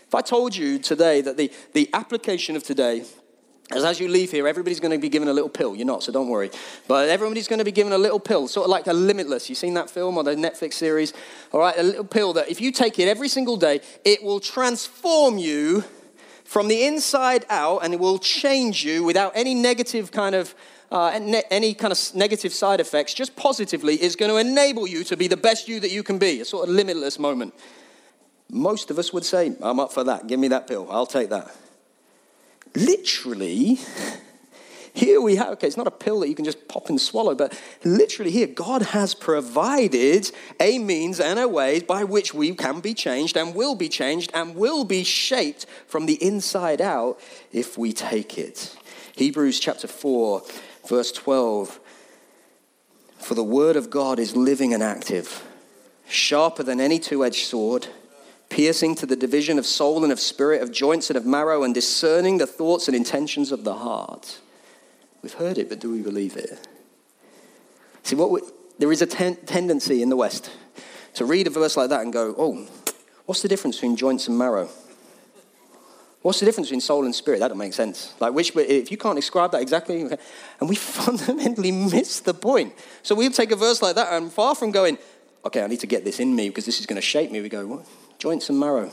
If 0.07 0.15
I 0.15 0.21
told 0.21 0.55
you 0.55 0.79
today 0.79 1.23
that 1.23 1.39
the, 1.39 1.51
the 1.73 1.89
application 1.95 2.55
of 2.55 2.63
today 2.63 3.05
as, 3.73 3.85
as 3.85 4.01
you 4.01 4.09
leave 4.09 4.33
here, 4.33 4.49
everybody's 4.49 4.81
going 4.81 4.91
to 4.91 4.99
be 4.99 5.09
given 5.09 5.29
a 5.29 5.33
little 5.33 5.49
pill. 5.49 5.77
You're 5.77 5.87
not, 5.87 6.03
so 6.03 6.11
don't 6.11 6.29
worry. 6.29 6.51
But 6.89 7.09
everybody's 7.09 7.47
going 7.47 7.61
to 7.61 7.65
be 7.65 7.73
given 7.73 7.93
a 7.93 7.99
little 7.99 8.19
pill, 8.19 8.49
sort 8.49 8.65
of 8.65 8.71
like 8.71 8.87
a 8.89 8.93
Limitless. 8.93 9.49
You've 9.49 9.59
seen 9.59 9.75
that 9.75 9.89
film 9.89 10.17
or 10.17 10.25
the 10.25 10.35
Netflix 10.35 10.75
series? 10.75 11.13
All 11.53 11.61
right, 11.61 11.77
a 11.79 11.83
little 11.83 12.05
pill 12.05 12.33
that 12.33 12.49
if 12.49 12.61
you 12.61 12.73
take 12.73 12.99
it 12.99 13.07
every 13.07 13.29
single 13.29 13.57
day, 13.57 13.81
it 14.05 14.23
will 14.23 14.41
transform 14.41 15.39
you 15.39 15.85
from 16.45 16.67
the 16.67 16.85
inside 16.85 17.47
out 17.49 17.85
and 17.85 17.95
it 17.95 18.01
will 18.01 18.19
change 18.19 18.85
you 18.85 19.05
without 19.05 19.33
any 19.37 19.55
negative 19.55 20.11
kind 20.11 20.35
of 20.35 20.55
uh, 20.91 21.11
any 21.53 21.73
kind 21.73 21.93
of 21.93 22.15
negative 22.17 22.53
side 22.53 22.81
effects, 22.81 23.15
just 23.15 23.37
positively, 23.37 23.95
is 24.03 24.17
going 24.17 24.29
to 24.29 24.39
enable 24.39 24.89
you 24.89 25.05
to 25.05 25.17
be 25.17 25.29
the 25.29 25.37
best 25.37 25.69
you 25.69 25.79
that 25.79 25.93
you 25.93 26.03
can 26.03 26.19
be, 26.19 26.41
a 26.41 26.45
sort 26.45 26.69
of 26.69 26.75
limitless 26.75 27.17
moment. 27.17 27.55
Most 28.51 28.91
of 28.91 28.99
us 28.99 29.13
would 29.13 29.25
say, 29.25 29.55
I'm 29.63 29.79
up 29.79 29.93
for 29.93 30.03
that. 30.03 30.27
Give 30.27 30.41
me 30.41 30.49
that 30.49 30.67
pill. 30.67 30.89
I'll 30.91 31.07
take 31.07 31.31
that 31.31 31.55
literally, 32.75 33.79
here 34.93 35.21
we 35.21 35.37
have, 35.37 35.49
okay, 35.51 35.67
it's 35.67 35.77
not 35.77 35.87
a 35.87 35.93
pill 35.93 36.21
that 36.21 36.29
you 36.29 36.35
can 36.35 36.45
just 36.45 36.69
pop 36.69 36.89
and 36.89 37.01
swallow, 37.01 37.35
but 37.35 37.59
literally 37.85 38.31
here, 38.31 38.47
God 38.47 38.83
has 38.83 39.15
provided 39.15 40.31
a 40.59 40.79
means 40.79 41.21
and 41.21 41.39
a 41.39 41.49
way 41.49 41.81
by 41.81 42.05
which 42.05 42.35
we 42.35 42.55
can 42.55 42.81
be 42.81 42.95
changed 42.95 43.37
and 43.37 43.55
will 43.55 43.75
be 43.75 43.89
changed 43.89 44.31
and 44.35 44.57
will 44.57 44.85
be 44.85 45.05
shaped 45.05 45.67
from 45.87 46.07
the 46.07 46.23
inside 46.23 46.81
out 46.81 47.21
if 47.53 47.79
we 47.79 47.93
take 47.93 48.37
it. 48.37 48.77
Hebrews 49.17 49.61
chapter 49.61 49.87
4, 49.87 50.43
verse 50.89 51.13
12. 51.13 51.81
For 53.19 53.35
the 53.35 53.45
word 53.45 53.77
of 53.77 53.91
God 53.91 54.19
is 54.19 54.35
living 54.35 54.75
and 54.75 54.83
active, 54.83 55.45
sharper 56.09 56.63
than 56.63 56.81
any 56.81 56.99
two 56.99 57.25
edged 57.25 57.47
sword 57.47 57.89
piercing 58.51 58.95
to 58.97 59.07
the 59.07 59.17
division 59.17 59.59
of 59.59 59.65
soul 59.65 60.03
and 60.03 60.13
of 60.13 60.21
spirit, 60.21 60.61
of 60.61 60.71
joints 60.71 61.09
and 61.09 61.17
of 61.17 61.25
marrow, 61.25 61.63
and 61.63 61.73
discerning 61.73 62.37
the 62.39 62.47
thoughts 62.47 62.89
and 62.89 62.97
intentions 62.97 63.53
of 63.53 63.65
the 63.65 63.75
heart. 63.75 64.41
We've 65.23 65.33
heard 65.33 65.57
it, 65.57 65.69
but 65.69 65.81
do 65.81 65.91
we 65.91 66.03
believe 66.03 66.37
it? 66.37 66.67
See, 68.03 68.17
what 68.17 68.31
we, 68.31 68.41
there 68.79 68.91
is 68.93 69.01
a 69.01 69.07
ten, 69.07 69.37
tendency 69.47 70.03
in 70.03 70.09
the 70.09 70.17
West 70.17 70.51
to 71.15 71.25
read 71.25 71.47
a 71.47 71.51
verse 71.51 71.77
like 71.77 71.91
that 71.91 72.03
and 72.03 72.13
go, 72.13 72.35
oh, 72.37 72.67
what's 73.27 73.43
the 73.43 73.49
difference 73.49 73.77
between 73.77 73.97
joints 73.97 74.29
and 74.29 74.37
marrow? 74.37 74.69
What's 76.23 76.41
the 76.41 76.47
difference 76.47 76.69
between 76.69 76.83
soul 76.83 77.05
and 77.05 77.15
spirit? 77.15 77.41
That 77.41 77.49
don't 77.49 77.57
make 77.59 77.73
sense. 77.73 78.15
Like, 78.21 78.35
which, 78.35 78.55
if 78.55 78.91
you 78.91 78.99
can't 78.99 79.17
describe 79.17 79.53
that 79.53 79.63
exactly, 79.63 80.03
and 80.03 80.69
we 80.69 80.77
fundamentally 80.77 81.73
miss 81.73 82.21
the 82.21 82.35
point. 82.35 82.75
So 83.03 83.15
we'll 83.15 83.31
take 83.31 83.53
a 83.53 83.57
verse 83.57 83.81
like 83.81 83.95
that, 83.95 84.13
and 84.13 84.31
far 84.31 84.55
from 84.55 84.71
going, 84.71 84.99
okay, 85.47 85.63
I 85.63 85.67
need 85.67 85.81
to 85.81 85.87
get 85.87 86.05
this 86.05 86.21
in 86.21 86.35
me 86.35 86.49
because 86.49 86.67
this 86.67 86.81
is 86.81 86.87
going 86.87 86.97
to 86.97 87.07
shape 87.07 87.31
me, 87.31 87.41
we 87.41 87.49
go, 87.49 87.67
what? 87.67 87.87
Joints 88.21 88.51
and 88.51 88.61
marrow. 88.61 88.93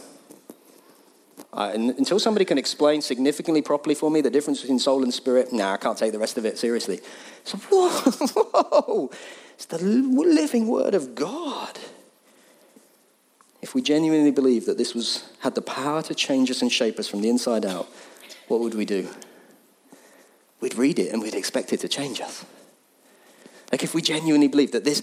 Uh, 1.53 1.71
until 1.73 2.19
somebody 2.19 2.45
can 2.45 2.57
explain 2.57 3.01
significantly 3.01 3.61
properly 3.61 3.93
for 3.93 4.09
me 4.09 4.21
the 4.21 4.29
difference 4.29 4.61
between 4.61 4.79
soul 4.79 5.03
and 5.03 5.13
spirit, 5.13 5.51
nah, 5.51 5.73
I 5.73 5.77
can't 5.77 5.97
take 5.97 6.11
the 6.11 6.19
rest 6.19 6.37
of 6.37 6.45
it 6.45 6.57
seriously. 6.57 6.99
So, 7.43 7.57
whoa, 7.57 7.89
whoa, 8.53 9.11
it's 9.53 9.65
the 9.65 9.77
living 9.79 10.67
word 10.67 10.95
of 10.95 11.13
God. 11.13 11.77
If 13.61 13.75
we 13.75 13.81
genuinely 13.81 14.31
believe 14.31 14.65
that 14.65 14.77
this 14.77 14.93
was, 14.93 15.29
had 15.39 15.55
the 15.55 15.61
power 15.61 16.01
to 16.03 16.15
change 16.15 16.49
us 16.49 16.61
and 16.61 16.71
shape 16.71 16.99
us 16.99 17.07
from 17.07 17.21
the 17.21 17.29
inside 17.29 17.65
out, 17.65 17.87
what 18.47 18.61
would 18.61 18.75
we 18.75 18.85
do? 18.85 19.09
We'd 20.61 20.75
read 20.75 20.99
it 20.99 21.11
and 21.11 21.21
we'd 21.21 21.35
expect 21.35 21.73
it 21.73 21.79
to 21.81 21.87
change 21.87 22.21
us. 22.21 22.45
Like 23.71 23.83
if 23.83 23.93
we 23.93 24.01
genuinely 24.01 24.47
believe 24.47 24.71
that 24.71 24.85
this 24.85 25.01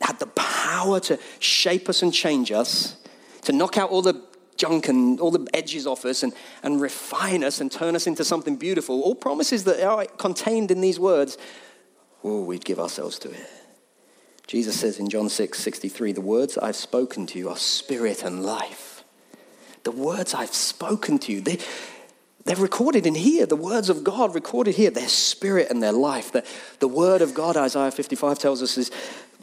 had 0.00 0.18
the 0.18 0.26
power 0.26 1.00
to 1.00 1.18
shape 1.38 1.88
us 1.88 2.02
and 2.02 2.12
change 2.12 2.50
us, 2.50 2.96
to 3.42 3.52
knock 3.52 3.76
out 3.76 3.90
all 3.90 4.02
the 4.02 4.22
junk 4.56 4.88
and 4.88 5.18
all 5.20 5.30
the 5.30 5.46
edges 5.54 5.86
off 5.86 6.04
us 6.04 6.22
and, 6.22 6.32
and 6.62 6.80
refine 6.80 7.42
us 7.42 7.60
and 7.60 7.70
turn 7.70 7.96
us 7.96 8.06
into 8.06 8.24
something 8.24 8.56
beautiful, 8.56 9.02
all 9.02 9.14
promises 9.14 9.64
that 9.64 9.82
are 9.82 10.04
contained 10.18 10.70
in 10.70 10.80
these 10.80 11.00
words, 11.00 11.38
oh, 12.22 12.42
we'd 12.42 12.64
give 12.64 12.78
ourselves 12.78 13.18
to 13.20 13.30
it. 13.30 13.50
Jesus 14.46 14.78
says 14.78 14.98
in 14.98 15.08
John 15.08 15.28
6 15.28 15.58
63, 15.58 16.12
the 16.12 16.20
words 16.20 16.58
I've 16.58 16.76
spoken 16.76 17.26
to 17.28 17.38
you 17.38 17.48
are 17.48 17.56
spirit 17.56 18.22
and 18.22 18.44
life. 18.44 19.04
The 19.84 19.90
words 19.90 20.34
I've 20.34 20.54
spoken 20.54 21.18
to 21.20 21.32
you, 21.32 21.40
they, 21.40 21.58
they're 22.44 22.56
recorded 22.56 23.06
in 23.06 23.14
here. 23.14 23.46
The 23.46 23.56
words 23.56 23.88
of 23.88 24.04
God 24.04 24.34
recorded 24.34 24.74
here. 24.74 24.90
Their 24.90 25.08
spirit 25.08 25.68
and 25.70 25.82
their 25.82 25.92
life. 25.92 26.32
The, 26.32 26.44
the 26.80 26.88
word 26.88 27.22
of 27.22 27.34
God, 27.34 27.56
Isaiah 27.56 27.90
55 27.90 28.38
tells 28.38 28.62
us, 28.62 28.78
is 28.78 28.90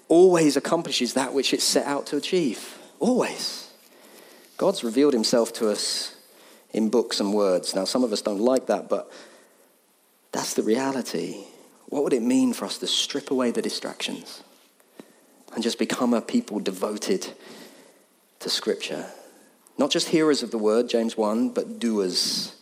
always 0.08 0.56
accomplishes 0.56 1.14
that 1.14 1.34
which 1.34 1.54
it's 1.54 1.64
set 1.64 1.86
out 1.86 2.06
to 2.08 2.18
achieve. 2.18 2.78
Always. 3.00 3.69
God's 4.60 4.84
revealed 4.84 5.13
himself 5.13 5.52
to 5.54 5.72
us 5.72 6.15
in 6.72 6.89
books 6.89 7.19
and 7.19 7.34
words. 7.34 7.74
Now, 7.74 7.86
some 7.86 8.04
of 8.04 8.13
us 8.13 8.22
don't 8.22 8.41
like 8.41 8.67
that, 8.67 8.89
but 8.89 9.12
that's 10.34 10.54
the 10.54 10.62
reality. 10.62 11.45
What 11.88 12.04
would 12.04 12.13
it 12.13 12.22
mean 12.22 12.54
for 12.54 12.65
us 12.65 12.78
to 12.80 12.86
strip 12.86 13.32
away 13.32 13.50
the 13.50 13.63
distractions 13.63 14.43
and 15.56 15.63
just 15.63 15.80
become 15.80 16.13
a 16.13 16.22
people 16.22 16.60
devoted 16.60 17.26
to 18.41 18.50
Scripture? 18.50 19.08
Not 19.78 19.91
just 19.91 20.10
hearers 20.10 20.43
of 20.43 20.52
the 20.52 20.58
word, 20.58 20.89
James 20.89 21.17
1, 21.17 21.50
but 21.50 21.80
doers 21.80 22.54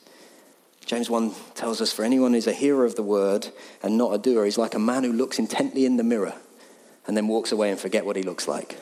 James 0.87 1.09
1 1.09 1.33
tells 1.53 1.81
us, 1.81 1.91
For 1.91 2.05
anyone 2.05 2.31
who's 2.31 2.47
a 2.47 2.53
hearer 2.53 2.85
of 2.85 2.95
the 2.95 3.03
word 3.03 3.49
and 3.83 3.97
not 3.97 4.13
a 4.13 4.17
doer, 4.17 4.45
he's 4.45 4.57
like 4.57 4.73
a 4.73 4.79
man 4.79 5.03
who 5.03 5.11
looks 5.11 5.37
intently 5.37 5.85
in 5.85 5.97
the 5.97 6.03
mirror 6.03 6.33
and 7.05 7.17
then 7.17 7.27
walks 7.27 7.51
away 7.51 7.69
and 7.71 7.79
forget 7.79 8.05
what 8.05 8.15
he 8.15 8.23
looks 8.23 8.47
like. 8.47 8.77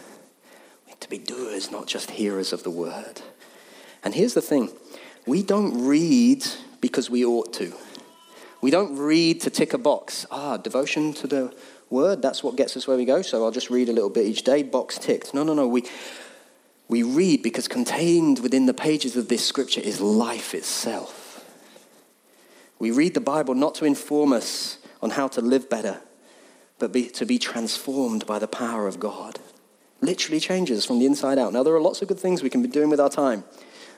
To 1.06 1.12
be 1.12 1.20
doers, 1.20 1.70
not 1.70 1.86
just 1.86 2.10
hearers 2.10 2.52
of 2.52 2.64
the 2.64 2.72
word. 2.72 3.22
And 4.04 4.16
here's 4.16 4.34
the 4.34 4.42
thing 4.42 4.72
we 5.28 5.44
don't 5.44 5.86
read 5.86 6.44
because 6.82 7.12
we 7.12 7.24
ought 7.24 7.54
to. 7.54 7.74
We 8.60 8.72
don't 8.72 8.98
read 8.98 9.42
to 9.42 9.52
tick 9.52 9.74
a 9.74 9.78
box. 9.78 10.26
Ah, 10.32 10.58
devotion 10.58 11.14
to 11.14 11.28
the 11.28 11.56
word, 11.92 12.24
that's 12.24 12.44
what 12.44 12.56
gets 12.56 12.76
us 12.76 12.88
where 12.88 12.98
we 12.98 13.06
go, 13.06 13.22
so 13.22 13.46
I'll 13.46 13.52
just 13.52 13.70
read 13.70 13.88
a 13.88 13.94
little 13.94 14.10
bit 14.10 14.26
each 14.26 14.42
day, 14.42 14.64
box 14.64 14.98
ticked. 14.98 15.32
No, 15.32 15.44
no, 15.44 15.54
no. 15.54 15.68
We, 15.68 15.84
we 16.88 17.04
read 17.04 17.44
because 17.44 17.68
contained 17.68 18.40
within 18.40 18.66
the 18.66 18.74
pages 18.74 19.16
of 19.16 19.28
this 19.28 19.46
scripture 19.46 19.82
is 19.82 20.02
life 20.02 20.56
itself. 20.56 21.46
We 22.80 22.90
read 22.90 23.14
the 23.14 23.22
Bible 23.22 23.54
not 23.54 23.76
to 23.76 23.86
inform 23.86 24.34
us 24.34 24.80
on 25.04 25.12
how 25.12 25.28
to 25.28 25.42
live 25.42 25.70
better, 25.70 26.02
but 26.80 26.92
be, 26.92 27.10
to 27.10 27.28
be 27.28 27.38
transformed 27.38 28.26
by 28.26 28.40
the 28.40 28.48
power 28.48 28.88
of 28.88 29.00
God. 29.00 29.38
Literally 30.02 30.40
changes 30.40 30.86
from 30.86 31.00
the 31.00 31.06
inside 31.06 31.38
out. 31.38 31.54
Now, 31.54 31.64
there 31.64 31.74
are 31.74 31.82
lots 31.82 32.02
of 32.02 32.08
good 32.08 32.20
things 32.20 32.44
we 32.44 32.50
can 32.50 32.62
be 32.62 32.68
doing 32.68 32.90
with 32.90 33.00
our 33.00 33.10
time. 33.10 33.44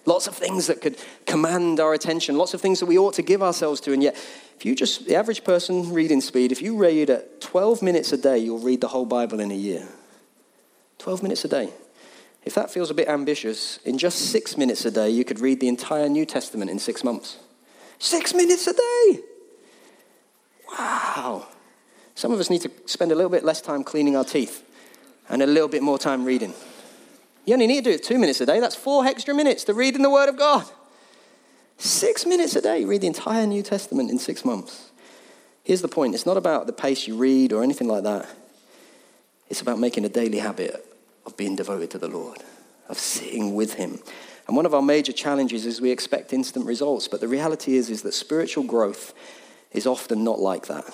Lots 0.06 0.28
of 0.28 0.36
things 0.36 0.68
that 0.68 0.82
could 0.82 0.98
command 1.26 1.80
our 1.80 1.94
attention, 1.94 2.38
lots 2.38 2.54
of 2.54 2.62
things 2.62 2.80
that 2.80 2.86
we 2.86 2.98
ought 2.98 3.14
to 3.16 3.22
give 3.22 3.44
ourselves 3.44 3.82
to. 3.82 3.92
And 3.92 4.02
yet, 4.02 4.16
if 4.56 4.66
you 4.66 4.74
just, 4.74 5.06
the 5.06 5.16
average 5.16 5.44
person 5.44 5.92
reading 5.92 6.22
speed, 6.22 6.52
if 6.52 6.62
you 6.62 6.78
read 6.78 7.10
at 7.10 7.42
12 7.42 7.82
minutes 7.82 8.14
a 8.14 8.18
day, 8.18 8.38
you'll 8.38 8.60
read 8.60 8.80
the 8.80 8.88
whole 8.88 9.06
Bible 9.06 9.42
in 9.42 9.52
a 9.52 9.56
year. 9.56 9.86
12 11.00 11.24
minutes 11.24 11.44
a 11.44 11.50
day. 11.50 11.70
If 12.46 12.56
that 12.56 12.72
feels 12.72 12.90
a 12.90 12.94
bit 12.94 13.10
ambitious, 13.10 13.78
in 13.84 13.98
just 13.98 14.32
six 14.32 14.56
minutes 14.56 14.86
a 14.86 14.92
day, 14.92 15.10
you 15.10 15.26
could 15.26 15.42
read 15.42 15.60
the 15.60 15.68
entire 15.68 16.08
New 16.08 16.26
Testament 16.26 16.72
in 16.72 16.80
six 16.80 17.04
months. 17.04 17.40
Six 18.00 18.34
minutes 18.34 18.66
a 18.68 18.74
day. 18.74 19.20
Wow. 20.72 21.48
Some 22.16 22.32
of 22.32 22.40
us 22.40 22.50
need 22.50 22.62
to 22.62 22.72
spend 22.86 23.12
a 23.12 23.16
little 23.16 23.30
bit 23.30 23.44
less 23.44 23.60
time 23.60 23.84
cleaning 23.84 24.16
our 24.16 24.24
teeth 24.24 24.64
and 25.30 25.42
a 25.42 25.48
little 25.48 25.68
bit 25.68 25.84
more 25.84 25.98
time 25.98 26.26
reading. 26.26 26.54
You 27.46 27.54
only 27.54 27.68
need 27.68 27.84
to 27.84 27.92
do 27.92 27.96
it 27.96 28.04
two 28.04 28.18
minutes 28.18 28.42
a 28.42 28.46
day. 28.46 28.60
That's 28.60 28.76
four 28.76 29.06
extra 29.06 29.34
minutes 29.34 29.64
to 29.66 29.74
read 29.74 29.96
in 29.96 30.02
the 30.02 30.10
Word 30.10 30.30
of 30.30 30.38
God. 30.38 30.66
Six 31.78 32.26
minutes 32.26 32.56
a 32.56 32.62
day, 32.62 32.86
read 32.86 33.02
the 33.02 33.08
entire 33.08 33.46
New 33.46 33.64
Testament 33.64 34.10
in 34.10 34.20
six 34.20 34.44
months. 34.44 34.92
Here's 35.64 35.82
the 35.82 35.88
point 35.88 36.16
it's 36.16 36.26
not 36.26 36.38
about 36.38 36.66
the 36.68 36.74
pace 36.74 37.08
you 37.08 37.16
read 37.16 37.54
or 37.54 37.64
anything 37.64 37.88
like 37.88 38.04
that. 38.04 38.28
It's 39.50 39.62
about 39.62 39.80
making 39.80 40.06
a 40.06 40.10
daily 40.10 40.40
habit 40.40 40.86
of 41.26 41.38
being 41.38 41.56
devoted 41.56 41.92
to 41.92 41.98
the 41.98 42.08
Lord, 42.08 42.40
of 42.90 42.98
sitting 42.98 43.56
with 43.56 43.76
Him, 43.76 44.00
and 44.48 44.56
one 44.56 44.66
of 44.66 44.74
our 44.74 44.82
major 44.82 45.12
challenges 45.12 45.66
is 45.66 45.82
we 45.82 45.92
expect 45.92 46.32
instant 46.32 46.66
results, 46.66 47.08
but 47.08 47.20
the 47.20 47.28
reality 47.28 47.76
is, 47.76 47.90
is 47.90 48.02
that 48.04 48.14
spiritual 48.14 48.64
growth 48.64 49.14
is 49.74 49.86
often 49.86 50.24
not 50.24 50.40
like 50.40 50.68
that. 50.68 50.86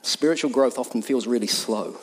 Spiritual 0.00 0.50
growth 0.50 0.78
often 0.78 1.02
feels 1.02 1.26
really 1.26 1.46
slow. 1.46 1.98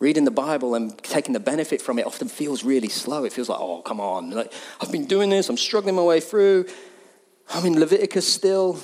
Reading 0.00 0.24
the 0.24 0.30
Bible 0.30 0.74
and 0.74 0.96
taking 0.98 1.32
the 1.32 1.40
benefit 1.40 1.80
from 1.80 1.98
it 1.98 2.06
often 2.06 2.28
feels 2.28 2.64
really 2.64 2.88
slow. 2.88 3.24
It 3.24 3.32
feels 3.32 3.48
like, 3.48 3.60
oh, 3.60 3.80
come 3.82 4.00
on. 4.00 4.30
Like, 4.30 4.52
I've 4.80 4.90
been 4.90 5.06
doing 5.06 5.30
this, 5.30 5.48
I'm 5.48 5.56
struggling 5.56 5.94
my 5.94 6.02
way 6.02 6.20
through. 6.20 6.66
I'm 7.50 7.64
in 7.64 7.78
Leviticus 7.78 8.30
still. 8.30 8.80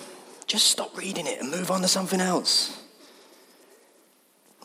Just 0.47 0.67
stop 0.67 0.97
reading 0.97 1.27
it 1.27 1.41
and 1.41 1.51
move 1.51 1.71
on 1.71 1.83
to 1.83 1.89
something 1.89 2.21
else. 2.21 2.77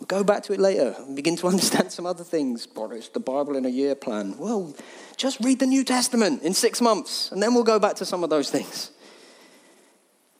Go 0.07 0.23
back 0.23 0.43
to 0.43 0.53
it 0.53 0.59
later 0.59 0.95
and 0.99 1.15
begin 1.15 1.35
to 1.37 1.47
understand 1.47 1.91
some 1.91 2.05
other 2.05 2.23
things. 2.23 2.67
Boris, 2.67 3.09
the 3.09 3.19
Bible 3.19 3.55
in 3.55 3.65
a 3.65 3.69
year 3.69 3.95
plan. 3.95 4.37
Well, 4.37 4.75
just 5.17 5.39
read 5.39 5.59
the 5.59 5.65
New 5.65 5.83
Testament 5.83 6.43
in 6.43 6.53
six 6.53 6.81
months, 6.81 7.31
and 7.31 7.41
then 7.41 7.53
we'll 7.53 7.63
go 7.63 7.79
back 7.79 7.95
to 7.97 8.05
some 8.05 8.23
of 8.23 8.29
those 8.29 8.51
things. 8.51 8.91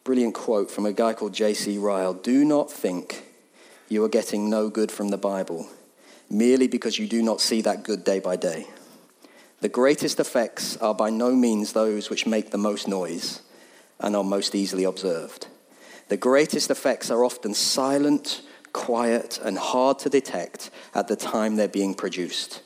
Brilliant 0.04 0.36
quote 0.36 0.70
from 0.70 0.86
a 0.86 0.94
guy 0.94 1.14
called 1.14 1.34
J.C. 1.34 1.78
Ryle 1.78 2.14
Do 2.14 2.46
not 2.46 2.72
think 2.72 3.24
you 3.88 4.04
are 4.04 4.10
getting 4.10 4.50
no 4.50 4.70
good 4.70 4.92
from 4.92 5.10
the 5.10 5.18
Bible 5.18 5.68
merely 6.30 6.68
because 6.68 7.00
you 7.00 7.08
do 7.08 7.22
not 7.22 7.42
see 7.42 7.62
that 7.62 7.84
good 7.84 8.04
day 8.04 8.20
by 8.20 8.36
day. 8.36 8.68
The 9.62 9.70
greatest 9.70 10.20
effects 10.20 10.78
are 10.78 10.94
by 10.94 11.10
no 11.10 11.34
means 11.34 11.74
those 11.74 12.10
which 12.10 12.28
make 12.28 12.52
the 12.52 12.58
most 12.58 12.88
noise 12.88 13.42
and 14.00 14.16
are 14.16 14.24
most 14.24 14.54
easily 14.54 14.84
observed. 14.84 15.48
The 16.10 16.18
greatest 16.18 16.70
effects 16.70 17.10
are 17.10 17.24
often 17.24 17.54
silent, 17.54 18.42
quiet, 18.74 19.40
and 19.44 19.58
hard 19.58 20.00
to 20.00 20.10
detect 20.10 20.70
at 20.94 21.08
the 21.08 21.16
time 21.16 21.56
they're 21.56 21.68
being 21.68 21.96
produced. 21.96 22.62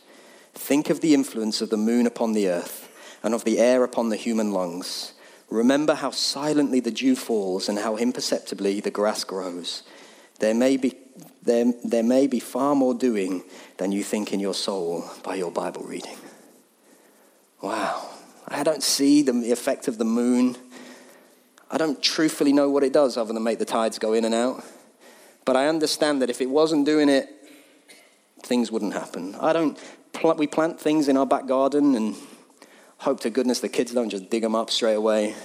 Think 0.54 0.90
of 0.90 1.02
the 1.02 1.14
influence 1.14 1.62
of 1.62 1.70
the 1.70 1.78
moon 1.78 2.06
upon 2.06 2.34
the 2.34 2.50
earth 2.50 2.90
and 3.24 3.34
of 3.34 3.46
the 3.46 3.60
air 3.60 3.84
upon 3.84 4.10
the 4.10 4.16
human 4.16 4.52
lungs. 4.52 5.14
Remember 5.50 5.94
how 5.94 6.12
silently 6.12 6.80
the 6.80 6.92
dew 6.92 7.16
falls 7.16 7.70
and 7.70 7.80
how 7.80 7.96
imperceptibly 7.96 8.82
the 8.82 8.92
grass 8.92 9.24
grows. 9.24 9.84
There 10.40 10.54
may 10.54 10.78
be, 10.78 10.96
there, 11.50 11.74
there 11.84 12.04
may 12.04 12.28
be 12.28 12.40
far 12.40 12.76
more 12.76 12.94
doing 12.94 13.44
than 13.78 13.92
you 13.92 14.04
think 14.04 14.34
in 14.34 14.40
your 14.40 14.54
soul 14.54 15.10
by 15.24 15.36
your 15.36 15.52
Bible 15.52 15.84
reading. 15.84 16.18
Wow. 17.62 18.10
I 18.48 18.64
don't 18.64 18.84
see 18.84 19.22
the 19.22 19.52
effect 19.52 19.88
of 19.88 19.98
the 19.98 20.06
moon. 20.06 20.56
I 21.70 21.78
don't 21.78 22.02
truthfully 22.02 22.54
know 22.54 22.70
what 22.70 22.84
it 22.84 22.94
does 22.94 23.18
other 23.18 23.34
than 23.34 23.44
make 23.44 23.60
the 23.60 23.66
tides 23.66 24.00
go 24.00 24.14
in 24.14 24.26
and 24.26 24.34
out. 24.34 24.64
But 25.46 25.56
I 25.56 25.68
understand 25.68 26.22
that 26.22 26.30
if 26.30 26.42
it 26.42 26.50
wasn't 26.50 26.86
doing 26.86 27.10
it, 27.10 27.30
things 28.44 28.72
wouldn't 28.72 28.94
happen. 28.94 29.36
I 29.36 29.54
don't, 29.54 29.78
we 30.38 30.48
plant 30.48 30.80
things 30.80 31.08
in 31.08 31.18
our 31.18 31.26
back 31.26 31.48
garden 31.48 31.96
and 31.96 32.16
hope 32.98 33.20
to 33.22 33.30
goodness 33.30 33.60
the 33.60 33.70
kids 33.70 33.94
don't 33.94 34.10
just 34.10 34.30
dig 34.30 34.42
them 34.42 34.56
up 34.56 34.70
straight 34.70 34.96
away. 34.96 35.36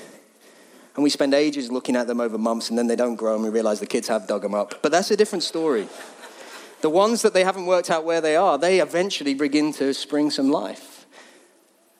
And 0.94 1.02
we 1.02 1.10
spend 1.10 1.34
ages 1.34 1.70
looking 1.70 1.96
at 1.96 2.06
them 2.06 2.20
over 2.20 2.38
months 2.38 2.70
and 2.70 2.78
then 2.78 2.86
they 2.86 2.96
don't 2.96 3.16
grow 3.16 3.34
and 3.34 3.42
we 3.42 3.50
realize 3.50 3.80
the 3.80 3.86
kids 3.86 4.08
have 4.08 4.26
dug 4.26 4.42
them 4.42 4.54
up. 4.54 4.80
But 4.82 4.92
that's 4.92 5.10
a 5.10 5.16
different 5.16 5.42
story. 5.42 5.88
The 6.82 6.90
ones 6.90 7.22
that 7.22 7.34
they 7.34 7.44
haven't 7.44 7.66
worked 7.66 7.90
out 7.90 8.04
where 8.04 8.20
they 8.20 8.36
are, 8.36 8.58
they 8.58 8.80
eventually 8.80 9.34
begin 9.34 9.72
to 9.74 9.92
spring 9.94 10.30
some 10.30 10.50
life. 10.50 11.06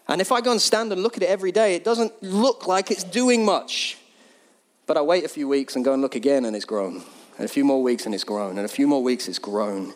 And 0.06 0.20
if 0.20 0.30
I 0.30 0.40
go 0.40 0.52
and 0.52 0.60
stand 0.60 0.92
and 0.92 1.02
look 1.02 1.16
at 1.16 1.22
it 1.22 1.28
every 1.28 1.50
day, 1.50 1.74
it 1.74 1.84
doesn't 1.84 2.22
look 2.22 2.66
like 2.66 2.90
it's 2.90 3.04
doing 3.04 3.44
much. 3.44 3.98
But 4.86 4.96
I 4.96 5.02
wait 5.02 5.24
a 5.24 5.28
few 5.28 5.48
weeks 5.48 5.76
and 5.76 5.84
go 5.84 5.94
and 5.94 6.02
look 6.02 6.14
again 6.14 6.44
and 6.44 6.54
it's 6.54 6.66
grown 6.66 7.02
and 7.36 7.44
a 7.44 7.48
few 7.48 7.64
more 7.64 7.82
weeks 7.82 8.06
and 8.06 8.14
it's 8.14 8.24
grown, 8.24 8.58
and 8.58 8.64
a 8.64 8.68
few 8.68 8.86
more 8.86 9.02
weeks 9.02 9.28
it's 9.28 9.38
grown. 9.38 9.92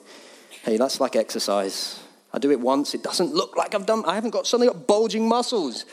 Hey, 0.62 0.76
that's 0.76 1.00
like 1.00 1.16
exercise. 1.16 2.02
I 2.32 2.38
do 2.38 2.50
it 2.50 2.60
once, 2.60 2.94
it 2.94 3.02
doesn't 3.02 3.32
look 3.32 3.56
like 3.56 3.74
I've 3.74 3.86
done, 3.86 4.04
I 4.04 4.14
haven't 4.14 4.30
got 4.30 4.46
suddenly 4.46 4.72
got 4.72 4.86
bulging 4.86 5.28
muscles, 5.28 5.86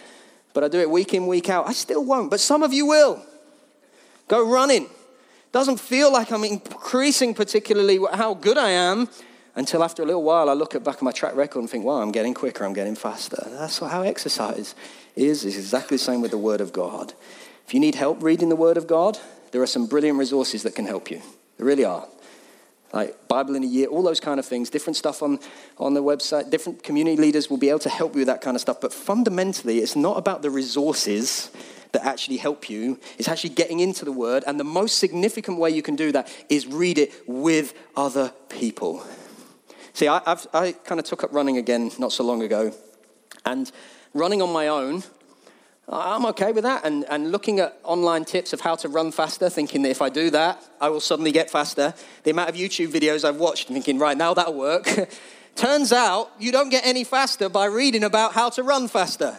but 0.55 0.63
I 0.63 0.67
do 0.69 0.79
it 0.79 0.89
week 0.89 1.13
in, 1.13 1.27
week 1.27 1.49
out. 1.49 1.67
I 1.67 1.73
still 1.73 2.03
won't, 2.03 2.31
but 2.31 2.39
some 2.39 2.63
of 2.63 2.73
you 2.73 2.87
will. 2.87 3.23
Go 4.27 4.49
running. 4.49 4.87
Doesn't 5.51 5.79
feel 5.79 6.11
like 6.11 6.31
I'm 6.31 6.43
increasing 6.43 7.35
particularly 7.35 7.99
how 8.13 8.33
good 8.33 8.57
I 8.57 8.71
am. 8.71 9.07
until 9.55 9.83
after 9.83 10.03
a 10.03 10.05
little 10.05 10.23
while 10.23 10.49
I 10.49 10.53
look 10.53 10.75
at 10.75 10.83
back 10.83 10.97
at 10.97 11.01
my 11.01 11.11
track 11.11 11.35
record 11.35 11.59
and 11.59 11.69
think, 11.69 11.85
wow, 11.85 12.01
I'm 12.01 12.11
getting 12.11 12.33
quicker, 12.33 12.65
I'm 12.65 12.73
getting 12.73 12.95
faster. 12.95 13.37
That's 13.51 13.79
how 13.79 14.01
exercise 14.01 14.75
is. 15.15 15.45
It's 15.45 15.55
exactly 15.55 15.97
the 15.97 16.03
same 16.03 16.21
with 16.21 16.31
the 16.31 16.37
Word 16.37 16.61
of 16.61 16.73
God. 16.73 17.13
If 17.65 17.73
you 17.73 17.79
need 17.79 17.95
help 17.95 18.21
reading 18.21 18.49
the 18.49 18.55
Word 18.55 18.77
of 18.77 18.85
God, 18.85 19.17
there 19.51 19.61
are 19.61 19.67
some 19.67 19.87
brilliant 19.87 20.19
resources 20.19 20.63
that 20.63 20.75
can 20.75 20.85
help 20.85 21.09
you. 21.09 21.21
There 21.57 21.65
really 21.65 21.85
are. 21.85 22.05
Like 22.95 23.27
Bible 23.27 23.55
in 23.55 23.63
a 23.63 23.67
year, 23.67 23.87
all 23.87 24.01
those 24.01 24.21
kind 24.21 24.39
of 24.39 24.45
things, 24.45 24.69
different 24.69 24.95
stuff 24.95 25.21
on, 25.21 25.39
on 25.77 25.93
the 25.93 26.01
website, 26.01 26.49
different 26.49 26.81
community 26.81 27.17
leaders 27.17 27.49
will 27.49 27.57
be 27.57 27.69
able 27.69 27.79
to 27.79 27.89
help 27.89 28.13
you 28.13 28.19
with 28.19 28.27
that 28.27 28.39
kind 28.41 28.55
of 28.55 28.61
stuff. 28.61 28.79
But 28.79 28.93
fundamentally, 28.93 29.79
it's 29.79 29.97
not 29.97 30.17
about 30.17 30.41
the 30.41 30.49
resources 30.49 31.51
that 31.91 32.05
actually 32.05 32.37
help 32.37 32.69
you. 32.69 32.97
It's 33.17 33.27
actually 33.27 33.49
getting 33.51 33.81
into 33.81 34.05
the 34.05 34.13
Word. 34.13 34.45
And 34.47 34.57
the 34.57 34.63
most 34.63 34.97
significant 34.97 35.59
way 35.59 35.71
you 35.71 35.81
can 35.81 35.97
do 35.97 36.13
that 36.13 36.33
is 36.49 36.67
read 36.67 36.97
it 36.97 37.13
with 37.27 37.73
other 37.97 38.33
people. 38.47 39.05
See, 39.91 40.07
I, 40.07 40.37
I 40.53 40.71
kind 40.71 40.99
of 40.99 41.05
took 41.05 41.23
up 41.23 41.33
running 41.33 41.57
again 41.57 41.91
not 41.99 42.13
so 42.13 42.23
long 42.23 42.43
ago. 42.43 42.73
And 43.45 43.69
running 44.13 44.41
on 44.41 44.51
my 44.51 44.69
own, 44.69 45.03
I'm 45.87 46.25
okay 46.27 46.51
with 46.51 46.63
that. 46.63 46.83
And, 46.83 47.05
and 47.09 47.31
looking 47.31 47.59
at 47.59 47.79
online 47.83 48.25
tips 48.25 48.53
of 48.53 48.61
how 48.61 48.75
to 48.75 48.89
run 48.89 49.11
faster, 49.11 49.49
thinking 49.49 49.83
that 49.83 49.89
if 49.89 50.01
I 50.01 50.09
do 50.09 50.31
that, 50.31 50.63
I 50.81 50.89
will 50.89 50.99
suddenly 50.99 51.31
get 51.31 51.51
faster. 51.51 51.93
The 52.23 52.31
amount 52.31 52.49
of 52.49 52.55
YouTube 52.55 52.87
videos 52.87 53.23
I've 53.23 53.37
watched, 53.37 53.67
thinking, 53.67 53.99
right, 53.99 54.17
now 54.17 54.33
that'll 54.33 54.55
work. 54.55 54.87
Turns 55.55 55.93
out 55.93 56.31
you 56.39 56.51
don't 56.51 56.69
get 56.69 56.85
any 56.85 57.03
faster 57.03 57.49
by 57.49 57.65
reading 57.65 58.03
about 58.03 58.33
how 58.33 58.49
to 58.49 58.63
run 58.63 58.87
faster. 58.87 59.37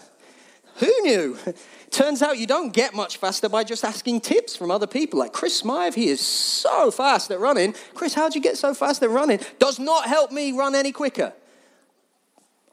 Who 0.76 0.92
knew? 1.02 1.38
Turns 1.90 2.22
out 2.22 2.38
you 2.38 2.46
don't 2.46 2.72
get 2.72 2.94
much 2.94 3.16
faster 3.16 3.48
by 3.48 3.64
just 3.64 3.84
asking 3.84 4.20
tips 4.20 4.56
from 4.56 4.70
other 4.70 4.86
people. 4.86 5.18
Like 5.18 5.32
Chris 5.32 5.56
Smythe, 5.56 5.94
he 5.94 6.08
is 6.08 6.20
so 6.20 6.90
fast 6.90 7.30
at 7.30 7.40
running. 7.40 7.74
Chris, 7.94 8.14
how'd 8.14 8.34
you 8.34 8.40
get 8.40 8.56
so 8.56 8.74
fast 8.74 9.02
at 9.02 9.10
running? 9.10 9.40
Does 9.58 9.78
not 9.78 10.06
help 10.06 10.32
me 10.32 10.52
run 10.52 10.74
any 10.74 10.92
quicker. 10.92 11.32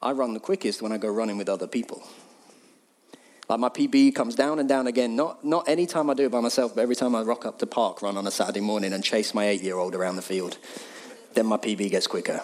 I 0.01 0.11
run 0.11 0.33
the 0.33 0.39
quickest 0.39 0.81
when 0.81 0.91
I 0.91 0.97
go 0.97 1.09
running 1.09 1.37
with 1.37 1.47
other 1.47 1.67
people. 1.67 2.03
Like 3.49 3.59
my 3.59 3.69
PB 3.69 4.15
comes 4.15 4.35
down 4.35 4.59
and 4.59 4.69
down 4.69 4.87
again. 4.87 5.15
Not, 5.15 5.43
not 5.43 5.67
any 5.67 5.85
time 5.85 6.09
I 6.09 6.13
do 6.13 6.25
it 6.25 6.31
by 6.31 6.39
myself, 6.39 6.75
but 6.75 6.81
every 6.81 6.95
time 6.95 7.13
I 7.15 7.21
rock 7.21 7.45
up 7.45 7.59
to 7.59 7.67
park 7.67 8.01
run 8.01 8.17
on 8.17 8.25
a 8.25 8.31
Saturday 8.31 8.61
morning 8.61 8.93
and 8.93 9.03
chase 9.03 9.33
my 9.33 9.47
eight 9.47 9.61
year 9.61 9.77
old 9.77 9.95
around 9.95 10.15
the 10.15 10.21
field, 10.21 10.57
then 11.33 11.45
my 11.45 11.57
PB 11.57 11.91
gets 11.91 12.07
quicker. 12.07 12.41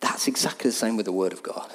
That's 0.00 0.28
exactly 0.28 0.70
the 0.70 0.76
same 0.76 0.96
with 0.96 1.06
the 1.06 1.12
Word 1.12 1.32
of 1.32 1.42
God. 1.42 1.70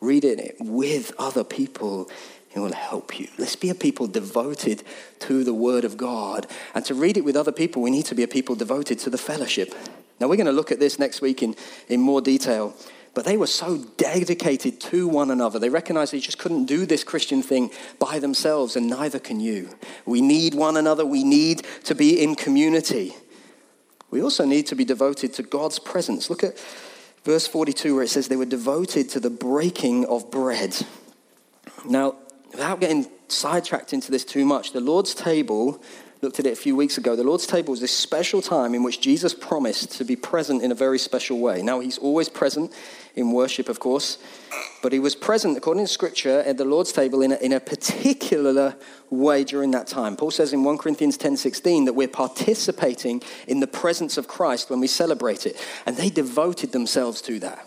Reading 0.00 0.38
it 0.38 0.56
with 0.60 1.12
other 1.18 1.44
people 1.44 2.08
it 2.54 2.60
will 2.60 2.72
help 2.72 3.20
you. 3.20 3.28
Let's 3.38 3.56
be 3.56 3.68
a 3.70 3.74
people 3.74 4.06
devoted 4.06 4.82
to 5.20 5.44
the 5.44 5.52
Word 5.54 5.84
of 5.84 5.96
God. 5.96 6.46
And 6.74 6.84
to 6.86 6.94
read 6.94 7.16
it 7.16 7.24
with 7.24 7.36
other 7.36 7.52
people, 7.52 7.82
we 7.82 7.90
need 7.90 8.06
to 8.06 8.14
be 8.14 8.22
a 8.22 8.28
people 8.28 8.54
devoted 8.54 8.98
to 9.00 9.10
the 9.10 9.18
fellowship. 9.18 9.74
Now, 10.18 10.28
we're 10.28 10.36
going 10.36 10.46
to 10.46 10.52
look 10.52 10.72
at 10.72 10.80
this 10.80 10.98
next 10.98 11.20
week 11.20 11.42
in, 11.42 11.54
in 11.88 12.00
more 12.00 12.20
detail. 12.20 12.74
But 13.18 13.24
they 13.24 13.36
were 13.36 13.48
so 13.48 13.78
dedicated 13.96 14.80
to 14.80 15.08
one 15.08 15.32
another. 15.32 15.58
They 15.58 15.70
recognized 15.70 16.12
they 16.12 16.20
just 16.20 16.38
couldn't 16.38 16.66
do 16.66 16.86
this 16.86 17.02
Christian 17.02 17.42
thing 17.42 17.72
by 17.98 18.20
themselves, 18.20 18.76
and 18.76 18.86
neither 18.86 19.18
can 19.18 19.40
you. 19.40 19.70
We 20.06 20.20
need 20.20 20.54
one 20.54 20.76
another. 20.76 21.04
We 21.04 21.24
need 21.24 21.66
to 21.82 21.96
be 21.96 22.22
in 22.22 22.36
community. 22.36 23.16
We 24.12 24.22
also 24.22 24.44
need 24.44 24.68
to 24.68 24.76
be 24.76 24.84
devoted 24.84 25.32
to 25.32 25.42
God's 25.42 25.80
presence. 25.80 26.30
Look 26.30 26.44
at 26.44 26.56
verse 27.24 27.48
42 27.48 27.96
where 27.96 28.04
it 28.04 28.08
says 28.08 28.28
they 28.28 28.36
were 28.36 28.44
devoted 28.44 29.08
to 29.08 29.18
the 29.18 29.30
breaking 29.30 30.06
of 30.06 30.30
bread. 30.30 30.76
Now, 31.84 32.14
without 32.52 32.78
getting 32.78 33.08
sidetracked 33.26 33.92
into 33.92 34.12
this 34.12 34.24
too 34.24 34.44
much, 34.44 34.70
the 34.70 34.80
Lord's 34.80 35.12
table 35.12 35.82
looked 36.20 36.40
at 36.40 36.46
it 36.46 36.52
a 36.52 36.56
few 36.56 36.74
weeks 36.74 36.98
ago. 36.98 37.14
The 37.14 37.22
Lord's 37.22 37.46
table 37.46 37.70
was 37.70 37.80
this 37.80 37.96
special 37.96 38.42
time 38.42 38.74
in 38.74 38.82
which 38.82 39.00
Jesus 39.00 39.34
promised 39.34 39.92
to 39.92 40.04
be 40.04 40.16
present 40.16 40.62
in 40.62 40.72
a 40.72 40.74
very 40.74 40.98
special 40.98 41.38
way. 41.38 41.62
Now, 41.62 41.80
he's 41.80 41.98
always 41.98 42.28
present 42.28 42.72
in 43.14 43.32
worship, 43.32 43.68
of 43.68 43.78
course, 43.78 44.18
but 44.82 44.92
he 44.92 44.98
was 44.98 45.14
present, 45.14 45.56
according 45.56 45.84
to 45.84 45.92
Scripture, 45.92 46.40
at 46.40 46.56
the 46.56 46.64
Lord's 46.64 46.92
table 46.92 47.22
in 47.22 47.32
a, 47.32 47.36
in 47.36 47.52
a 47.52 47.60
particular 47.60 48.74
way 49.10 49.44
during 49.44 49.70
that 49.72 49.86
time. 49.86 50.16
Paul 50.16 50.30
says 50.30 50.52
in 50.52 50.64
1 50.64 50.78
Corinthians 50.78 51.16
10 51.16 51.36
16 51.36 51.84
that 51.84 51.92
we're 51.92 52.08
participating 52.08 53.22
in 53.46 53.60
the 53.60 53.66
presence 53.66 54.18
of 54.18 54.28
Christ 54.28 54.70
when 54.70 54.80
we 54.80 54.86
celebrate 54.86 55.46
it, 55.46 55.56
and 55.86 55.96
they 55.96 56.10
devoted 56.10 56.72
themselves 56.72 57.20
to 57.22 57.38
that. 57.40 57.66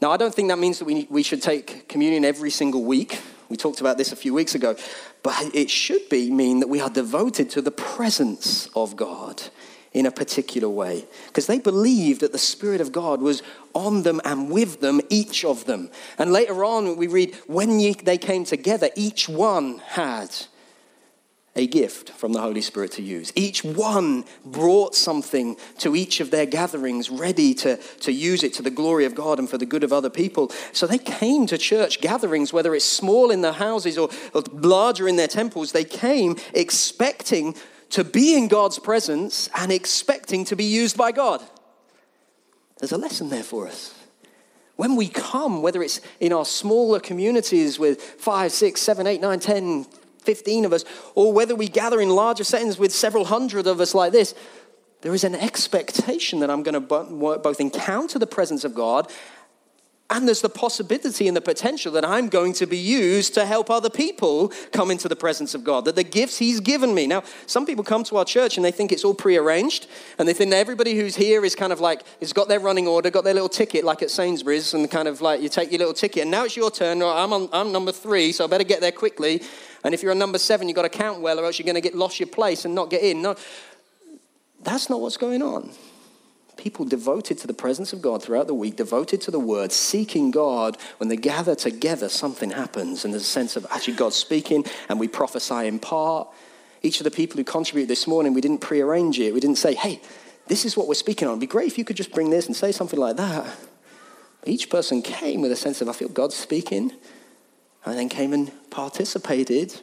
Now, 0.00 0.10
I 0.10 0.16
don't 0.16 0.34
think 0.34 0.48
that 0.48 0.58
means 0.58 0.80
that 0.80 0.84
we, 0.84 1.06
we 1.10 1.22
should 1.22 1.42
take 1.42 1.88
communion 1.88 2.24
every 2.24 2.50
single 2.50 2.82
week. 2.82 3.20
We 3.52 3.58
talked 3.58 3.82
about 3.82 3.98
this 3.98 4.12
a 4.12 4.16
few 4.16 4.32
weeks 4.32 4.54
ago. 4.54 4.76
But 5.22 5.54
it 5.54 5.68
should 5.68 6.08
be 6.08 6.30
mean 6.30 6.60
that 6.60 6.68
we 6.68 6.80
are 6.80 6.88
devoted 6.88 7.50
to 7.50 7.60
the 7.60 7.70
presence 7.70 8.66
of 8.74 8.96
God 8.96 9.42
in 9.92 10.06
a 10.06 10.10
particular 10.10 10.70
way. 10.70 11.04
Because 11.26 11.48
they 11.48 11.58
believed 11.58 12.22
that 12.22 12.32
the 12.32 12.38
Spirit 12.38 12.80
of 12.80 12.92
God 12.92 13.20
was 13.20 13.42
on 13.74 14.04
them 14.04 14.22
and 14.24 14.50
with 14.50 14.80
them, 14.80 15.02
each 15.10 15.44
of 15.44 15.66
them. 15.66 15.90
And 16.16 16.32
later 16.32 16.64
on, 16.64 16.96
we 16.96 17.08
read, 17.08 17.34
when 17.46 17.76
they 17.76 18.16
came 18.16 18.44
together, 18.44 18.88
each 18.96 19.28
one 19.28 19.82
had 19.86 20.34
a 21.54 21.66
gift 21.66 22.10
from 22.10 22.32
the 22.32 22.40
Holy 22.40 22.62
Spirit 22.62 22.92
to 22.92 23.02
use. 23.02 23.30
Each 23.36 23.62
one 23.62 24.24
brought 24.44 24.94
something 24.94 25.56
to 25.78 25.94
each 25.94 26.20
of 26.20 26.30
their 26.30 26.46
gatherings, 26.46 27.10
ready 27.10 27.52
to, 27.54 27.76
to 27.76 28.12
use 28.12 28.42
it 28.42 28.54
to 28.54 28.62
the 28.62 28.70
glory 28.70 29.04
of 29.04 29.14
God 29.14 29.38
and 29.38 29.48
for 29.48 29.58
the 29.58 29.66
good 29.66 29.84
of 29.84 29.92
other 29.92 30.08
people. 30.08 30.50
So 30.72 30.86
they 30.86 30.98
came 30.98 31.46
to 31.48 31.58
church 31.58 32.00
gatherings, 32.00 32.52
whether 32.52 32.74
it's 32.74 32.86
small 32.86 33.30
in 33.30 33.42
their 33.42 33.52
houses 33.52 33.98
or, 33.98 34.08
or 34.32 34.42
larger 34.50 35.06
in 35.06 35.16
their 35.16 35.28
temples, 35.28 35.72
they 35.72 35.84
came 35.84 36.36
expecting 36.54 37.54
to 37.90 38.02
be 38.02 38.34
in 38.34 38.48
God's 38.48 38.78
presence 38.78 39.50
and 39.54 39.70
expecting 39.70 40.46
to 40.46 40.56
be 40.56 40.64
used 40.64 40.96
by 40.96 41.12
God. 41.12 41.42
There's 42.78 42.92
a 42.92 42.98
lesson 42.98 43.28
there 43.28 43.42
for 43.42 43.68
us. 43.68 43.94
When 44.76 44.96
we 44.96 45.08
come, 45.08 45.60
whether 45.60 45.82
it's 45.82 46.00
in 46.18 46.32
our 46.32 46.46
smaller 46.46 46.98
communities 46.98 47.78
with 47.78 48.00
five, 48.00 48.52
six, 48.52 48.80
seven, 48.80 49.06
eight, 49.06 49.20
nine, 49.20 49.38
ten 49.38 49.86
15 50.22 50.64
of 50.64 50.72
us, 50.72 50.84
or 51.14 51.32
whether 51.32 51.54
we 51.54 51.68
gather 51.68 52.00
in 52.00 52.10
larger 52.10 52.44
settings 52.44 52.78
with 52.78 52.92
several 52.92 53.26
hundred 53.26 53.66
of 53.66 53.80
us 53.80 53.94
like 53.94 54.12
this, 54.12 54.34
there 55.02 55.14
is 55.14 55.24
an 55.24 55.34
expectation 55.34 56.40
that 56.40 56.50
I'm 56.50 56.62
going 56.62 56.74
to 56.74 56.80
both 56.80 57.60
encounter 57.60 58.18
the 58.18 58.26
presence 58.26 58.64
of 58.64 58.74
God 58.74 59.10
and 60.12 60.28
there's 60.28 60.42
the 60.42 60.50
possibility 60.50 61.26
and 61.26 61.34
the 61.34 61.40
potential 61.40 61.90
that 61.92 62.04
I'm 62.04 62.28
going 62.28 62.52
to 62.54 62.66
be 62.66 62.76
used 62.76 63.32
to 63.34 63.46
help 63.46 63.70
other 63.70 63.88
people 63.88 64.48
come 64.70 64.90
into 64.90 65.08
the 65.08 65.16
presence 65.16 65.54
of 65.54 65.64
God, 65.64 65.86
that 65.86 65.96
the 65.96 66.04
gifts 66.04 66.36
He's 66.36 66.60
given 66.60 66.94
me. 66.94 67.06
Now, 67.06 67.22
some 67.46 67.64
people 67.64 67.82
come 67.82 68.04
to 68.04 68.18
our 68.18 68.24
church 68.24 68.58
and 68.58 68.64
they 68.64 68.70
think 68.70 68.92
it's 68.92 69.04
all 69.04 69.14
prearranged, 69.14 69.86
and 70.18 70.28
they 70.28 70.34
think 70.34 70.52
everybody 70.52 70.96
who's 70.96 71.16
here 71.16 71.46
is 71.46 71.54
kind 71.54 71.72
of 71.72 71.80
like, 71.80 72.02
has 72.20 72.34
got 72.34 72.48
their 72.48 72.60
running 72.60 72.86
order, 72.86 73.08
got 73.08 73.24
their 73.24 73.32
little 73.32 73.48
ticket, 73.48 73.84
like 73.84 74.02
at 74.02 74.10
Sainsbury's, 74.10 74.74
and 74.74 74.90
kind 74.90 75.08
of 75.08 75.22
like 75.22 75.40
you 75.40 75.48
take 75.48 75.72
your 75.72 75.78
little 75.78 75.94
ticket, 75.94 76.22
and 76.22 76.30
now 76.30 76.44
it's 76.44 76.56
your 76.56 76.70
turn. 76.70 77.00
I'm, 77.02 77.32
on, 77.32 77.48
I'm 77.50 77.72
number 77.72 77.92
three, 77.92 78.32
so 78.32 78.44
I 78.44 78.48
better 78.48 78.64
get 78.64 78.82
there 78.82 78.92
quickly. 78.92 79.42
And 79.84 79.94
if 79.94 80.02
you're 80.02 80.12
a 80.12 80.16
number 80.16 80.38
seven, 80.38 80.68
you've 80.68 80.76
got 80.76 80.82
to 80.82 80.88
count 80.88 81.20
well, 81.20 81.40
or 81.40 81.44
else 81.44 81.58
you're 81.58 81.66
going 81.66 81.74
to 81.74 81.80
get 81.80 81.94
lost 81.94 82.20
your 82.20 82.28
place 82.28 82.64
and 82.64 82.74
not 82.74 82.90
get 82.90 83.02
in. 83.02 83.22
No, 83.22 83.36
that's 84.62 84.88
not 84.88 85.00
what's 85.00 85.16
going 85.16 85.42
on. 85.42 85.70
People 86.56 86.84
devoted 86.84 87.38
to 87.38 87.46
the 87.46 87.54
presence 87.54 87.92
of 87.92 88.00
God 88.00 88.22
throughout 88.22 88.46
the 88.46 88.54
week, 88.54 88.76
devoted 88.76 89.20
to 89.22 89.30
the 89.30 89.40
word, 89.40 89.72
seeking 89.72 90.30
God. 90.30 90.76
When 90.98 91.08
they 91.08 91.16
gather 91.16 91.54
together, 91.54 92.08
something 92.08 92.50
happens, 92.50 93.04
and 93.04 93.12
there's 93.12 93.24
a 93.24 93.26
sense 93.26 93.56
of 93.56 93.66
actually 93.70 93.94
God 93.94 94.12
speaking, 94.12 94.64
and 94.88 95.00
we 95.00 95.08
prophesy 95.08 95.66
in 95.66 95.78
part. 95.80 96.28
Each 96.82 97.00
of 97.00 97.04
the 97.04 97.10
people 97.10 97.36
who 97.36 97.44
contributed 97.44 97.88
this 97.88 98.06
morning, 98.06 98.34
we 98.34 98.40
didn't 98.40 98.58
prearrange 98.58 99.18
it. 99.18 99.32
We 99.32 99.40
didn't 99.40 99.58
say, 99.58 99.74
hey, 99.74 100.00
this 100.46 100.64
is 100.64 100.76
what 100.76 100.86
we're 100.86 100.94
speaking 100.94 101.26
on. 101.26 101.32
It'd 101.32 101.40
be 101.40 101.46
great 101.46 101.68
if 101.68 101.78
you 101.78 101.84
could 101.84 101.96
just 101.96 102.12
bring 102.12 102.30
this 102.30 102.46
and 102.46 102.54
say 102.54 102.70
something 102.70 102.98
like 102.98 103.16
that. 103.16 103.46
Each 104.44 104.68
person 104.68 105.02
came 105.02 105.40
with 105.40 105.52
a 105.52 105.56
sense 105.56 105.80
of, 105.80 105.88
I 105.88 105.92
feel 105.92 106.08
God 106.08 106.32
speaking 106.32 106.92
and 107.84 107.98
then 107.98 108.08
came 108.08 108.32
and 108.32 108.52
participated, 108.70 109.80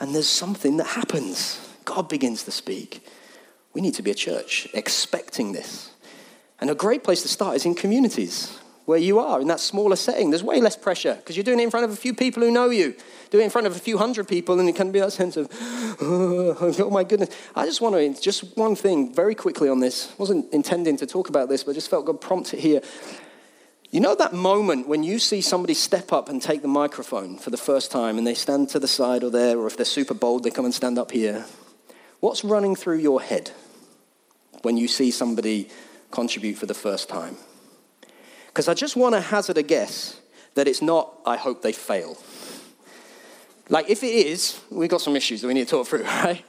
and 0.00 0.14
there's 0.14 0.28
something 0.28 0.76
that 0.76 0.88
happens. 0.88 1.60
God 1.84 2.08
begins 2.08 2.42
to 2.44 2.50
speak. 2.50 3.06
We 3.72 3.80
need 3.80 3.94
to 3.94 4.02
be 4.02 4.10
a 4.10 4.14
church 4.14 4.68
expecting 4.74 5.52
this. 5.52 5.90
And 6.60 6.70
a 6.70 6.74
great 6.74 7.02
place 7.04 7.22
to 7.22 7.28
start 7.28 7.56
is 7.56 7.66
in 7.66 7.74
communities 7.74 8.58
where 8.86 8.98
you 8.98 9.18
are, 9.18 9.40
in 9.40 9.48
that 9.48 9.60
smaller 9.60 9.96
setting. 9.96 10.30
There's 10.30 10.42
way 10.42 10.60
less 10.60 10.76
pressure 10.76 11.14
because 11.14 11.36
you're 11.36 11.44
doing 11.44 11.58
it 11.58 11.64
in 11.64 11.70
front 11.70 11.84
of 11.84 11.90
a 11.90 11.96
few 11.96 12.14
people 12.14 12.42
who 12.42 12.50
know 12.50 12.68
you. 12.68 12.94
Do 13.30 13.40
it 13.40 13.42
in 13.42 13.50
front 13.50 13.66
of 13.66 13.74
a 13.74 13.78
few 13.78 13.96
hundred 13.98 14.28
people, 14.28 14.60
and 14.60 14.68
it 14.68 14.76
can 14.76 14.92
be 14.92 15.00
that 15.00 15.12
sense 15.12 15.36
of, 15.36 15.48
oh, 16.00 16.90
my 16.92 17.02
goodness. 17.02 17.30
I 17.56 17.64
just 17.64 17.80
want 17.80 17.94
to, 17.94 18.20
just 18.20 18.56
one 18.56 18.76
thing 18.76 19.12
very 19.14 19.34
quickly 19.34 19.68
on 19.68 19.80
this. 19.80 20.12
Wasn't 20.18 20.52
intending 20.52 20.98
to 20.98 21.06
talk 21.06 21.30
about 21.30 21.48
this, 21.48 21.64
but 21.64 21.72
I 21.72 21.74
just 21.74 21.88
felt 21.88 22.04
God 22.04 22.20
prompt 22.20 22.52
it 22.54 22.60
here. 22.60 22.82
You 23.94 24.00
know 24.00 24.16
that 24.16 24.32
moment 24.32 24.88
when 24.88 25.04
you 25.04 25.20
see 25.20 25.40
somebody 25.40 25.72
step 25.72 26.12
up 26.12 26.28
and 26.28 26.42
take 26.42 26.62
the 26.62 26.66
microphone 26.66 27.38
for 27.38 27.50
the 27.50 27.56
first 27.56 27.92
time 27.92 28.18
and 28.18 28.26
they 28.26 28.34
stand 28.34 28.68
to 28.70 28.80
the 28.80 28.88
side 28.88 29.22
or 29.22 29.30
there, 29.30 29.56
or 29.56 29.68
if 29.68 29.76
they're 29.76 29.86
super 29.86 30.14
bold, 30.14 30.42
they 30.42 30.50
come 30.50 30.64
and 30.64 30.74
stand 30.74 30.98
up 30.98 31.12
here? 31.12 31.46
What's 32.18 32.42
running 32.42 32.74
through 32.74 32.98
your 32.98 33.22
head 33.22 33.52
when 34.62 34.76
you 34.76 34.88
see 34.88 35.12
somebody 35.12 35.68
contribute 36.10 36.56
for 36.56 36.66
the 36.66 36.74
first 36.74 37.08
time? 37.08 37.36
Because 38.48 38.66
I 38.66 38.74
just 38.74 38.96
want 38.96 39.14
to 39.14 39.20
hazard 39.20 39.58
a 39.58 39.62
guess 39.62 40.20
that 40.56 40.66
it's 40.66 40.82
not, 40.82 41.14
I 41.24 41.36
hope 41.36 41.62
they 41.62 41.70
fail. 41.70 42.18
Like, 43.68 43.88
if 43.88 44.02
it 44.02 44.08
is, 44.08 44.60
we've 44.70 44.90
got 44.90 45.02
some 45.02 45.14
issues 45.14 45.40
that 45.42 45.46
we 45.46 45.54
need 45.54 45.68
to 45.68 45.70
talk 45.70 45.86
through, 45.86 46.02
right? 46.24 46.44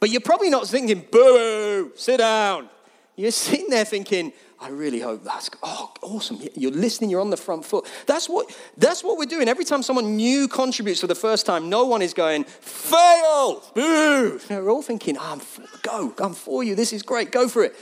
But 0.00 0.10
you're 0.10 0.20
probably 0.20 0.50
not 0.50 0.66
thinking, 0.66 1.06
boo, 1.12 1.92
sit 1.94 2.16
down. 2.16 2.68
You're 3.14 3.30
sitting 3.30 3.68
there 3.68 3.84
thinking, 3.84 4.32
I 4.62 4.68
really 4.68 5.00
hope 5.00 5.24
that's 5.24 5.50
oh 5.64 5.92
awesome. 6.02 6.38
You're 6.54 6.70
listening, 6.70 7.10
you're 7.10 7.20
on 7.20 7.30
the 7.30 7.36
front 7.36 7.64
foot. 7.64 7.84
That's 8.06 8.28
what 8.28 8.56
that's 8.76 9.02
what 9.02 9.18
we're 9.18 9.26
doing. 9.26 9.48
Every 9.48 9.64
time 9.64 9.82
someone 9.82 10.16
new 10.16 10.46
contributes 10.46 11.00
for 11.00 11.08
the 11.08 11.16
first 11.16 11.46
time, 11.46 11.68
no 11.68 11.84
one 11.84 12.00
is 12.00 12.14
going, 12.14 12.44
fail! 12.44 13.64
Boo! 13.74 14.38
we're 14.48 14.70
all 14.70 14.82
thinking, 14.82 15.18
oh, 15.18 15.32
I'm 15.32 15.40
for, 15.40 15.64
go, 15.82 16.14
I'm 16.18 16.34
for 16.34 16.62
you, 16.62 16.76
this 16.76 16.92
is 16.92 17.02
great, 17.02 17.32
go 17.32 17.48
for 17.48 17.64
it. 17.64 17.74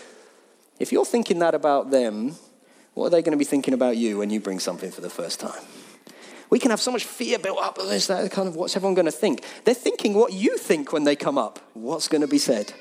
If 0.78 0.90
you're 0.90 1.04
thinking 1.04 1.40
that 1.40 1.54
about 1.54 1.90
them, 1.90 2.36
what 2.94 3.08
are 3.08 3.10
they 3.10 3.20
going 3.20 3.32
to 3.32 3.38
be 3.38 3.44
thinking 3.44 3.74
about 3.74 3.98
you 3.98 4.16
when 4.16 4.30
you 4.30 4.40
bring 4.40 4.58
something 4.58 4.90
for 4.90 5.02
the 5.02 5.10
first 5.10 5.38
time? 5.38 5.62
We 6.48 6.58
can 6.58 6.70
have 6.70 6.80
so 6.80 6.90
much 6.90 7.04
fear 7.04 7.38
built 7.38 7.58
up. 7.58 7.78
Is 7.78 8.06
that 8.06 8.32
kind 8.32 8.48
of 8.48 8.56
what's 8.56 8.74
everyone 8.74 8.94
going 8.94 9.04
to 9.04 9.12
think? 9.12 9.44
They're 9.64 9.74
thinking 9.74 10.14
what 10.14 10.32
you 10.32 10.56
think 10.56 10.92
when 10.92 11.04
they 11.04 11.14
come 11.14 11.36
up. 11.36 11.60
What's 11.74 12.08
going 12.08 12.22
to 12.22 12.26
be 12.26 12.38
said? 12.38 12.72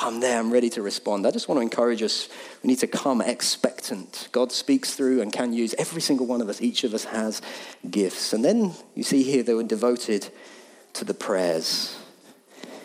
I'm 0.00 0.20
there, 0.20 0.38
I'm 0.38 0.50
ready 0.50 0.70
to 0.70 0.82
respond. 0.82 1.26
I 1.26 1.30
just 1.30 1.48
want 1.48 1.58
to 1.58 1.62
encourage 1.62 2.02
us. 2.02 2.28
We 2.62 2.68
need 2.68 2.78
to 2.80 2.86
come 2.86 3.20
expectant. 3.20 4.28
God 4.32 4.52
speaks 4.52 4.94
through 4.94 5.20
and 5.20 5.32
can 5.32 5.52
use 5.52 5.74
every 5.76 6.00
single 6.00 6.26
one 6.26 6.40
of 6.40 6.48
us. 6.48 6.60
Each 6.60 6.84
of 6.84 6.94
us 6.94 7.04
has 7.04 7.42
gifts. 7.90 8.32
And 8.32 8.44
then 8.44 8.72
you 8.94 9.02
see 9.02 9.22
here 9.22 9.42
they 9.42 9.54
were 9.54 9.64
devoted 9.64 10.28
to 10.94 11.04
the 11.04 11.14
prayers. 11.14 11.96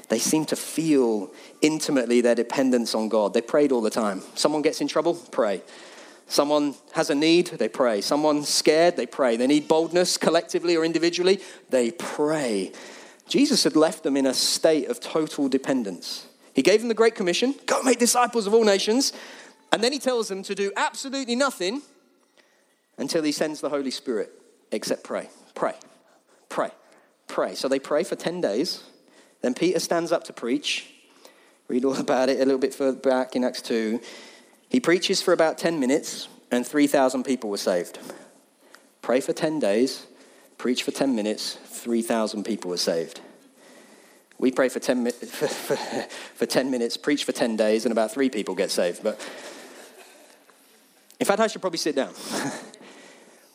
They 0.10 0.19
seem 0.19 0.45
to 0.45 0.56
feel 0.56 1.32
intimately 1.62 2.21
their 2.21 2.36
dependence 2.36 2.95
on 2.95 3.10
God. 3.10 3.34
They 3.34 3.41
prayed 3.41 3.71
all 3.71 3.82
the 3.82 3.89
time. 3.89 4.21
Someone 4.36 4.62
gets 4.62 4.82
in 4.82 4.88
trouble, 4.88 5.13
pray. 5.13 5.62
Someone 6.28 6.76
has 6.93 7.10
a 7.10 7.15
need, 7.15 7.47
they 7.47 7.69
pray. 7.69 8.02
Someone's 8.02 8.49
scared, 8.49 8.95
they 8.95 9.06
pray. 9.06 9.38
They 9.38 9.47
need 9.47 9.67
boldness 9.67 10.17
collectively 10.17 10.76
or 10.76 10.84
individually, 10.84 11.41
they 11.69 11.91
pray. 11.91 12.71
Jesus 13.28 13.63
had 13.63 13.76
left 13.76 14.04
them 14.04 14.17
in 14.17 14.26
a 14.26 14.34
state 14.34 14.89
of 14.89 14.99
total 14.99 15.47
dependence. 15.47 16.28
He 16.54 16.62
gave 16.62 16.80
them 16.80 16.88
the 16.88 16.94
Great 16.94 17.16
Commission 17.16 17.56
go 17.66 17.82
make 17.84 18.00
disciples 18.00 18.48
of 18.48 18.54
all 18.54 18.63
nations. 18.63 19.13
And 19.72 19.84
then 19.84 19.92
he 19.92 20.00
tells 20.00 20.28
them 20.28 20.44
to 20.44 20.54
do 20.54 20.72
absolutely 20.78 21.36
nothing 21.36 21.82
until 22.98 23.24
he 23.24 23.32
sends 23.32 23.60
the 23.60 23.70
Holy 23.70 23.89
Spirit, 23.89 24.32
except 24.72 25.04
pray, 25.04 25.30
pray, 25.56 25.74
pray, 26.48 26.70
pray. 27.28 27.56
So 27.56 27.68
they 27.68 27.80
pray 27.80 28.04
for 28.04 28.16
10 28.16 28.39
days. 28.39 28.84
Then 29.42 29.56
Peter 29.56 29.80
stands 29.80 30.12
up 30.12 30.26
to 30.26 30.34
preach. 30.34 30.94
Read 31.68 31.86
all 31.86 31.96
about 31.96 32.30
it 32.30 32.39
a 32.39 32.46
little 32.46 32.60
bit 32.60 32.74
further 32.74 33.00
back 33.00 33.36
in 33.36 33.44
Acts 33.44 33.63
2. 33.63 34.00
He 34.70 34.80
preaches 34.80 35.24
for 35.24 35.34
about 35.34 35.58
10 35.58 35.80
minutes, 35.80 36.28
and 36.52 36.68
3,000 36.68 37.24
people 37.24 37.50
were 37.50 37.58
saved. 37.58 37.98
Pray 39.02 39.20
for 39.22 39.34
10 39.34 39.60
days, 39.60 40.06
preach 40.58 40.84
for 40.84 40.92
10 40.92 41.16
minutes, 41.16 41.58
3,000 41.66 42.44
people 42.44 42.70
were 42.70 42.78
saved. 42.78 43.22
We 44.38 44.52
pray 44.52 44.69
for 44.69 44.80
10, 44.80 45.12
for, 45.12 45.48
for, 45.48 45.76
for 46.36 46.46
10 46.46 46.72
minutes, 46.72 46.98
preach 46.98 47.24
for 47.24 47.32
10 47.32 47.56
days, 47.56 47.86
and 47.86 47.91
about 47.91 48.12
three 48.12 48.30
people 48.30 48.56
get 48.56 48.72
saved. 48.72 49.04
But 49.04 49.19
in 51.19 51.26
fact, 51.26 51.39
I 51.39 51.48
should 51.48 51.62
probably 51.62 51.78
sit 51.78 51.96
down. 51.96 52.13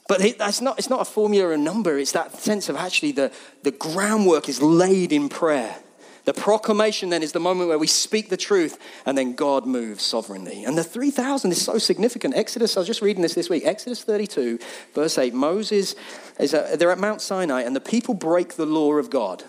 But 0.08 0.38
that's 0.38 0.62
not, 0.62 0.78
it's 0.78 0.88
not 0.88 1.02
a 1.02 1.04
formula 1.04 1.48
or 1.48 1.52
a 1.52 1.58
number. 1.58 1.98
It's 1.98 2.12
that 2.12 2.34
sense 2.34 2.70
of 2.70 2.76
actually 2.76 3.12
the, 3.12 3.30
the 3.62 3.70
groundwork 3.70 4.48
is 4.48 4.62
laid 4.62 5.12
in 5.12 5.28
prayer. 5.28 5.76
The 6.24 6.32
proclamation 6.32 7.10
then 7.10 7.22
is 7.22 7.32
the 7.32 7.40
moment 7.40 7.68
where 7.68 7.78
we 7.78 7.86
speak 7.86 8.30
the 8.30 8.36
truth 8.36 8.78
and 9.04 9.16
then 9.16 9.34
God 9.34 9.66
moves 9.66 10.02
sovereignly. 10.02 10.64
And 10.64 10.76
the 10.76 10.84
3,000 10.84 11.52
is 11.52 11.62
so 11.62 11.78
significant. 11.78 12.36
Exodus, 12.36 12.76
I 12.76 12.80
was 12.80 12.86
just 12.86 13.02
reading 13.02 13.22
this 13.22 13.34
this 13.34 13.50
week. 13.50 13.64
Exodus 13.66 14.02
32, 14.02 14.58
verse 14.94 15.18
8. 15.18 15.34
Moses, 15.34 15.94
is 16.40 16.54
a, 16.54 16.76
they're 16.78 16.90
at 16.90 16.98
Mount 16.98 17.20
Sinai 17.20 17.62
and 17.62 17.76
the 17.76 17.80
people 17.80 18.14
break 18.14 18.54
the 18.54 18.66
law 18.66 18.94
of 18.94 19.10
God 19.10 19.44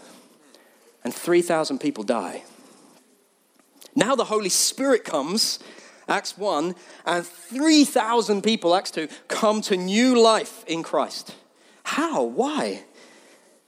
and 1.03 1.13
3,000 1.13 1.79
people 1.79 2.03
die. 2.03 2.43
Now 3.95 4.15
the 4.15 4.25
Holy 4.25 4.49
Spirit 4.49 5.03
comes, 5.03 5.59
Acts 6.07 6.38
1, 6.38 6.75
and 7.05 7.25
3,000 7.25 8.41
people, 8.41 8.75
Acts 8.75 8.91
2, 8.91 9.07
come 9.27 9.62
to 9.62 9.77
new 9.77 10.19
life 10.19 10.63
in 10.67 10.83
Christ. 10.83 11.35
How? 11.83 12.23
Why? 12.23 12.83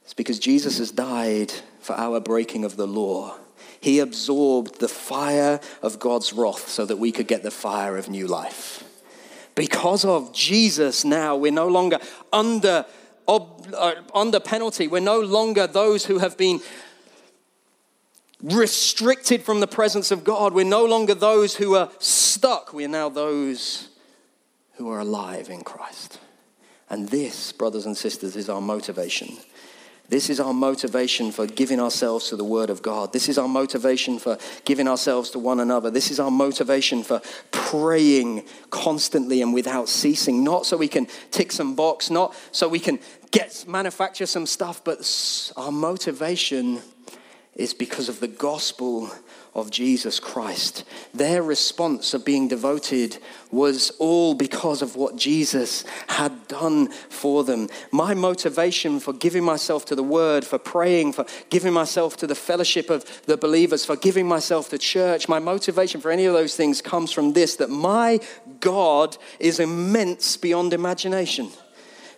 It's 0.04 0.14
because 0.14 0.40
Jesus 0.40 0.78
has 0.78 0.92
died 0.92 1.52
for 1.80 1.94
our 1.94 2.20
breaking 2.20 2.66
of 2.66 2.76
the 2.76 2.88
law. 2.88 3.36
He 3.80 4.00
absorbed 4.00 4.80
the 4.80 4.88
fire 4.88 5.60
of 5.82 6.00
God's 6.00 6.34
wrath 6.34 6.68
so 6.68 6.86
that 6.86 6.98
we 6.98 7.12
could 7.12 7.28
get 7.28 7.44
the 7.44 7.52
fire 7.52 7.98
of 7.98 8.10
new 8.10 8.28
life. 8.28 8.84
Because 9.56 10.06
of 10.06 10.34
Jesus, 10.34 11.04
now 11.04 11.36
we're 11.36 11.52
no 11.52 11.68
longer 11.68 12.00
under, 12.32 12.86
uh, 13.28 13.94
under 14.14 14.40
penalty. 14.40 14.88
We're 14.88 15.00
no 15.00 15.20
longer 15.20 15.66
those 15.68 16.06
who 16.06 16.20
have 16.20 16.38
been 16.38 16.62
restricted 18.44 19.44
from 19.44 19.60
the 19.60 19.68
presence 19.68 20.12
of 20.12 20.24
God. 20.24 20.54
We're 20.54 20.66
no 20.66 20.86
longer 20.86 21.14
those 21.14 21.56
who 21.56 21.76
are 21.76 21.90
stuck. 22.00 22.74
We're 22.74 22.88
now 22.88 23.10
those 23.10 23.90
who 24.76 24.90
are 24.90 25.00
alive 25.00 25.50
in 25.50 25.62
Christ. 25.62 26.20
And 26.90 27.10
this, 27.10 27.52
brothers 27.52 27.86
and 27.86 27.96
sisters, 27.96 28.36
is 28.36 28.50
our 28.50 28.62
motivation. 28.62 29.38
This 30.10 30.30
is 30.30 30.42
our 30.42 30.54
motivation 30.54 31.32
for 31.32 31.48
giving 31.48 31.80
ourselves 31.80 32.28
to 32.30 32.36
the 32.36 32.44
Word 32.44 32.70
of 32.70 32.82
God. 32.82 33.14
This 33.14 33.30
is 33.30 33.38
our 33.38 33.48
motivation 33.48 34.20
for 34.20 34.38
giving 34.66 34.86
ourselves 34.86 35.30
to 35.30 35.40
one 35.40 35.62
another. 35.62 35.90
This 35.90 36.12
is 36.12 36.20
our 36.20 36.30
motivation 36.30 37.02
for 37.02 37.22
praying 37.52 38.44
constantly 38.72 39.42
and 39.42 39.54
without 39.54 39.88
ceasing. 39.88 40.44
Not 40.44 40.66
so 40.66 40.76
we 40.76 40.90
can 40.90 41.08
tick 41.32 41.54
some 41.54 41.76
box, 41.76 42.10
not 42.10 42.36
so 42.52 42.68
we 42.68 42.80
can 42.80 43.00
get 43.32 43.64
manufacture 43.66 44.26
some 44.26 44.46
stuff, 44.46 44.84
but 44.84 45.00
our 45.56 45.72
motivation 45.72 46.82
is 47.56 47.74
because 47.74 48.08
of 48.08 48.20
the 48.20 48.28
gospel 48.28 49.12
of 49.54 49.70
Jesus 49.70 50.20
Christ. 50.20 50.86
Their 51.14 51.44
response 51.44 52.14
of 52.14 52.24
being 52.24 52.48
devoted 52.48 53.18
was 53.52 53.90
all 54.00 54.34
because 54.34 54.82
of 54.82 54.96
what 54.96 55.18
Jesus 55.18 55.84
had 56.08 56.48
done 56.48 56.88
for 56.88 57.44
them. 57.44 57.68
My 57.92 58.14
motivation 58.14 59.02
for 59.02 59.12
giving 59.12 59.44
myself 59.44 59.84
to 59.86 59.96
the 59.96 60.04
word, 60.04 60.46
for 60.46 60.58
praying, 60.58 61.14
for 61.14 61.26
giving 61.50 61.74
myself 61.74 62.16
to 62.18 62.28
the 62.28 62.36
fellowship 62.36 62.90
of 62.90 63.26
the 63.26 63.36
believers, 63.36 63.84
for 63.84 63.98
giving 63.98 64.26
myself 64.26 64.70
to 64.70 64.78
church, 64.78 65.28
my 65.28 65.40
motivation 65.40 66.00
for 66.00 66.12
any 66.12 66.26
of 66.26 66.34
those 66.34 66.56
things 66.56 66.82
comes 66.82 67.12
from 67.12 67.34
this 67.34 67.58
that 67.58 67.70
my 67.70 68.22
God 68.62 69.18
is 69.40 69.60
immense 69.60 70.38
beyond 70.38 70.74
imagination 70.74 71.50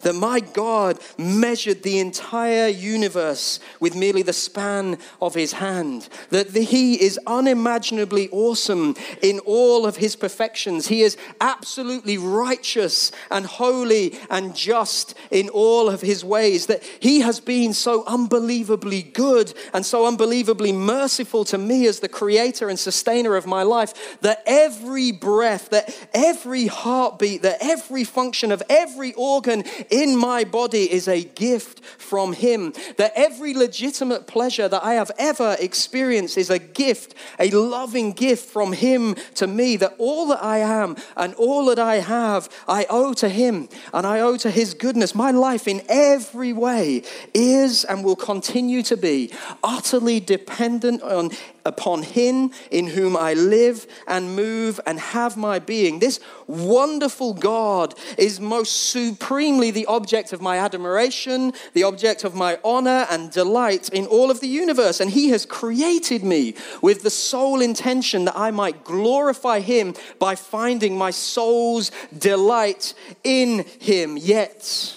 that 0.03 0.15
my 0.15 0.39
God 0.39 0.99
measured 1.17 1.83
the 1.83 1.99
entire 1.99 2.67
universe 2.67 3.59
with 3.79 3.95
merely 3.95 4.21
the 4.21 4.33
span 4.33 4.97
of 5.21 5.33
his 5.33 5.53
hand, 5.53 6.07
that 6.29 6.51
he 6.51 7.01
is 7.01 7.19
unimaginably 7.25 8.29
awesome 8.29 8.95
in 9.21 9.39
all 9.39 9.85
of 9.85 9.97
his 9.97 10.15
perfections. 10.15 10.87
He 10.87 11.01
is 11.01 11.17
absolutely 11.41 12.17
righteous 12.17 13.11
and 13.31 13.45
holy 13.45 14.17
and 14.29 14.55
just 14.55 15.15
in 15.31 15.49
all 15.49 15.89
of 15.89 16.01
his 16.01 16.23
ways, 16.23 16.67
that 16.67 16.83
he 16.99 17.21
has 17.21 17.39
been 17.39 17.73
so 17.73 18.03
unbelievably 18.05 19.03
good 19.03 19.53
and 19.73 19.85
so 19.85 20.05
unbelievably 20.05 20.71
merciful 20.71 21.45
to 21.45 21.57
me 21.57 21.87
as 21.87 21.99
the 21.99 22.09
creator 22.09 22.69
and 22.69 22.79
sustainer 22.79 23.35
of 23.35 23.47
my 23.47 23.63
life, 23.63 24.19
that 24.21 24.43
every 24.45 25.11
breath, 25.11 25.69
that 25.69 25.95
every 26.13 26.67
heartbeat, 26.67 27.41
that 27.41 27.57
every 27.61 28.03
function 28.03 28.51
of 28.51 28.61
every 28.69 29.13
organ 29.13 29.63
in 29.93 30.17
my 30.17 30.43
body 30.43 30.91
is 30.91 31.07
a 31.07 31.23
gift 31.23 31.85
from 31.99 32.33
Him. 32.33 32.73
That 32.97 33.13
every 33.15 33.53
legitimate 33.53 34.25
pleasure 34.25 34.67
that 34.67 34.83
I 34.83 34.95
have 34.95 35.11
ever 35.19 35.55
experienced 35.59 36.35
is 36.37 36.49
a 36.49 36.57
gift, 36.57 37.13
a 37.39 37.51
loving 37.51 38.11
gift 38.11 38.49
from 38.49 38.73
Him 38.73 39.15
to 39.35 39.45
me. 39.45 39.77
That 39.77 39.93
all 39.99 40.25
that 40.27 40.43
I 40.43 40.57
am 40.57 40.97
and 41.15 41.35
all 41.35 41.65
that 41.65 41.77
I 41.77 41.95
have, 41.95 42.49
I 42.67 42.87
owe 42.89 43.13
to 43.13 43.29
Him 43.29 43.69
and 43.93 44.07
I 44.07 44.19
owe 44.19 44.37
to 44.37 44.49
His 44.49 44.73
goodness. 44.73 45.13
My 45.13 45.29
life 45.29 45.67
in 45.67 45.83
every 45.87 46.53
way 46.53 47.03
is 47.35 47.85
and 47.85 48.03
will 48.03 48.15
continue 48.15 48.81
to 48.83 48.97
be 48.97 49.31
utterly 49.63 50.19
dependent 50.19 51.03
on 51.03 51.29
upon 51.65 52.03
him 52.03 52.51
in 52.71 52.87
whom 52.87 53.15
I 53.15 53.33
live 53.33 53.87
and 54.07 54.35
move 54.35 54.79
and 54.85 54.99
have 54.99 55.37
my 55.37 55.59
being. 55.59 55.99
This 55.99 56.19
wonderful 56.47 57.33
God 57.33 57.95
is 58.17 58.39
most 58.39 58.89
supremely 58.89 59.71
the 59.71 59.85
object 59.85 60.33
of 60.33 60.41
my 60.41 60.57
admiration, 60.57 61.53
the 61.73 61.83
object 61.83 62.23
of 62.23 62.35
my 62.35 62.59
honor 62.63 63.07
and 63.09 63.31
delight 63.31 63.89
in 63.89 64.05
all 64.05 64.29
of 64.29 64.39
the 64.39 64.47
universe. 64.47 64.99
And 64.99 65.11
he 65.11 65.29
has 65.29 65.45
created 65.45 66.23
me 66.23 66.55
with 66.81 67.03
the 67.03 67.09
sole 67.09 67.61
intention 67.61 68.25
that 68.25 68.37
I 68.37 68.51
might 68.51 68.83
glorify 68.83 69.59
him 69.59 69.93
by 70.19 70.35
finding 70.35 70.97
my 70.97 71.11
soul's 71.11 71.91
delight 72.17 72.93
in 73.23 73.65
him. 73.79 74.17
Yet, 74.17 74.95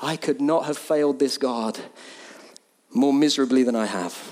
I 0.00 0.16
could 0.16 0.40
not 0.40 0.66
have 0.66 0.78
failed 0.78 1.18
this 1.18 1.38
God 1.38 1.78
more 2.90 3.12
miserably 3.12 3.62
than 3.62 3.76
I 3.76 3.86
have. 3.86 4.31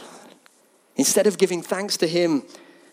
Instead 1.00 1.26
of 1.26 1.38
giving 1.38 1.62
thanks 1.62 1.96
to 1.96 2.06
Him 2.06 2.42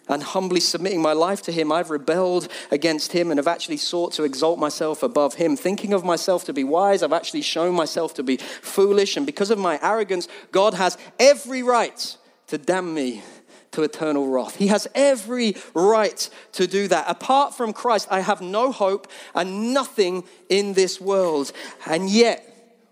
and 0.08 0.24
humbly 0.24 0.62
submitting 0.62 1.02
my 1.02 1.12
life 1.12 1.42
to 1.42 1.52
Him, 1.52 1.74
I've 1.74 1.90
rebelled 1.90 2.48
against 2.72 3.12
Him 3.12 3.30
and 3.30 3.38
have 3.38 3.50
actually 3.50 3.76
sought 3.76 4.14
to 4.14 4.24
exalt 4.24 4.58
myself 4.58 5.04
above 5.04 5.34
Him. 5.34 5.58
Thinking 5.58 5.92
of 5.92 6.06
myself 6.06 6.46
to 6.46 6.54
be 6.54 6.64
wise, 6.64 7.04
I've 7.04 7.12
actually 7.12 7.42
shown 7.42 7.76
myself 7.76 8.14
to 8.14 8.24
be 8.24 8.38
foolish. 8.38 9.18
And 9.18 9.26
because 9.26 9.52
of 9.52 9.60
my 9.60 9.78
arrogance, 9.84 10.30
God 10.54 10.74
has 10.76 10.98
every 11.20 11.64
right 11.64 12.18
to 12.48 12.58
damn 12.58 12.94
me 12.94 13.24
to 13.72 13.84
eternal 13.84 14.30
wrath. 14.30 14.56
He 14.56 14.68
has 14.68 14.88
every 14.96 15.58
right 15.74 16.30
to 16.54 16.66
do 16.66 16.88
that. 16.88 17.10
Apart 17.10 17.56
from 17.56 17.74
Christ, 17.74 18.08
I 18.10 18.22
have 18.22 18.40
no 18.40 18.72
hope 18.72 19.10
and 19.36 19.74
nothing 19.74 20.24
in 20.48 20.76
this 20.76 21.02
world. 21.02 21.52
And 21.86 22.10
yet, 22.10 22.47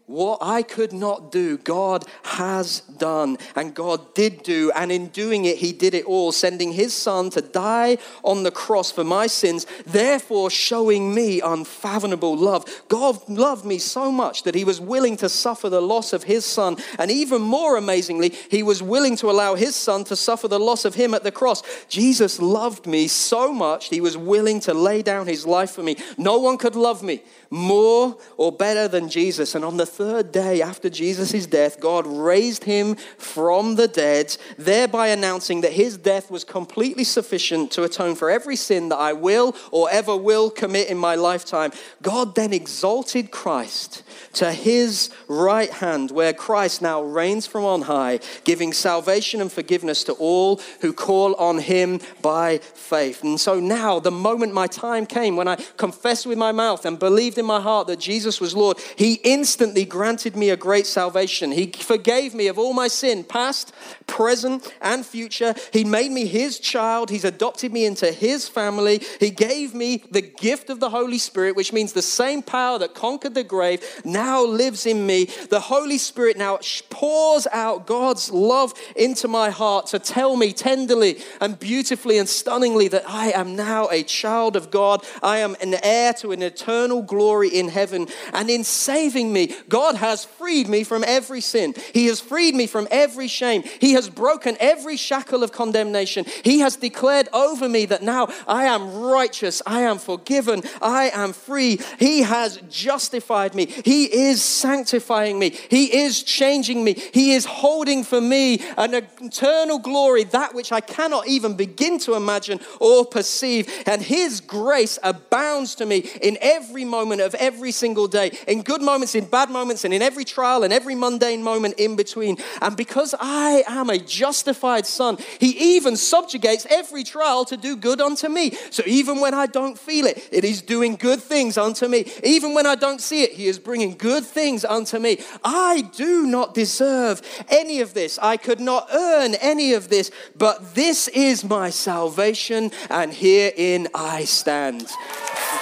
what 0.07 0.37
I 0.41 0.61
could 0.61 0.93
not 0.93 1.31
do, 1.31 1.57
God 1.57 2.05
has 2.23 2.81
done, 2.81 3.37
and 3.55 3.73
God 3.73 4.13
did 4.13 4.43
do, 4.43 4.71
and 4.75 4.91
in 4.91 5.07
doing 5.07 5.45
it, 5.45 5.57
He 5.57 5.73
did 5.73 5.95
it 5.95 6.05
all, 6.05 6.31
sending 6.31 6.73
His 6.73 6.93
Son 6.93 7.31
to 7.31 7.41
die 7.41 7.97
on 8.23 8.43
the 8.43 8.51
cross 8.51 8.91
for 8.91 9.03
my 9.03 9.25
sins, 9.25 9.65
therefore 9.85 10.51
showing 10.51 11.15
me 11.15 11.41
unfathomable 11.41 12.37
love. 12.37 12.83
God 12.87 13.27
loved 13.27 13.65
me 13.65 13.79
so 13.79 14.11
much 14.11 14.43
that 14.43 14.53
He 14.53 14.63
was 14.63 14.79
willing 14.79 15.17
to 15.17 15.29
suffer 15.29 15.69
the 15.69 15.81
loss 15.81 16.13
of 16.13 16.23
His 16.23 16.45
Son, 16.45 16.77
and 16.99 17.09
even 17.09 17.41
more 17.41 17.75
amazingly, 17.75 18.29
He 18.29 18.61
was 18.61 18.83
willing 18.83 19.15
to 19.17 19.31
allow 19.31 19.55
His 19.55 19.75
Son 19.75 20.03
to 20.03 20.15
suffer 20.15 20.47
the 20.47 20.59
loss 20.59 20.85
of 20.85 20.93
Him 20.93 21.15
at 21.15 21.23
the 21.23 21.31
cross. 21.31 21.63
Jesus 21.87 22.39
loved 22.39 22.85
me 22.85 23.07
so 23.07 23.51
much, 23.51 23.89
He 23.89 24.01
was 24.01 24.15
willing 24.15 24.59
to 24.61 24.73
lay 24.75 25.01
down 25.01 25.25
His 25.25 25.47
life 25.47 25.71
for 25.71 25.81
me. 25.81 25.97
No 26.15 26.37
one 26.37 26.59
could 26.59 26.75
love 26.75 27.01
me 27.01 27.23
more 27.55 28.17
or 28.37 28.51
better 28.51 28.87
than 28.87 29.09
Jesus. 29.09 29.55
And 29.55 29.63
on 29.63 29.77
the 29.77 29.85
third 29.85 30.31
day 30.31 30.61
after 30.61 30.89
Jesus' 30.89 31.45
death, 31.45 31.79
God 31.79 32.05
raised 32.05 32.65
him 32.65 32.95
from 33.17 33.75
the 33.75 33.87
dead, 33.87 34.35
thereby 34.57 35.07
announcing 35.07 35.61
that 35.61 35.71
his 35.71 35.97
death 35.97 36.29
was 36.29 36.43
completely 36.43 37.03
sufficient 37.03 37.71
to 37.71 37.83
atone 37.83 38.15
for 38.15 38.29
every 38.29 38.55
sin 38.55 38.89
that 38.89 38.97
I 38.97 39.13
will 39.13 39.55
or 39.71 39.89
ever 39.89 40.15
will 40.15 40.49
commit 40.49 40.89
in 40.89 40.97
my 40.97 41.15
lifetime. 41.15 41.71
God 42.01 42.35
then 42.35 42.53
exalted 42.53 43.31
Christ 43.31 44.03
to 44.33 44.51
his 44.51 45.09
right 45.27 45.71
hand, 45.71 46.11
where 46.11 46.33
Christ 46.33 46.81
now 46.81 47.01
reigns 47.01 47.47
from 47.47 47.63
on 47.63 47.83
high, 47.83 48.19
giving 48.43 48.73
salvation 48.73 49.39
and 49.39 49.51
forgiveness 49.51 50.03
to 50.05 50.13
all 50.13 50.59
who 50.81 50.91
call 50.91 51.35
on 51.35 51.59
him 51.59 52.01
by 52.21 52.57
faith. 52.57 53.23
And 53.23 53.39
so 53.39 53.59
now, 53.59 53.99
the 53.99 54.11
moment 54.11 54.53
my 54.53 54.67
time 54.67 55.05
came, 55.05 55.37
when 55.37 55.47
I 55.47 55.55
confessed 55.77 56.25
with 56.25 56.37
my 56.37 56.51
mouth 56.51 56.85
and 56.85 56.99
believed 56.99 57.37
in 57.37 57.44
my 57.45 57.61
heart 57.61 57.87
that 57.87 57.99
Jesus 57.99 58.41
was 58.41 58.55
Lord, 58.55 58.77
he 58.95 59.15
instantly 59.23 59.85
granted 59.85 60.35
me 60.35 60.49
a 60.49 60.57
great 60.57 60.87
salvation. 60.87 61.51
He 61.51 61.71
forgave 61.71 62.33
me 62.33 62.47
of 62.47 62.57
all 62.57 62.73
my 62.73 62.87
sin, 62.87 63.23
past, 63.23 63.73
present, 64.07 64.73
and 64.81 65.05
future. 65.05 65.53
He 65.71 65.83
made 65.83 66.11
me 66.11 66.25
his 66.25 66.59
child. 66.59 67.09
He's 67.09 67.25
adopted 67.25 67.71
me 67.71 67.85
into 67.85 68.11
his 68.11 68.47
family. 68.47 69.01
He 69.19 69.29
gave 69.29 69.73
me 69.73 70.03
the 70.11 70.21
gift 70.21 70.69
of 70.69 70.79
the 70.79 70.89
Holy 70.89 71.17
Spirit, 71.17 71.55
which 71.55 71.73
means 71.73 71.93
the 71.93 72.01
same 72.01 72.41
power 72.41 72.79
that 72.79 72.95
conquered 72.95 73.35
the 73.35 73.43
grave 73.43 73.83
now 74.03 74.43
lives 74.43 74.85
in 74.85 75.05
me. 75.05 75.25
The 75.49 75.59
Holy 75.59 75.97
Spirit 75.97 76.37
now 76.37 76.59
pours 76.89 77.47
out 77.51 77.87
God's 77.87 78.31
love 78.31 78.73
into 78.95 79.27
my 79.27 79.49
heart 79.49 79.87
to 79.87 79.99
tell 79.99 80.35
me 80.35 80.53
tenderly 80.53 81.19
and 81.41 81.59
beautifully 81.59 82.17
and 82.17 82.27
stunningly 82.27 82.87
that 82.89 83.07
I 83.07 83.31
am 83.31 83.55
now 83.55 83.89
a 83.89 84.03
child 84.03 84.55
of 84.55 84.71
God. 84.71 85.03
I 85.21 85.39
am 85.39 85.55
an 85.61 85.75
heir 85.83 86.13
to 86.13 86.31
an 86.31 86.41
eternal 86.41 87.01
glory 87.01 87.24
in 87.33 87.69
heaven. 87.69 88.07
And 88.33 88.49
in 88.49 88.63
saving 88.63 89.31
me, 89.31 89.55
God 89.69 89.95
has 89.95 90.25
freed 90.25 90.67
me 90.67 90.83
from 90.83 91.03
every 91.05 91.41
sin. 91.41 91.73
He 91.93 92.07
has 92.07 92.19
freed 92.19 92.55
me 92.55 92.67
from 92.67 92.87
every 92.91 93.27
shame. 93.27 93.63
He 93.79 93.93
has 93.93 94.09
broken 94.09 94.57
every 94.59 94.97
shackle 94.97 95.43
of 95.43 95.51
condemnation. 95.51 96.25
He 96.43 96.59
has 96.59 96.75
declared 96.75 97.29
over 97.33 97.67
me 97.67 97.85
that 97.85 98.03
now 98.03 98.27
I 98.47 98.65
am 98.65 98.99
righteous, 99.01 99.61
I 99.65 99.81
am 99.81 99.97
forgiven, 99.97 100.63
I 100.81 101.09
am 101.13 101.33
free. 101.33 101.79
He 101.99 102.21
has 102.21 102.57
justified 102.69 103.55
me. 103.55 103.65
He 103.65 104.05
is 104.05 104.43
sanctifying 104.43 105.39
me. 105.39 105.49
He 105.49 106.03
is 106.03 106.23
changing 106.23 106.83
me. 106.83 106.93
He 106.93 107.33
is 107.33 107.45
holding 107.45 108.03
for 108.03 108.21
me 108.21 108.61
an 108.77 108.93
eternal 108.93 109.79
glory, 109.79 110.23
that 110.25 110.53
which 110.53 110.71
I 110.71 110.81
cannot 110.81 111.27
even 111.27 111.55
begin 111.55 111.99
to 111.99 112.15
imagine 112.15 112.59
or 112.79 113.05
perceive. 113.05 113.71
And 113.85 114.01
His 114.01 114.41
grace 114.41 114.99
abounds 115.03 115.75
to 115.75 115.85
me 115.85 115.97
in 116.21 116.37
every 116.41 116.85
moment 116.85 117.14
of 117.21 117.35
every 117.35 117.71
single 117.71 118.07
day, 118.07 118.37
in 118.47 118.61
good 118.61 118.81
moments, 118.81 119.15
in 119.15 119.25
bad 119.25 119.49
moments, 119.49 119.85
and 119.85 119.93
in 119.93 120.01
every 120.01 120.25
trial 120.25 120.63
and 120.63 120.73
every 120.73 120.95
mundane 120.95 121.43
moment 121.43 121.75
in 121.77 121.95
between. 121.95 122.37
And 122.61 122.75
because 122.75 123.13
I 123.19 123.63
am 123.67 123.89
a 123.89 123.97
justified 123.97 124.85
son, 124.85 125.17
He 125.39 125.75
even 125.75 125.97
subjugates 125.97 126.65
every 126.69 127.03
trial 127.03 127.45
to 127.45 127.57
do 127.57 127.75
good 127.75 128.01
unto 128.01 128.29
me. 128.29 128.51
So 128.69 128.83
even 128.85 129.19
when 129.19 129.33
I 129.33 129.45
don't 129.45 129.77
feel 129.77 130.05
it, 130.05 130.27
it 130.31 130.43
is 130.43 130.61
doing 130.61 130.95
good 130.95 131.21
things 131.21 131.57
unto 131.57 131.87
me. 131.87 132.11
Even 132.23 132.53
when 132.53 132.65
I 132.65 132.75
don't 132.75 133.01
see 133.01 133.23
it, 133.23 133.33
He 133.33 133.47
is 133.47 133.59
bringing 133.59 133.95
good 133.97 134.25
things 134.25 134.65
unto 134.65 134.99
me. 134.99 135.19
I 135.43 135.81
do 135.95 136.25
not 136.25 136.53
deserve 136.53 137.21
any 137.49 137.81
of 137.81 137.93
this. 137.93 138.19
I 138.21 138.37
could 138.37 138.59
not 138.59 138.89
earn 138.93 139.35
any 139.35 139.73
of 139.73 139.89
this, 139.89 140.11
but 140.37 140.75
this 140.75 141.07
is 141.09 141.43
my 141.43 141.69
salvation, 141.69 142.71
and 142.89 143.13
herein 143.13 143.87
I 143.93 144.25
stand. 144.25 144.87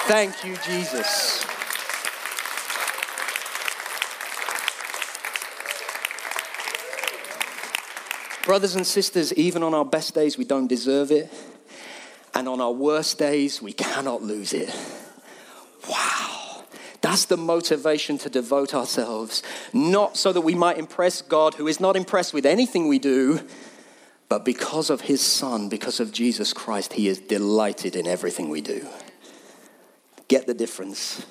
Thank 0.06 0.44
you, 0.44 0.54
Jesus. 0.66 1.46
Brothers 8.44 8.76
and 8.76 8.86
sisters, 8.86 9.32
even 9.32 9.62
on 9.62 9.72
our 9.72 9.86
best 9.86 10.14
days, 10.14 10.36
we 10.36 10.44
don't 10.44 10.66
deserve 10.66 11.10
it. 11.10 11.32
And 12.34 12.46
on 12.48 12.60
our 12.60 12.70
worst 12.70 13.18
days, 13.18 13.62
we 13.62 13.72
cannot 13.72 14.22
lose 14.22 14.52
it. 14.52 14.68
Wow. 15.88 16.64
That's 17.00 17.24
the 17.24 17.38
motivation 17.38 18.18
to 18.18 18.28
devote 18.28 18.74
ourselves, 18.74 19.42
not 19.72 20.18
so 20.18 20.34
that 20.34 20.42
we 20.42 20.54
might 20.54 20.76
impress 20.76 21.22
God, 21.22 21.54
who 21.54 21.66
is 21.66 21.80
not 21.80 21.96
impressed 21.96 22.34
with 22.34 22.44
anything 22.44 22.88
we 22.88 22.98
do, 22.98 23.40
but 24.28 24.44
because 24.44 24.90
of 24.90 25.00
his 25.00 25.22
Son, 25.22 25.70
because 25.70 25.98
of 25.98 26.12
Jesus 26.12 26.52
Christ, 26.52 26.92
he 26.92 27.08
is 27.08 27.20
delighted 27.20 27.96
in 27.96 28.06
everything 28.06 28.50
we 28.50 28.60
do. 28.60 28.86
Get 30.28 30.46
the 30.46 30.54
difference. 30.54 31.24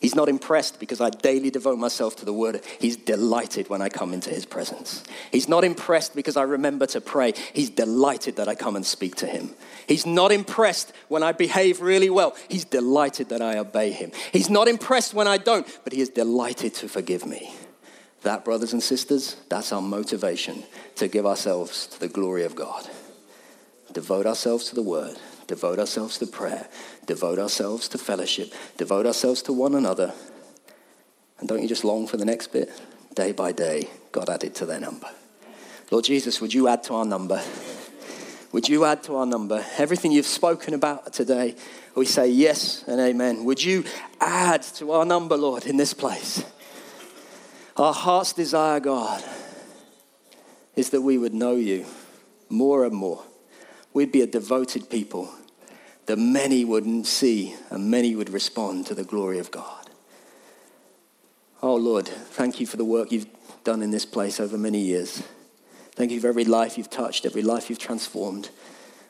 He's 0.00 0.14
not 0.14 0.28
impressed 0.28 0.78
because 0.78 1.00
I 1.00 1.10
daily 1.10 1.50
devote 1.50 1.78
myself 1.78 2.16
to 2.16 2.24
the 2.24 2.32
word. 2.32 2.60
He's 2.78 2.96
delighted 2.96 3.68
when 3.70 3.80
I 3.80 3.88
come 3.88 4.12
into 4.12 4.30
his 4.30 4.44
presence. 4.44 5.02
He's 5.32 5.48
not 5.48 5.64
impressed 5.64 6.14
because 6.14 6.36
I 6.36 6.42
remember 6.42 6.86
to 6.86 7.00
pray. 7.00 7.32
He's 7.54 7.70
delighted 7.70 8.36
that 8.36 8.46
I 8.46 8.54
come 8.54 8.76
and 8.76 8.84
speak 8.84 9.16
to 9.16 9.26
him. 9.26 9.50
He's 9.88 10.04
not 10.04 10.32
impressed 10.32 10.92
when 11.08 11.22
I 11.22 11.32
behave 11.32 11.80
really 11.80 12.10
well. 12.10 12.36
He's 12.48 12.64
delighted 12.64 13.30
that 13.30 13.40
I 13.40 13.58
obey 13.58 13.90
him. 13.90 14.12
He's 14.32 14.50
not 14.50 14.68
impressed 14.68 15.14
when 15.14 15.26
I 15.26 15.38
don't, 15.38 15.66
but 15.82 15.92
he 15.92 16.00
is 16.00 16.10
delighted 16.10 16.74
to 16.74 16.88
forgive 16.88 17.24
me. 17.24 17.54
That, 18.22 18.44
brothers 18.44 18.72
and 18.72 18.82
sisters, 18.82 19.36
that's 19.48 19.72
our 19.72 19.82
motivation 19.82 20.64
to 20.96 21.08
give 21.08 21.24
ourselves 21.24 21.86
to 21.88 22.00
the 22.00 22.08
glory 22.08 22.44
of 22.44 22.54
God. 22.54 22.88
Devote 23.92 24.26
ourselves 24.26 24.66
to 24.66 24.74
the 24.74 24.82
word, 24.82 25.16
devote 25.46 25.78
ourselves 25.78 26.18
to 26.18 26.26
prayer, 26.26 26.68
devote 27.06 27.38
ourselves 27.38 27.88
to 27.88 27.98
fellowship, 27.98 28.52
devote 28.76 29.06
ourselves 29.06 29.42
to 29.42 29.52
one 29.52 29.74
another. 29.74 30.12
And 31.38 31.48
don't 31.48 31.62
you 31.62 31.68
just 31.68 31.84
long 31.84 32.06
for 32.06 32.16
the 32.16 32.24
next 32.24 32.48
bit? 32.48 32.70
Day 33.14 33.32
by 33.32 33.52
day, 33.52 33.88
God 34.12 34.28
added 34.28 34.54
to 34.56 34.66
their 34.66 34.80
number. 34.80 35.08
Lord 35.90 36.04
Jesus, 36.04 36.40
would 36.40 36.52
you 36.52 36.68
add 36.68 36.82
to 36.84 36.94
our 36.94 37.04
number? 37.04 37.42
Would 38.52 38.68
you 38.68 38.84
add 38.84 39.02
to 39.04 39.16
our 39.16 39.26
number 39.26 39.64
everything 39.76 40.12
you've 40.12 40.26
spoken 40.26 40.74
about 40.74 41.12
today? 41.12 41.56
We 41.94 42.06
say 42.06 42.28
yes 42.28 42.84
and 42.86 43.00
amen. 43.00 43.44
Would 43.44 43.62
you 43.62 43.84
add 44.20 44.62
to 44.74 44.92
our 44.92 45.04
number, 45.04 45.36
Lord, 45.36 45.66
in 45.66 45.76
this 45.76 45.92
place? 45.92 46.44
Our 47.76 47.92
heart's 47.92 48.32
desire, 48.32 48.80
God, 48.80 49.22
is 50.74 50.90
that 50.90 51.02
we 51.02 51.18
would 51.18 51.34
know 51.34 51.56
you 51.56 51.84
more 52.48 52.84
and 52.84 52.94
more. 52.94 53.22
We'd 53.96 54.12
be 54.12 54.20
a 54.20 54.26
devoted 54.26 54.90
people 54.90 55.30
that 56.04 56.18
many 56.18 56.66
wouldn't 56.66 57.06
see 57.06 57.54
and 57.70 57.90
many 57.90 58.14
would 58.14 58.28
respond 58.28 58.84
to 58.88 58.94
the 58.94 59.04
glory 59.04 59.38
of 59.38 59.50
God. 59.50 59.88
Oh 61.62 61.76
Lord, 61.76 62.06
thank 62.06 62.60
you 62.60 62.66
for 62.66 62.76
the 62.76 62.84
work 62.84 63.10
you've 63.10 63.26
done 63.64 63.80
in 63.80 63.92
this 63.92 64.04
place 64.04 64.38
over 64.38 64.58
many 64.58 64.80
years. 64.80 65.22
Thank 65.92 66.10
you 66.10 66.20
for 66.20 66.28
every 66.28 66.44
life 66.44 66.76
you've 66.76 66.90
touched, 66.90 67.24
every 67.24 67.40
life 67.40 67.70
you've 67.70 67.78
transformed. 67.78 68.50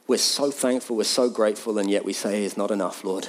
We're 0.06 0.18
so 0.18 0.52
thankful, 0.52 0.94
we're 0.94 1.02
so 1.02 1.30
grateful, 1.30 1.78
and 1.78 1.90
yet 1.90 2.04
we 2.04 2.12
say 2.12 2.44
it's 2.44 2.56
not 2.56 2.70
enough, 2.70 3.02
Lord. 3.02 3.26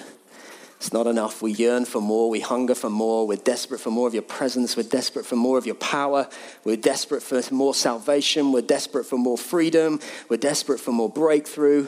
It's 0.78 0.93
not 0.93 1.07
enough. 1.07 1.41
We 1.41 1.53
yearn 1.53 1.86
for 1.86 2.01
more. 2.01 2.30
We 2.30 2.39
hunger 2.39 2.75
for 2.75 2.89
more. 2.89 3.28
We're 3.28 3.38
desperate 3.38 3.80
for 3.80 3.89
more 3.89 4.07
of 4.07 4.13
your 4.13 4.23
presence. 4.23 4.78
We're 4.78 4.84
desperate 4.84 5.25
for 5.25 5.36
more 5.36 5.57
of 5.57 5.65
your 5.65 5.75
power. 5.75 6.30
We're 6.63 6.78
desperate 6.78 7.23
for 7.23 7.41
more 7.51 7.73
salvation. 7.73 8.51
We're 8.51 8.61
desperate 8.61 9.05
for 9.05 9.17
more 9.17 9.39
freedom. 9.39 9.99
We're 10.30 10.38
desperate 10.38 10.80
for 10.80 10.91
more 10.91 11.09
breakthrough. 11.09 11.88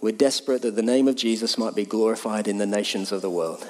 We're 0.00 0.12
desperate 0.12 0.62
that 0.62 0.74
the 0.74 0.82
name 0.82 1.06
of 1.06 1.14
Jesus 1.14 1.56
might 1.56 1.76
be 1.76 1.84
glorified 1.84 2.48
in 2.48 2.58
the 2.58 2.66
nations 2.66 3.12
of 3.12 3.22
the 3.22 3.30
world. 3.30 3.66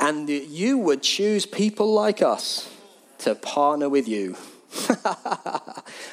And 0.00 0.28
that 0.28 0.46
you 0.46 0.78
would 0.78 1.02
choose 1.02 1.46
people 1.46 1.92
like 1.92 2.20
us 2.20 2.72
to 3.18 3.36
partner 3.36 3.88
with 3.88 4.08
you. 4.08 4.36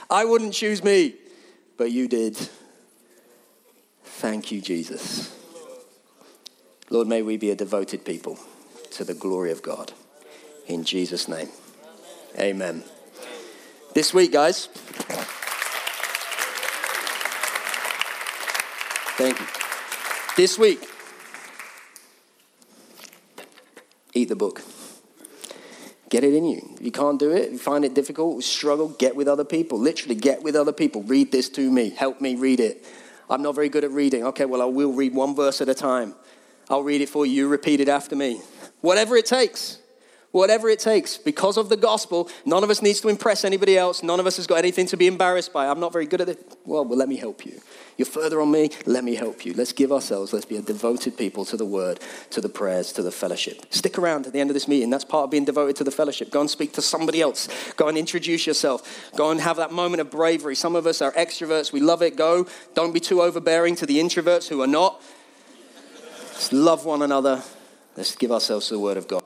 I 0.09 0.23
wouldn't 0.23 0.53
choose 0.53 0.83
me, 0.83 1.15
but 1.77 1.91
you 1.91 2.07
did. 2.07 2.37
Thank 4.03 4.51
you, 4.51 4.61
Jesus. 4.61 5.35
Lord, 6.89 7.07
may 7.07 7.21
we 7.21 7.37
be 7.37 7.49
a 7.49 7.55
devoted 7.55 8.05
people 8.05 8.37
to 8.91 9.03
the 9.03 9.13
glory 9.13 9.51
of 9.51 9.63
God. 9.63 9.93
In 10.67 10.83
Jesus' 10.83 11.27
name. 11.27 11.49
Amen. 12.37 12.83
This 13.93 14.13
week, 14.13 14.31
guys. 14.31 14.67
Thank 19.17 19.39
you. 19.39 19.45
This 20.35 20.59
week, 20.59 20.85
eat 24.13 24.27
the 24.27 24.35
book. 24.35 24.61
Get 26.09 26.23
it 26.23 26.33
in 26.33 26.45
you. 26.45 26.75
If 26.75 26.81
you 26.81 26.91
can't 26.91 27.17
do 27.17 27.31
it, 27.31 27.51
you 27.51 27.57
find 27.57 27.83
it 27.83 27.93
difficult, 27.93 28.43
struggle, 28.43 28.89
get 28.89 29.15
with 29.15 29.27
other 29.27 29.45
people. 29.45 29.79
Literally, 29.79 30.15
get 30.15 30.43
with 30.43 30.55
other 30.55 30.73
people. 30.73 31.01
Read 31.03 31.31
this 31.31 31.49
to 31.49 31.71
me. 31.71 31.89
Help 31.89 32.21
me 32.21 32.35
read 32.35 32.59
it. 32.59 32.85
I'm 33.29 33.41
not 33.41 33.55
very 33.55 33.69
good 33.69 33.83
at 33.83 33.91
reading. 33.91 34.23
Okay, 34.25 34.45
well, 34.45 34.61
I 34.61 34.65
will 34.65 34.91
read 34.93 35.15
one 35.15 35.35
verse 35.35 35.61
at 35.61 35.69
a 35.69 35.73
time. 35.73 36.13
I'll 36.69 36.83
read 36.83 37.01
it 37.01 37.09
for 37.09 37.25
you. 37.25 37.33
You 37.33 37.47
repeat 37.47 37.79
it 37.79 37.89
after 37.89 38.15
me. 38.15 38.41
Whatever 38.81 39.15
it 39.15 39.25
takes. 39.25 39.79
Whatever 40.31 40.67
it 40.67 40.79
takes. 40.79 41.17
Because 41.17 41.55
of 41.55 41.69
the 41.69 41.77
gospel, 41.77 42.29
none 42.45 42.63
of 42.63 42.69
us 42.69 42.81
needs 42.81 42.99
to 43.01 43.07
impress 43.07 43.45
anybody 43.45 43.77
else. 43.77 44.03
None 44.03 44.19
of 44.19 44.27
us 44.27 44.35
has 44.35 44.47
got 44.47 44.57
anything 44.57 44.85
to 44.87 44.97
be 44.97 45.07
embarrassed 45.07 45.53
by. 45.53 45.67
I'm 45.67 45.79
not 45.79 45.93
very 45.93 46.05
good 46.05 46.19
at 46.19 46.27
it. 46.27 46.57
Well, 46.65 46.83
well, 46.83 46.97
let 46.97 47.07
me 47.07 47.15
help 47.15 47.45
you. 47.45 47.61
You're 47.97 48.05
further 48.05 48.41
on 48.41 48.51
me, 48.51 48.71
let 48.85 49.05
me 49.05 49.15
help 49.15 49.45
you. 49.45 49.53
Let's 49.53 49.71
give 49.71 49.93
ourselves, 49.93 50.33
let's 50.33 50.45
be 50.45 50.57
a 50.57 50.61
devoted 50.61 51.17
people 51.17 51.45
to 51.45 51.55
the 51.55 51.65
word, 51.65 52.01
to 52.31 52.41
the 52.41 52.49
prayers, 52.49 52.91
to 52.93 53.01
the 53.01 53.11
fellowship. 53.11 53.73
Stick 53.73 53.97
around 53.97 54.27
at 54.27 54.33
the 54.33 54.41
end 54.41 54.49
of 54.49 54.53
this 54.53 54.67
meeting. 54.67 54.89
That's 54.89 55.05
part 55.05 55.23
of 55.23 55.31
being 55.31 55.45
devoted 55.45 55.77
to 55.77 55.85
the 55.85 55.91
fellowship. 55.91 56.29
Go 56.29 56.41
and 56.41 56.49
speak 56.49 56.73
to 56.73 56.81
somebody 56.81 57.21
else. 57.21 57.47
Go 57.77 57.87
and 57.87 57.97
introduce 57.97 58.45
yourself. 58.45 59.11
Go 59.15 59.31
and 59.31 59.39
have 59.39 59.55
that 59.55 59.71
moment 59.71 60.01
of 60.01 60.11
bravery. 60.11 60.55
Some 60.55 60.75
of 60.75 60.85
us 60.85 61.01
are 61.01 61.13
extroverts, 61.13 61.71
we 61.71 61.79
love 61.79 62.01
it. 62.01 62.17
Go. 62.17 62.47
Don't 62.73 62.93
be 62.93 62.99
too 62.99 63.21
overbearing 63.21 63.77
to 63.77 63.85
the 63.85 63.99
introverts 63.99 64.49
who 64.49 64.61
are 64.61 64.67
not. 64.67 65.01
Let's 66.35 66.51
love 66.51 66.85
one 66.85 67.01
another. 67.01 67.41
Let's 67.95 68.15
give 68.15 68.31
ourselves 68.31 68.69
the 68.69 68.77
word 68.77 68.97
of 68.97 69.07
God. 69.07 69.23